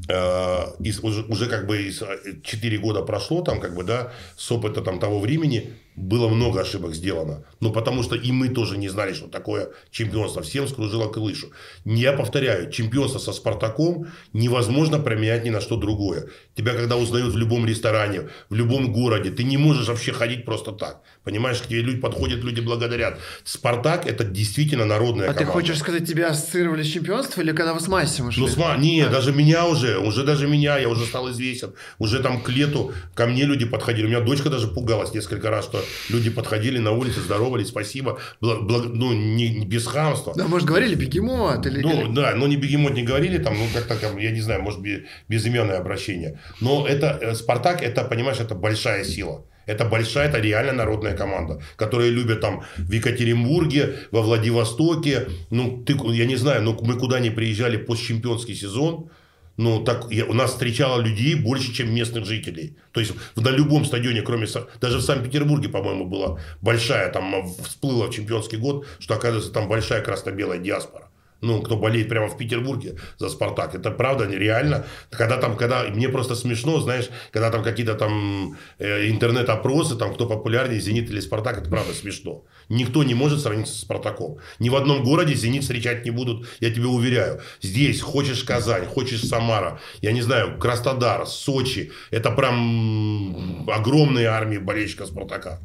[0.10, 4.12] э, из- уже, уже как бы из, э, 4 года прошло, там, как бы, да,
[4.38, 7.44] с опыта там того времени, было много ошибок сделано.
[7.60, 10.41] Но потому что и мы тоже не знали, что такое чемпионство.
[10.41, 11.52] Всем скружило крышу.
[11.86, 16.30] Я повторяю, чемпионство со Спартаком невозможно променять ни на что другое.
[16.56, 20.72] Тебя когда узнают в любом ресторане, в любом городе, ты не можешь вообще ходить просто
[20.72, 21.02] так.
[21.24, 23.18] Понимаешь, к тебе люди подходят, люди благодарят.
[23.45, 25.54] Спартак– это действительно народная А ты команда.
[25.54, 28.41] хочешь сказать, тебя ассоциировали с чемпионством или когда вы с Массимо шли?
[28.41, 28.76] Ну, сма...
[28.78, 31.74] Не, даже меня уже, уже даже меня, я уже стал известен.
[31.98, 34.06] Уже там к лету ко мне люди подходили.
[34.06, 38.20] У меня дочка даже пугалась несколько раз, что люди подходили на улице, здоровались, спасибо.
[38.41, 40.34] Бла- бла- Ну, не, не без хамства.
[40.36, 41.82] Да, может, говорили бегемот или...
[41.82, 44.82] Ну, да, но не бегемот не говорили, там, ну, как-то там, я не знаю, может,
[44.82, 46.40] бе- безыменное обращение.
[46.60, 49.45] Но это, э, Спартак, это, понимаешь, это большая сила.
[49.65, 55.27] Это большая, это реально народная команда, которая любят там в Екатеринбурге, во Владивостоке.
[55.49, 59.10] Ну, ты, я не знаю, ну, мы куда не приезжали постчемпионский сезон,
[59.57, 62.76] ну, так, я- у нас встречало людей больше, чем местных жителей.
[62.91, 64.48] То есть, на любом стадионе, кроме...
[64.81, 70.02] Даже в Санкт-Петербурге, по-моему, была большая, там, всплыла в чемпионский год, что, оказывается, там большая
[70.02, 71.10] красно-белая диаспора.
[71.44, 73.76] Ну, кто болеет прямо в Петербурге за «Спартак».
[73.76, 74.86] Это правда, нереально.
[75.10, 75.84] Когда там, когда...
[75.84, 81.20] Мне просто смешно, знаешь, когда там какие-то там э, интернет-опросы, там, кто популярнее, «Зенит» или
[81.20, 82.45] «Спартак», это правда смешно.
[82.70, 84.38] Никто не может сравниться с «Спартаком».
[84.60, 87.41] Ни в одном городе «Зенит» встречать не будут, я тебе уверяю.
[87.61, 91.91] Здесь, хочешь Казань, хочешь Самара, я не знаю, Краснодар, Сочи.
[92.10, 95.60] Это прям огромные армии болельщиков «Спартака».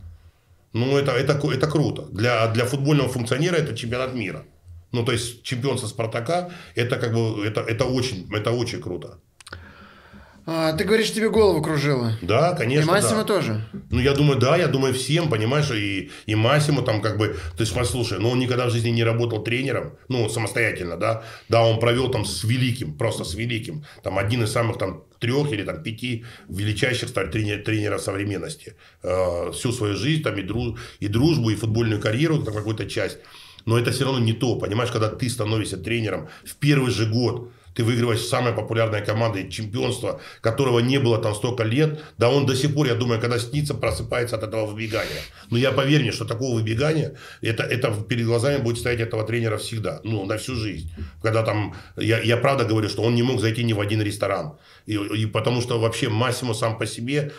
[0.72, 2.02] Ну, это, это, это круто.
[2.10, 4.44] Для, для футбольного функционера это чемпионат мира.
[4.92, 9.18] Ну, то есть, чемпионство Спартака, это как бы, это, это, очень, это очень круто.
[10.50, 12.12] А, ты говоришь, тебе голову кружило.
[12.22, 13.24] Да, конечно, И Массимо да.
[13.24, 13.68] тоже.
[13.90, 17.60] Ну, я думаю, да, я думаю, всем, понимаешь, и, и Массимо там как бы, то
[17.60, 21.78] есть, послушай, ну, он никогда в жизни не работал тренером, ну, самостоятельно, да, да, он
[21.78, 25.82] провел там с великим, просто с великим, там, один из самых там трех или там
[25.82, 28.74] пяти величайших стали тренер, тренеров современности.
[29.02, 33.18] Э, всю свою жизнь, там, и, дру- и дружбу, и футбольную карьеру, там, какую-то часть.
[33.68, 37.50] Но это все равно не то, понимаешь, когда ты становишься тренером в первый же год,
[37.74, 42.46] ты выигрываешь с самой популярной командой чемпионства, которого не было там столько лет, да он
[42.46, 45.20] до сих пор, я думаю, когда снится, просыпается от этого выбегания.
[45.50, 49.58] Но я поверь мне, что такого выбегания, это, это перед глазами будет стоять этого тренера
[49.58, 50.90] всегда, ну, на всю жизнь.
[51.22, 54.54] Когда там, я, я правда говорю, что он не мог зайти ни в один ресторан.
[54.86, 57.32] И, и потому что вообще Массимо сам по себе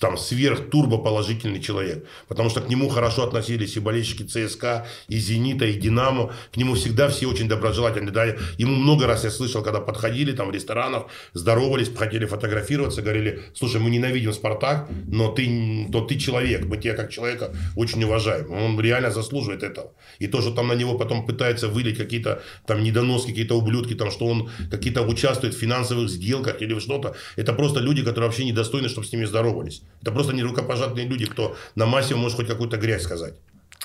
[0.00, 2.06] там сверх-турбо положительный человек.
[2.28, 6.32] Потому что к нему хорошо относились и болельщики ЦСКА, и Зенита, и Динамо.
[6.52, 8.10] К нему всегда все очень доброжелательны.
[8.10, 8.24] Да,
[8.58, 13.80] ему много раз я слышал, когда подходили там в ресторанах, здоровались, хотели фотографироваться, говорили, слушай,
[13.80, 18.50] мы ненавидим Спартак, но ты, то ты человек, мы тебя как человека очень уважаем.
[18.50, 19.92] Он реально заслуживает этого.
[20.18, 24.10] И то, что там на него потом пытаются вылить какие-то там недоноски, какие-то ублюдки, там,
[24.10, 28.88] что он какие-то участвует в финансовых сделках или что-то, это просто люди, которые вообще недостойны,
[28.88, 29.82] чтобы с ними здоровались.
[30.06, 33.34] Это просто не рукопожатные люди, кто на массе может хоть какую-то грязь сказать.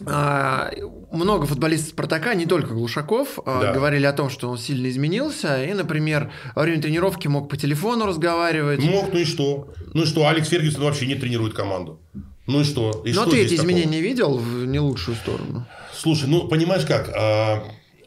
[0.05, 0.69] А,
[1.11, 3.73] много футболистов Спартака, не только Глушаков, а, Да.
[3.73, 5.63] говорили о том, что он сильно изменился.
[5.63, 8.83] И, например, во время тренировки мог по телефону разговаривать.
[8.83, 9.69] Мог, ну и что?
[9.95, 11.99] Ну и что, Алекс Фергюсон вообще не тренирует команду.
[12.45, 13.01] Ну и что?
[13.03, 13.71] И Но что ты эти такого?
[13.71, 15.65] изменения видел в не лучшую сторону?
[15.91, 17.09] Слушай, ну понимаешь как?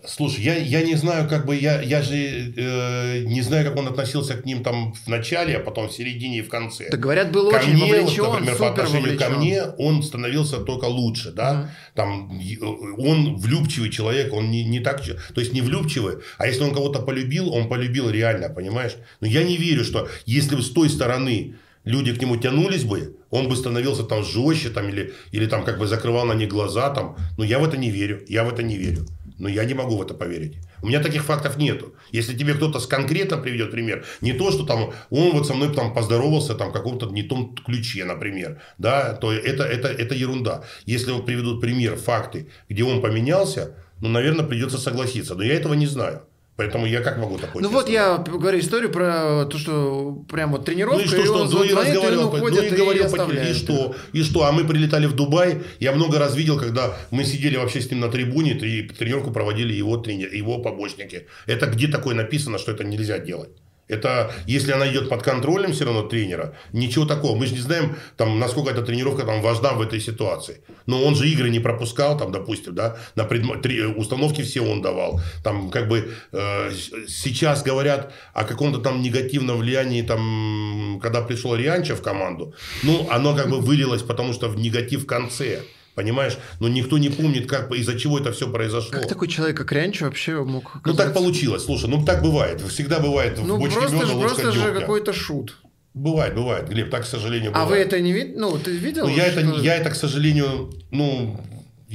[0.06, 3.88] Слушай, я, я не знаю, как бы я, я же э, не знаю, как он
[3.88, 6.90] относился к ним там в начале, а потом в середине и в конце.
[6.90, 9.38] Так говорят, был ко очень мне, вот, вовлечен, например, по супер отношению ко вовлечен.
[9.38, 11.70] мне, он становился только лучше, да.
[11.94, 16.62] Там и- он влюбчивый человек, он не, не так, то есть не влюбчивый, а если
[16.64, 18.96] он кого-то полюбил, он полюбил реально, понимаешь?
[19.20, 21.54] Но я не верю, что если бы с той стороны
[21.84, 25.78] люди к нему тянулись бы, он бы становился там жестче, там, или, или там как
[25.78, 27.16] бы закрывал на них глаза, там.
[27.38, 29.06] Но я в это не верю, я в это не верю.
[29.38, 30.58] Но я не могу в это поверить.
[30.82, 31.94] У меня таких фактов нету.
[32.12, 35.74] Если тебе кто-то с конкретно приведет пример, не то, что там он вот со мной
[35.74, 40.64] там поздоровался там в каком-то не том ключе, например, да, то это, это, это ерунда.
[40.86, 45.34] Если вот приведут пример, факты, где он поменялся, ну, наверное, придется согласиться.
[45.34, 46.22] Но я этого не знаю.
[46.56, 50.64] Поэтому я как могу такой Ну вот я говорю историю про то, что прям вот
[50.64, 53.08] тренировка, ну и что, что он звонит, и разговаривал, он уходит, ну и говорил, по-
[53.08, 53.50] оставляет.
[53.50, 57.24] и что, и что, а мы прилетали в Дубай, я много раз видел, когда мы
[57.24, 61.26] сидели вообще с ним на трибуне, и тренировку проводили его тренер, его побочники.
[61.46, 63.50] Это где такое написано, что это нельзя делать?
[63.88, 67.36] Это, если она идет под контролем все равно тренера, ничего такого.
[67.36, 70.62] Мы же не знаем, там, насколько эта тренировка там, важна в этой ситуации.
[70.86, 74.80] Но он же игры не пропускал, там, допустим, да, на предмо- три- установки все он
[74.82, 75.20] давал.
[75.42, 76.70] Там, как бы, э,
[77.08, 82.54] сейчас говорят о каком-то там негативном влиянии, там, когда пришел Рианча в команду.
[82.82, 85.60] Ну, оно как бы вылилось, потому что в негатив в конце.
[85.94, 86.38] Понимаешь?
[86.60, 88.90] Но никто не помнит, как, из-за чего это все произошло.
[88.90, 91.14] Как такой человек, как Рянчо, вообще мог Ну, так оказаться?
[91.20, 91.64] получилось.
[91.64, 92.60] Слушай, ну, так бывает.
[92.62, 95.56] Всегда бывает в Ну, бочке просто, меда же, просто же какой-то шут.
[95.94, 97.68] Бывает, бывает, Глеб, так, к сожалению, А бывает.
[97.70, 98.34] вы это не видели?
[98.36, 99.06] Ну, ты видел?
[99.06, 101.40] Ну, я это, я это, к сожалению, ну,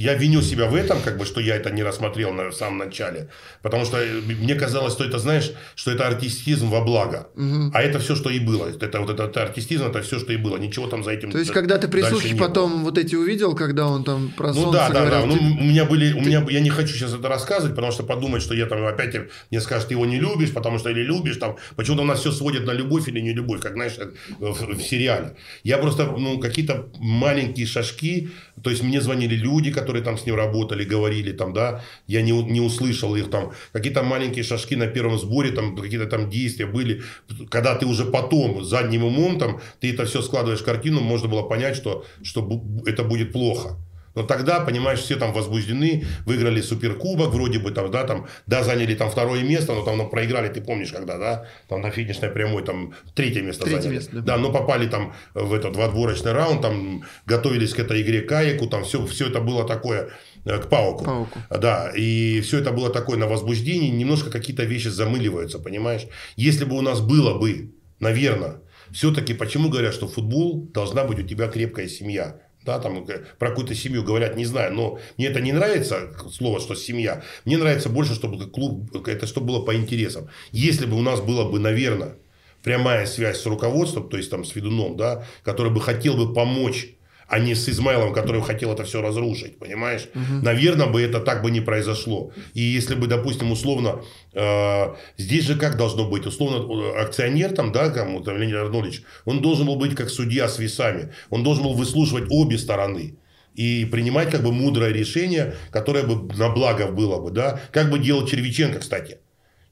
[0.00, 3.28] я виню себя в этом, как бы, что я это не рассмотрел на самом начале.
[3.62, 7.28] Потому что э, мне казалось, что это, знаешь, что это артистизм во благо.
[7.74, 8.66] А это все, что и было.
[8.68, 10.56] Это вот это, это артистизм, это все, что и было.
[10.56, 14.04] Ничего там за этим То есть, когда ты прислушки потом вот эти увидел, когда он
[14.04, 15.20] там про Ну да, да, да.
[15.20, 17.92] говорил, Ну, ты- у меня были, у меня, я не хочу сейчас это рассказывать, потому
[17.92, 19.14] что подумать, что я там опять
[19.50, 22.32] мне скажут, ты его не любишь, потому что или любишь, там, почему-то у нас все
[22.32, 25.36] сводит на любовь или не любовь, как, знаешь, э, в, в сериале.
[25.62, 28.30] Я просто, ну, какие-то маленькие шажки,
[28.62, 32.32] то есть мне звонили люди, которые там с ним работали, говорили там, да, я не,
[32.32, 37.02] не услышал их там, какие-то маленькие шажки на первом сборе, там, какие-то там действия были,
[37.50, 41.42] когда ты уже потом задним умом там, ты это все складываешь в картину, можно было
[41.42, 43.76] понять, что, что это будет плохо.
[44.20, 48.94] Но тогда, понимаешь, все там возбуждены, выиграли суперкубок вроде бы, там, да, там, да, заняли
[48.94, 52.62] там второе место, но там ну, проиграли, ты помнишь, когда, да, там на финишной прямой,
[52.62, 53.96] там, третье место Третье заняли.
[53.96, 54.20] место, да.
[54.20, 54.36] да.
[54.36, 58.84] но попали там в этот в отборочный раунд, там, готовились к этой игре Каяку, там,
[58.84, 60.10] все, все это было такое,
[60.44, 61.04] э, к Пауку.
[61.06, 61.38] Пауку.
[61.48, 66.06] Да, и все это было такое на возбуждении, немножко какие-то вещи замыливаются, понимаешь?
[66.36, 68.56] Если бы у нас было бы, наверное,
[68.92, 72.36] все-таки почему говорят, что футбол должна быть у тебя крепкая семья?
[72.64, 76.60] Да, там э, про какую-то семью говорят, не знаю, но мне это не нравится, слово,
[76.60, 77.22] что семья.
[77.46, 80.28] Мне нравится больше, чтобы клуб, это чтобы было по интересам.
[80.52, 82.16] Если бы у нас было бы, наверное,
[82.62, 86.90] прямая связь с руководством, то есть там с Федуном, да, который бы хотел бы помочь
[87.30, 90.08] а не с Измайловым, который хотел это все разрушить, понимаешь?
[90.42, 92.32] Наверное, бы это так бы не произошло.
[92.54, 94.02] И если бы, допустим, условно,
[94.34, 94.86] э,
[95.16, 96.26] здесь же как должно быть?
[96.26, 100.48] Условно, э, акционер там, да, кому там, Леонид Арнольевич, он должен был быть как судья
[100.48, 101.12] с весами.
[101.30, 103.14] Он должен был выслушивать обе стороны.
[103.54, 107.60] И принимать как бы мудрое решение, которое бы на благо было бы, да?
[107.70, 109.18] Как бы делал Червиченко, кстати.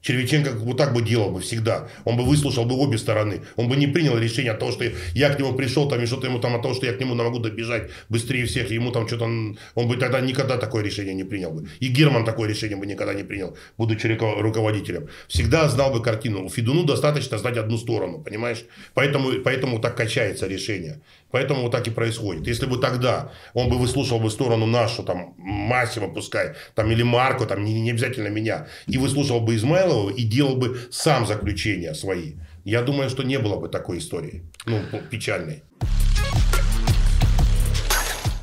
[0.01, 1.89] Червиченко вот так бы делал бы всегда.
[2.05, 3.41] Он бы выслушал бы обе стороны.
[3.57, 6.27] Он бы не принял решение от того, что я к нему пришел, там, и что-то
[6.27, 9.25] ему там от того, что я к нему могу добежать быстрее всех, ему там что-то...
[9.25, 11.67] Он бы тогда никогда такое решение не принял бы.
[11.81, 15.09] И Герман такое решение бы никогда не принял, будучи руко- руководителем.
[15.27, 16.45] Всегда знал бы картину.
[16.45, 18.65] У Федуну достаточно знать одну сторону, понимаешь?
[18.93, 21.01] Поэтому, поэтому так качается решение.
[21.31, 22.47] Поэтому вот так и происходит.
[22.47, 27.45] Если бы тогда он бы выслушал бы сторону нашу, там, Масима пускай, там, или Марко,
[27.45, 32.33] там, не, не обязательно меня, и выслушал бы Измайлова и делал бы сам заключения свои,
[32.65, 35.63] я думаю, что не было бы такой истории, ну, печальной.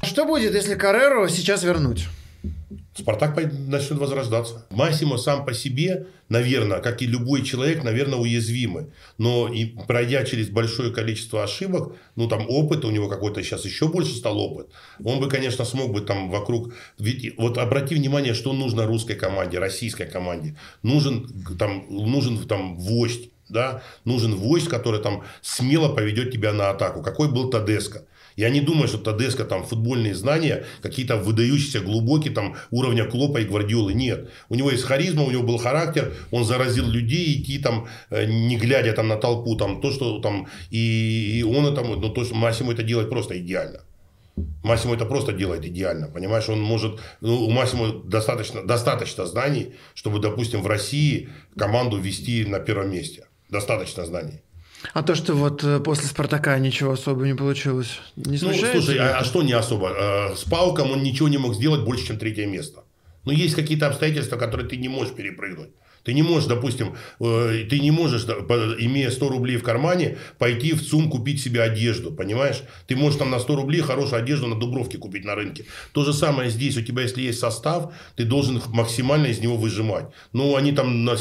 [0.02, 2.06] Что будет, если Карреру сейчас вернуть?
[2.97, 4.66] Спартак начнет возрождаться.
[4.70, 8.86] Массимо сам по себе, наверное, как и любой человек, наверное, уязвимый.
[9.18, 13.89] Но и пройдя через большое количество ошибок, ну там опыт, у него какой-то сейчас еще
[13.89, 14.68] больше стал опыт,
[15.05, 16.73] он бы, конечно, смог бы там вокруг...
[16.98, 20.56] Ведь вот обрати внимание, что нужно русской команде, российской команде.
[20.82, 21.28] Нужен
[21.59, 23.82] там, нужен там вождь, да?
[24.05, 27.02] нужен вождь, который там смело поведет тебя на атаку.
[27.02, 28.05] Какой был Тадеско?
[28.36, 33.44] Я не думаю, что Тадеско там футбольные знания какие-то выдающиеся, глубокие там уровня Клопа и
[33.44, 33.94] Гвардиолы.
[33.94, 34.30] Нет.
[34.50, 38.56] У него есть харизма, у него был характер, он заразил людей идти там, э, не
[38.56, 42.34] глядя там на толпу, там то, что там, и, и он это, ну, то, что
[42.34, 43.80] Массимо это делает просто идеально.
[44.62, 50.18] Массимо это просто делает идеально, понимаешь, он может, ну, у Массимо достаточно, достаточно знаний, чтобы,
[50.18, 53.26] допустим, в России команду вести на первом месте.
[53.48, 54.42] Достаточно знаний.
[54.92, 59.18] А то, что вот э, после Спартака ничего особо не получилось, не Ну, слушай, а,
[59.18, 59.88] а что не особо?
[59.88, 62.84] Э, С Пауком он ничего не мог сделать больше, чем третье место.
[63.24, 65.70] Но есть какие-то обстоятельства, которые ты не можешь перепрыгнуть.
[66.06, 68.24] Ты не можешь, допустим, э, ты не можешь,
[68.78, 72.62] имея 100 рублей в кармане, пойти в ЦУМ купить себе одежду, понимаешь?
[72.86, 75.64] Ты можешь там на 100 рублей хорошую одежду на Дубровке купить на рынке.
[75.92, 76.76] То же самое здесь.
[76.76, 80.06] У тебя, если есть состав, ты должен максимально из него выжимать.
[80.32, 81.16] Ну, они там на,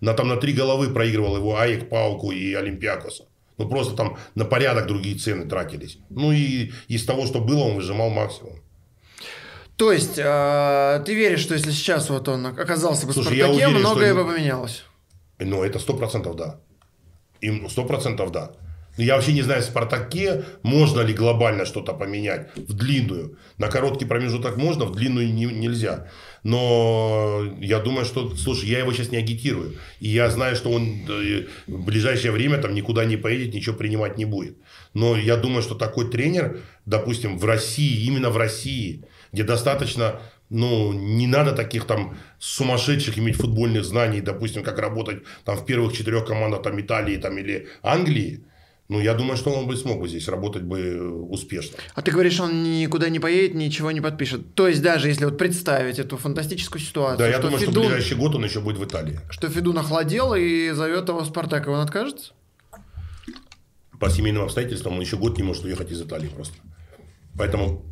[0.00, 3.24] на, там на три головы проигрывал его Аек, Пауку и Олимпиакоса.
[3.56, 5.96] Ну, просто там на порядок другие цены тратились.
[6.10, 8.60] Ну, и из того, что было, он выжимал максимум.
[9.76, 13.52] То есть, э, ты веришь, что если сейчас вот он оказался бы в Слушай, Спартаке,
[13.52, 14.84] уверен, что многое не- бы поменялось?
[15.38, 16.60] Ну, это сто процентов да.
[17.42, 18.52] Им сто процентов да.
[18.96, 23.36] Но Я вообще не знаю, в «Спартаке» можно ли глобально что-то поменять в длинную.
[23.58, 26.06] На короткий промежуток можно, в длинную не- нельзя.
[26.42, 28.34] Но я думаю, что...
[28.36, 29.74] Слушай, я его сейчас не агитирую.
[30.00, 34.16] И я знаю, что он э, в ближайшее время там никуда не поедет, ничего принимать
[34.16, 34.56] не будет.
[34.94, 40.92] Но я думаю, что такой тренер, допустим, в России, именно в России, где достаточно ну,
[40.92, 46.24] не надо таких там сумасшедших иметь футбольных знаний, допустим, как работать там в первых четырех
[46.24, 48.44] командах там Италии там, или Англии.
[48.88, 51.76] Ну, я думаю, что он бы смог бы здесь работать бы э, успешно.
[51.94, 54.54] А ты говоришь, он никуда не поедет, ничего не подпишет.
[54.54, 57.74] То есть, даже если вот представить эту фантастическую ситуацию, Да, я что, думаю, что в
[57.74, 59.18] Федун, ближайший год он еще будет в Италии.
[59.28, 62.32] что Федун охладел и зовет его в Спартак, и он откажется?
[63.98, 66.54] по семейным обстоятельствам он еще год не может уехать из Италии просто.
[67.36, 67.82] Поэтому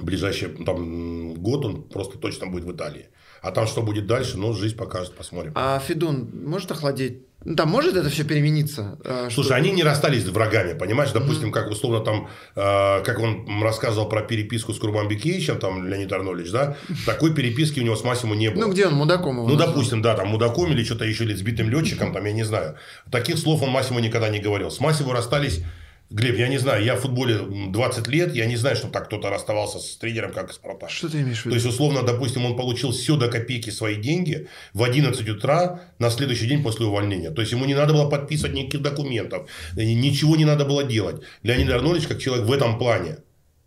[0.00, 3.06] ближайший там, год он просто точно будет в Италии.
[3.40, 5.52] А там что будет дальше, ну, жизнь покажет, посмотрим.
[5.54, 7.22] А Федун может охладеть?
[7.44, 8.98] Ну, там может это все перемениться?
[9.04, 11.12] А, Слушай, что- они не расстались с врагами, понимаешь?
[11.12, 16.12] Допустим, как условно там, э, как он рассказывал про переписку с Курбан Бекеевичем, там, Леонид
[16.12, 16.76] Арнольевич, да?
[17.06, 18.62] Такой переписки у него с Масимо не было.
[18.62, 21.70] Ну, где он, мудаком его Ну, допустим, да, там мудаком или что-то еще, или сбитым
[21.70, 22.74] летчиком, там, я не знаю.
[23.12, 24.72] Таких слов он Массимо никогда не говорил.
[24.72, 25.62] С Массимо расстались,
[26.10, 29.06] Глеб, я не знаю, я в футболе м, 20 лет, я не знаю, что так
[29.06, 30.88] кто-то расставался с тренером, как Спартак.
[30.90, 31.56] Что ты имеешь в То виду?
[31.56, 36.46] есть, условно, допустим, он получил все до копейки свои деньги в 11 утра на следующий
[36.46, 37.30] день после увольнения.
[37.30, 41.22] То есть, ему не надо было подписывать никаких документов, э, ничего не надо было делать.
[41.42, 43.18] Леонид Арнольевич, как человек в этом плане,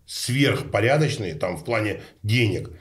[0.07, 2.71] сверхпорядочный, там, в плане денег,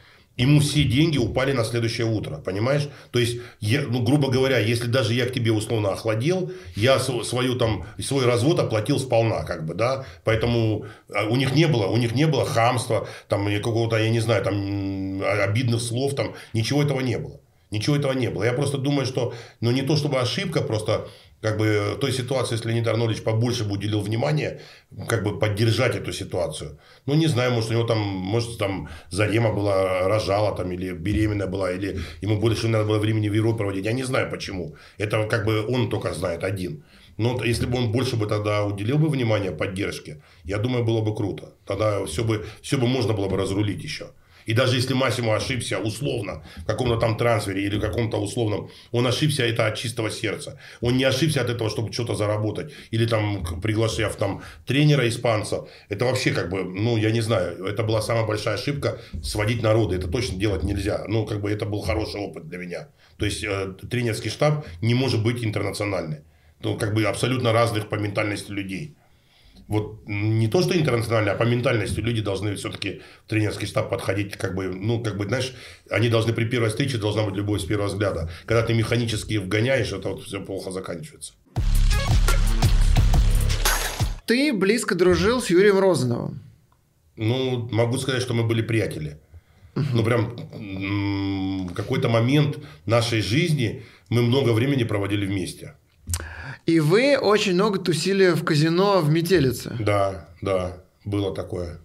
[0.41, 2.89] ему все деньги упали на следующее утро, понимаешь?
[3.11, 7.25] То есть, я, ну, грубо говоря, если даже я к тебе условно охладел, я св-
[7.27, 11.87] свою там, свой развод оплатил сполна, как бы, да, поэтому а, у них не было,
[11.87, 16.35] у них не было хамства, там, какого-то, я не знаю, там, м, обидных слов, там,
[16.55, 17.41] ничего этого не было.
[17.71, 18.43] Ничего этого не было.
[18.45, 21.07] Я просто думаю, что, ну, не то чтобы ошибка, просто
[21.41, 24.61] как бы той ситуации, если Леонид Арнольевич побольше бы уделил внимания,
[25.09, 26.79] как бы поддержать эту ситуацию.
[27.07, 31.47] Ну, не знаю, может, у него там, может, там Зарема была, рожала там, или беременная
[31.47, 33.87] была, или ему больше надо было времени в Европе проводить.
[33.87, 34.77] Я не знаю, почему.
[34.99, 36.85] Это как бы он только знает один.
[37.17, 41.15] Но если бы он больше бы тогда уделил бы внимание поддержке, я думаю, было бы
[41.15, 41.55] круто.
[41.67, 44.07] Тогда все бы, все бы можно было бы разрулить еще.
[44.47, 49.07] И даже если Массимо ошибся условно в каком-то там трансфере или в каком-то условном, он
[49.07, 50.59] ошибся это от чистого сердца.
[50.81, 52.73] Он не ошибся от этого, чтобы что-то заработать.
[52.91, 55.67] Или там приглашав там тренера испанца.
[55.89, 59.97] Это вообще как бы, ну, я не знаю, это была самая большая ошибка сводить народы.
[59.97, 61.05] Это точно делать нельзя.
[61.09, 62.89] Ну, как бы это был хороший опыт для меня.
[63.19, 66.21] То есть э, тренерский штаб не может быть интернациональный.
[66.63, 68.97] Ну, как бы абсолютно разных по ментальности людей
[69.71, 74.37] вот не то, что интернационально, а по ментальности люди должны все-таки в тренерский штаб подходить,
[74.37, 75.55] как бы, ну, как бы, знаешь,
[75.89, 78.29] они должны при первой встрече должна быть любовь с первого взгляда.
[78.47, 81.35] Когда ты механически вгоняешь, это вот все плохо заканчивается.
[84.27, 86.41] Ты близко дружил с Юрием Розановым.
[87.15, 89.19] Ну, могу сказать, что мы были приятели.
[89.77, 90.35] Ну, прям
[91.69, 95.75] в какой-то момент нашей жизни мы много времени проводили вместе.
[96.71, 99.75] И вы очень много тусили в казино в Метелице.
[99.81, 101.81] Да, да, было такое.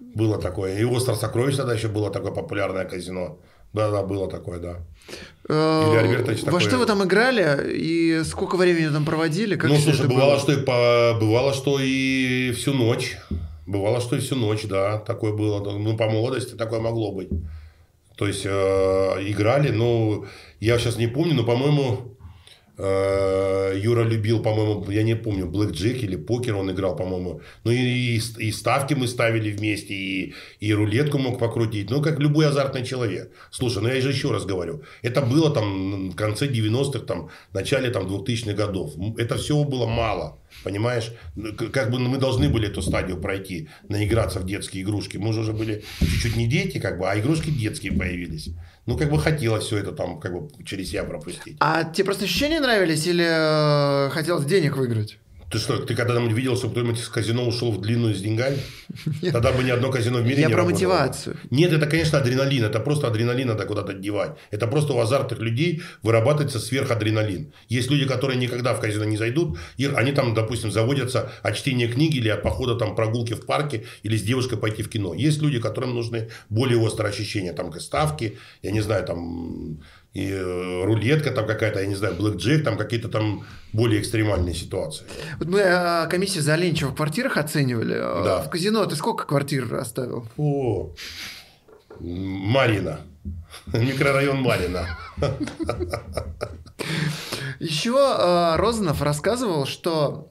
[0.00, 0.78] Было такое.
[0.78, 3.38] И «Остров сокровищ» тогда еще было такое популярное казино.
[3.72, 4.76] Да, да, было такое, да.
[5.48, 5.54] Э,
[6.04, 9.56] Илья Во что вы там играли и сколько времени там проводили?
[9.56, 10.40] Как ну, слушай, бывало было?
[10.40, 11.18] что, и по...
[11.18, 13.16] бывало, что и всю ночь.
[13.66, 15.64] Бывало, что и всю ночь, да, такое было.
[15.78, 17.30] Ну, по молодости такое могло быть.
[18.18, 20.26] То есть, э, играли, ну,
[20.60, 22.11] я сейчас не помню, но, по-моему,
[22.78, 27.40] Юра любил, по-моему, я не помню, Блэк Джек или покер он играл, по-моему.
[27.64, 31.90] Ну, и, и, ставки мы ставили вместе, и, и рулетку мог покрутить.
[31.90, 33.30] Ну, как любой азартный человек.
[33.50, 34.82] Слушай, ну, я же еще раз говорю.
[35.02, 38.94] Это было там в конце 90-х, там, начале там, 2000-х годов.
[39.18, 40.38] Это всего было мало.
[40.64, 41.12] Понимаешь?
[41.34, 45.16] Ну, Как бы мы должны были эту стадию пройти, наиграться в детские игрушки.
[45.16, 48.50] Мы же уже были чуть-чуть не дети, как бы, а игрушки детские появились.
[48.86, 51.56] Ну, как бы хотелось все это там, как бы, через себя пропустить.
[51.60, 55.18] А тебе просто ощущения нравились или э, хотелось денег выиграть?
[55.52, 58.56] Ты что, ты когда-нибудь видел, что кто-нибудь из казино ушел в длинную с деньгами?
[59.32, 60.74] Тогда бы ни одно казино в мире Я не про работало.
[60.74, 61.36] мотивацию.
[61.50, 62.64] Нет, это, конечно, адреналин.
[62.64, 64.32] Это просто адреналин надо куда-то девать.
[64.50, 67.52] Это просто у азартных людей вырабатывается сверхадреналин.
[67.68, 69.58] Есть люди, которые никогда в казино не зайдут.
[69.76, 73.84] И они там, допустим, заводятся от чтения книги или от похода там прогулки в парке
[74.02, 75.12] или с девушкой пойти в кино.
[75.12, 77.52] Есть люди, которым нужны более острые ощущения.
[77.52, 79.82] Там ставки, я не знаю, там
[80.14, 85.06] и э, рулетка там какая-то, я не знаю, блэкджек, там какие-то там более экстремальные ситуации.
[85.38, 87.94] Вот мы э, комиссию за Оленичева в квартирах оценивали.
[87.94, 88.42] Э, Да.
[88.42, 90.28] В казино ты сколько квартир оставил?
[90.36, 90.90] О,
[92.00, 93.00] Марина.
[93.72, 94.86] Микрорайон Марина.
[97.58, 100.28] Еще э, Розанов рассказывал, что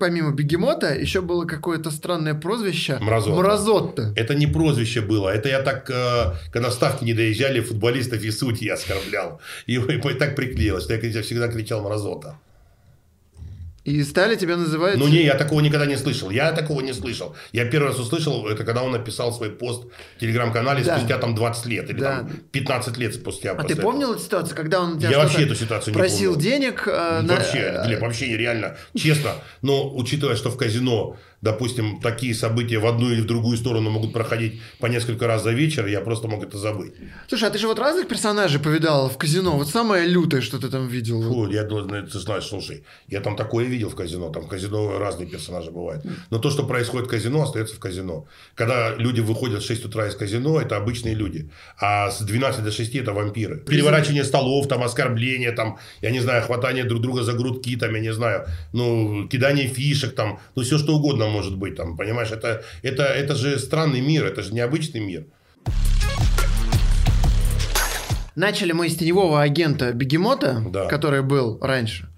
[0.00, 2.98] помимо бегемота еще было какое-то странное прозвище.
[3.00, 3.36] Мразота.
[3.36, 4.12] Мразотта.
[4.16, 5.28] Это не прозвище было.
[5.28, 9.40] Это я так, э, когда ставки не доезжали, футболистов и судьи оскорблял.
[9.66, 9.74] И,
[10.10, 12.36] и так приклеилось, что я кричал- всегда кричал «Мразота».
[13.84, 14.98] И стали тебя называть...
[14.98, 16.28] Ну не, я такого никогда не слышал.
[16.30, 17.34] Я такого не слышал.
[17.52, 19.84] Я первый раз услышал, это когда он написал свой пост
[20.16, 20.98] в телеграм-канале Да.
[20.98, 21.88] спустя там 20 лет.
[21.88, 22.18] Или Да.
[22.18, 23.52] там 15 лет спустя.
[23.52, 23.86] А ты этого.
[23.90, 26.48] помнил эту ситуацию, когда он тебя Я вообще эту ситуацию не просил помню.
[26.50, 26.82] денег?
[26.86, 28.76] э, на- Вообще, Глеб, вообще нереально.
[28.94, 29.30] Честно.
[29.62, 34.12] Но учитывая, что в казино, допустим, такие события в одну или в другую сторону могут
[34.12, 36.92] проходить по несколько раз за вечер, я просто мог это забыть.
[37.28, 39.52] Слушай, а ты же вот разных персонажей повидал в казино.
[39.56, 41.22] Вот самое лютое, что ты там видел.
[41.22, 44.30] Фу, я должен, ты знаешь, слушай, я там такое видел в казино.
[44.30, 46.04] Там в казино разные персонажи бывают.
[46.30, 48.26] Но то, что происходит в казино, остается в казино.
[48.54, 51.50] Когда люди выходят в 6 утра из казино, это обычные люди.
[51.80, 53.58] А с 12 до 6 это вампиры.
[53.58, 58.00] Переворачивание столов, там, оскорбления, там, я не знаю, хватание друг друга за грудки, там, я
[58.00, 62.62] не знаю, ну, кидание фишек, там, ну, все что угодно может быть, там, понимаешь, это,
[62.82, 65.24] это, это же странный мир, это же необычный мир.
[68.36, 70.86] Начали мы с теневого агента Бегемота, Да.
[70.86, 72.08] который был раньше.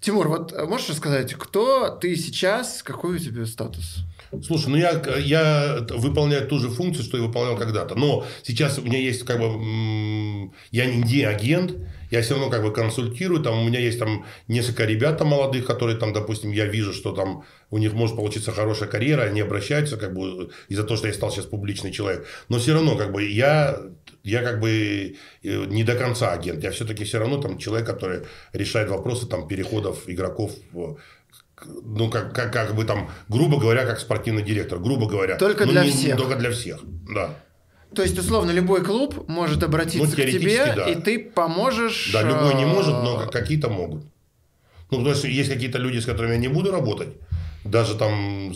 [0.00, 3.98] Тимур, вот можешь рассказать, кто ты сейчас, какой у тебя статус?
[4.42, 7.94] Слушай, ну я, я выполняю ту же функцию, что и выполнял когда-то.
[7.94, 10.50] Но сейчас у меня есть как бы...
[10.70, 11.74] Я не агент,
[12.10, 13.42] я все равно как бы консультирую.
[13.42, 17.44] Там у меня есть там несколько ребят молодых, которые там, допустим, я вижу, что там
[17.70, 21.30] у них может получиться хорошая карьера, они обращаются как бы из-за того, что я стал
[21.30, 22.26] сейчас публичный человек.
[22.48, 23.78] Но все равно как бы я
[24.22, 26.62] я как бы э, не до конца агент.
[26.64, 28.22] Я все-таки все равно там человек, который
[28.52, 30.52] решает вопросы там переходов игроков
[31.64, 35.36] ну, как, как, как бы там, грубо говоря, как спортивный директор, грубо говоря.
[35.36, 36.16] Только Ну, для не- всех.
[36.16, 36.80] Только для всех,
[37.14, 37.30] да.
[37.94, 40.88] То есть, условно, любой клуб может обратиться Ну, к тебе, да.
[40.90, 42.10] и ты поможешь...
[42.12, 44.02] Да, любой не э, может, но какие-то могут.
[44.90, 47.08] Ну, потому что есть какие-то люди, с которыми я не буду работать,
[47.64, 48.52] даже там,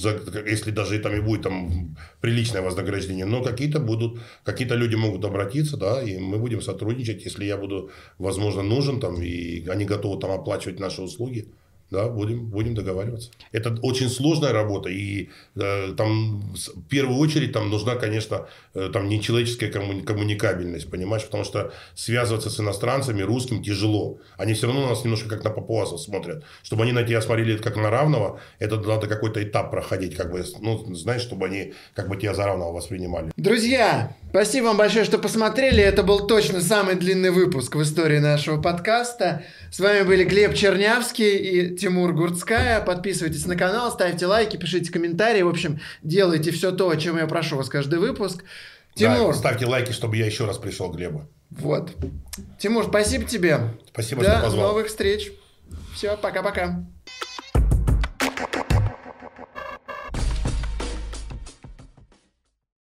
[0.47, 5.25] если даже и там и будет там приличное вознаграждение, но какие-то будут, какие-то люди могут
[5.25, 10.21] обратиться, да, и мы будем сотрудничать, если я буду, возможно, нужен там, и они готовы
[10.21, 11.49] там оплачивать наши услуги.
[11.91, 13.31] Да, будем, будем договариваться.
[13.51, 19.09] Это очень сложная работа, и э, там в первую очередь там нужна, конечно, э, там
[19.09, 24.21] нечеловеческая коммуни- коммуникабельность, понимаешь, потому что связываться с иностранцами, русским тяжело.
[24.37, 26.45] Они все равно на нас немножко как на папуасов смотрят.
[26.63, 30.45] Чтобы они на тебя смотрели как на равного, это надо какой-то этап проходить, как бы,
[30.61, 33.33] ну, знаешь, чтобы они как бы тебя за равного воспринимали.
[33.37, 35.83] Друзья, спасибо вам большое, что посмотрели.
[35.83, 39.43] Это был точно самый длинный выпуск в истории нашего подкаста.
[39.73, 42.81] С вами были Глеб Чернявский и Тимур Гурцкая.
[42.83, 45.41] Подписывайтесь на канал, ставьте лайки, пишите комментарии.
[45.43, 48.45] В общем, делайте все то, о чем я прошу вас каждый выпуск.
[48.95, 51.25] Тимур, Да, ставьте лайки, чтобы я еще раз пришел к Глебу.
[51.51, 51.93] вот.
[52.59, 53.61] Тимур, спасибо тебе.
[53.93, 54.69] Спасибо, До что позвал.
[54.69, 55.33] новых встреч.
[55.95, 56.85] Все, пока-пока.